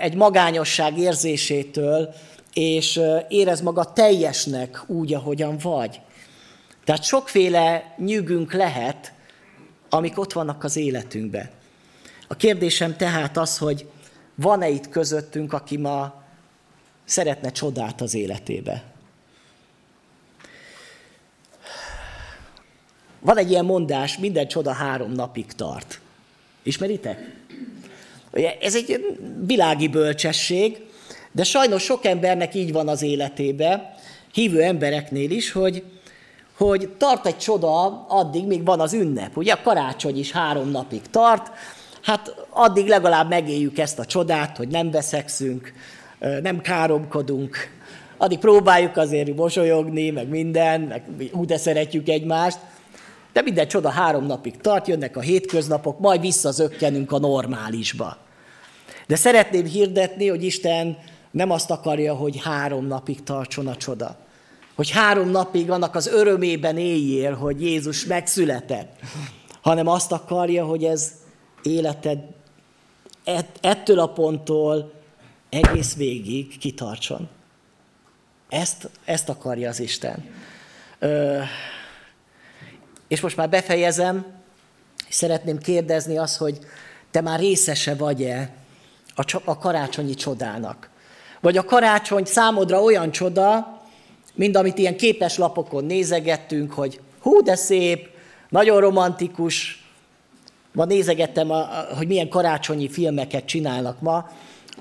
egy 0.00 0.14
magányosság 0.14 0.98
érzésétől, 0.98 2.14
és 2.52 3.00
érez 3.28 3.60
maga 3.60 3.92
teljesnek 3.92 4.82
úgy, 4.86 5.14
ahogyan 5.14 5.58
vagy. 5.62 6.00
Tehát 6.84 7.04
sokféle 7.04 7.94
nyűgünk 7.96 8.52
lehet, 8.52 9.12
amik 9.88 10.18
ott 10.18 10.32
vannak 10.32 10.64
az 10.64 10.76
életünkben. 10.76 11.50
A 12.32 12.36
kérdésem 12.36 12.96
tehát 12.96 13.36
az, 13.36 13.58
hogy 13.58 13.86
van-e 14.34 14.68
itt 14.68 14.88
közöttünk, 14.88 15.52
aki 15.52 15.76
ma 15.76 16.22
szeretne 17.04 17.50
csodát 17.50 18.00
az 18.00 18.14
életébe? 18.14 18.84
Van 23.20 23.36
egy 23.36 23.50
ilyen 23.50 23.64
mondás, 23.64 24.18
minden 24.18 24.48
csoda 24.48 24.72
három 24.72 25.12
napig 25.12 25.52
tart. 25.52 26.00
Ismeritek? 26.62 27.36
Ez 28.60 28.74
egy 28.74 29.18
világi 29.46 29.88
bölcsesség, 29.88 30.80
de 31.32 31.44
sajnos 31.44 31.82
sok 31.82 32.04
embernek 32.04 32.54
így 32.54 32.72
van 32.72 32.88
az 32.88 33.02
életébe, 33.02 33.94
hívő 34.32 34.62
embereknél 34.62 35.30
is, 35.30 35.52
hogy 35.52 35.84
hogy 36.56 36.88
tart 36.98 37.26
egy 37.26 37.38
csoda 37.38 38.06
addig, 38.08 38.46
míg 38.46 38.64
van 38.64 38.80
az 38.80 38.92
ünnep. 38.92 39.36
Ugye 39.36 39.52
a 39.52 39.62
karácsony 39.62 40.18
is 40.18 40.32
három 40.32 40.70
napig 40.70 41.02
tart, 41.10 41.50
hát 42.02 42.34
addig 42.50 42.88
legalább 42.88 43.28
megéljük 43.28 43.78
ezt 43.78 43.98
a 43.98 44.04
csodát, 44.04 44.56
hogy 44.56 44.68
nem 44.68 44.90
veszekszünk, 44.90 45.72
nem 46.42 46.60
káromkodunk, 46.60 47.56
addig 48.16 48.38
próbáljuk 48.38 48.96
azért 48.96 49.36
mosolyogni, 49.36 50.10
meg 50.10 50.28
minden, 50.28 50.80
meg 50.80 51.02
úgy 51.32 51.46
de 51.46 51.56
szeretjük 51.56 52.08
egymást, 52.08 52.58
de 53.32 53.42
minden 53.42 53.68
csoda 53.68 53.88
három 53.88 54.26
napig 54.26 54.56
tart, 54.56 54.88
jönnek 54.88 55.16
a 55.16 55.20
hétköznapok, 55.20 55.98
majd 55.98 56.20
visszazökkenünk 56.20 57.12
a 57.12 57.18
normálisba. 57.18 58.16
De 59.06 59.16
szeretném 59.16 59.64
hirdetni, 59.64 60.28
hogy 60.28 60.44
Isten 60.44 60.98
nem 61.30 61.50
azt 61.50 61.70
akarja, 61.70 62.14
hogy 62.14 62.40
három 62.42 62.86
napig 62.86 63.22
tartson 63.22 63.66
a 63.66 63.76
csoda. 63.76 64.16
Hogy 64.74 64.90
három 64.90 65.28
napig 65.28 65.70
annak 65.70 65.94
az 65.94 66.06
örömében 66.06 66.76
éljél, 66.78 67.34
hogy 67.34 67.62
Jézus 67.62 68.04
megszületett. 68.04 68.98
Hanem 69.62 69.86
azt 69.86 70.12
akarja, 70.12 70.64
hogy 70.64 70.84
ez 70.84 71.12
életed 71.62 72.18
ettől 73.60 73.98
a 73.98 74.12
ponttól 74.12 74.92
egész 75.48 75.94
végig 75.94 76.58
kitartson. 76.58 77.28
Ezt, 78.48 78.90
ezt 79.04 79.28
akarja 79.28 79.68
az 79.68 79.80
Isten. 79.80 80.24
Ö, 80.98 81.40
és 83.08 83.20
most 83.20 83.36
már 83.36 83.48
befejezem, 83.48 84.26
és 85.08 85.14
szeretném 85.14 85.58
kérdezni 85.58 86.18
azt, 86.18 86.36
hogy 86.36 86.58
te 87.10 87.20
már 87.20 87.38
részese 87.38 87.94
vagy-e 87.94 88.54
a, 89.14 89.40
a 89.44 89.58
karácsonyi 89.58 90.14
csodának. 90.14 90.90
Vagy 91.40 91.56
a 91.56 91.64
karácsony 91.64 92.24
számodra 92.24 92.82
olyan 92.82 93.10
csoda, 93.10 93.80
mint 94.34 94.56
amit 94.56 94.78
ilyen 94.78 94.96
képeslapokon 94.96 95.84
nézegettünk, 95.84 96.72
hogy 96.72 97.00
hú, 97.20 97.42
de 97.42 97.54
szép, 97.54 98.08
nagyon 98.48 98.80
romantikus. 98.80 99.79
Ma 100.72 100.84
nézegettem, 100.84 101.50
a, 101.50 101.68
hogy 101.96 102.06
milyen 102.06 102.28
karácsonyi 102.28 102.88
filmeket 102.88 103.44
csinálnak 103.44 104.00
ma. 104.00 104.16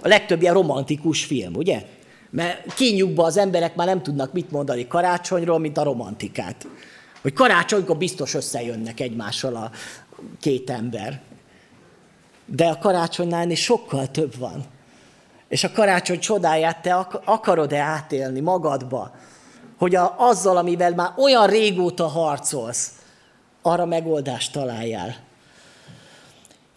A 0.02 0.08
legtöbb 0.08 0.42
ilyen 0.42 0.54
romantikus 0.54 1.26
film, 1.26 1.56
ugye? 1.56 1.86
Mert 2.30 2.74
kínjukban 2.74 3.26
az 3.26 3.38
emberek 3.38 3.76
már 3.76 3.88
nem 3.88 4.04
tudnak 4.04 4.34
mit 4.34 4.52
mondani 4.52 4.88
karácsonyról, 4.88 5.60
mint 5.60 5.78
a 5.78 5.84
romantikát. 5.84 6.68
Hogy 7.22 7.34
karácsonykor 7.34 7.98
biztos 7.98 8.34
összejönnek 8.34 9.00
egymással 9.00 9.56
a 9.56 9.72
két 10.42 10.70
ember. 10.70 11.22
De 12.46 12.68
a 12.68 12.78
karácsonynál 12.78 13.50
is 13.50 13.64
sokkal 13.64 14.12
több 14.12 14.38
van. 14.38 14.64
És 15.48 15.64
a 15.64 15.72
karácsony 15.72 16.20
csodáját 16.20 16.82
te 16.82 16.94
akarod-e 17.26 17.80
átélni 17.80 18.40
magadba, 18.40 19.12
hogy 19.78 19.96
a, 19.96 20.16
azzal, 20.18 20.58
amivel 20.58 20.94
már 20.94 21.14
olyan 21.18 21.48
régóta 21.48 22.08
harcolsz, 22.08 22.92
arra 23.62 23.86
megoldást 23.86 24.52
találjál. 24.52 25.16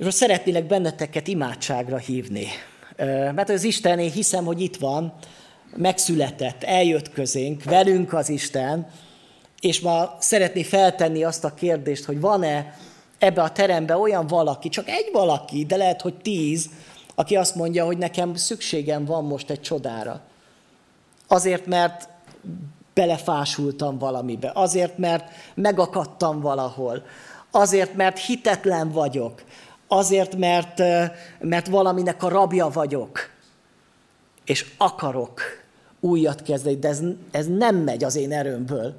És 0.02 0.08
most 0.08 0.20
szeretnélek 0.20 0.66
benneteket 0.66 1.28
imádságra 1.28 1.96
hívni. 1.96 2.46
Mert 3.34 3.48
az 3.48 3.64
Isten, 3.64 3.98
én 3.98 4.10
hiszem, 4.10 4.44
hogy 4.44 4.60
itt 4.60 4.76
van, 4.76 5.12
megszületett, 5.76 6.62
eljött 6.62 7.12
közénk, 7.12 7.64
velünk 7.64 8.12
az 8.12 8.28
Isten, 8.28 8.86
és 9.60 9.80
ma 9.80 10.16
szeretné 10.18 10.62
feltenni 10.62 11.24
azt 11.24 11.44
a 11.44 11.54
kérdést, 11.54 12.04
hogy 12.04 12.20
van-e 12.20 12.76
ebbe 13.18 13.42
a 13.42 13.52
terembe 13.52 13.96
olyan 13.96 14.26
valaki, 14.26 14.68
csak 14.68 14.88
egy 14.88 15.08
valaki, 15.12 15.64
de 15.64 15.76
lehet, 15.76 16.00
hogy 16.00 16.14
tíz, 16.14 16.70
aki 17.14 17.36
azt 17.36 17.54
mondja, 17.54 17.84
hogy 17.84 17.98
nekem 17.98 18.34
szükségem 18.34 19.04
van 19.04 19.24
most 19.24 19.50
egy 19.50 19.60
csodára. 19.60 20.20
Azért, 21.28 21.66
mert 21.66 22.08
belefásultam 22.94 23.98
valamibe, 23.98 24.50
azért, 24.54 24.98
mert 24.98 25.32
megakadtam 25.54 26.40
valahol, 26.40 27.02
azért, 27.50 27.94
mert 27.94 28.18
hitetlen 28.18 28.90
vagyok, 28.90 29.42
azért, 29.92 30.36
mert, 30.36 30.78
mert 31.40 31.66
valaminek 31.66 32.22
a 32.22 32.28
rabja 32.28 32.68
vagyok, 32.68 33.30
és 34.44 34.66
akarok 34.76 35.40
újat 36.00 36.42
kezdeni, 36.42 36.76
de 36.76 36.88
ez, 36.88 37.00
ez 37.30 37.46
nem 37.46 37.76
megy 37.76 38.04
az 38.04 38.16
én 38.16 38.32
erőmből. 38.32 38.94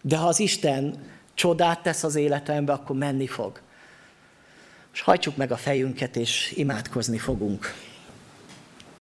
De 0.00 0.16
ha 0.16 0.26
az 0.26 0.40
Isten 0.40 1.04
csodát 1.34 1.82
tesz 1.82 2.02
az 2.02 2.14
életembe, 2.14 2.72
akkor 2.72 2.96
menni 2.96 3.26
fog. 3.26 3.60
És 4.92 5.00
hajtsuk 5.00 5.36
meg 5.36 5.52
a 5.52 5.56
fejünket, 5.56 6.16
és 6.16 6.52
imádkozni 6.56 7.18
fogunk. 7.18 7.74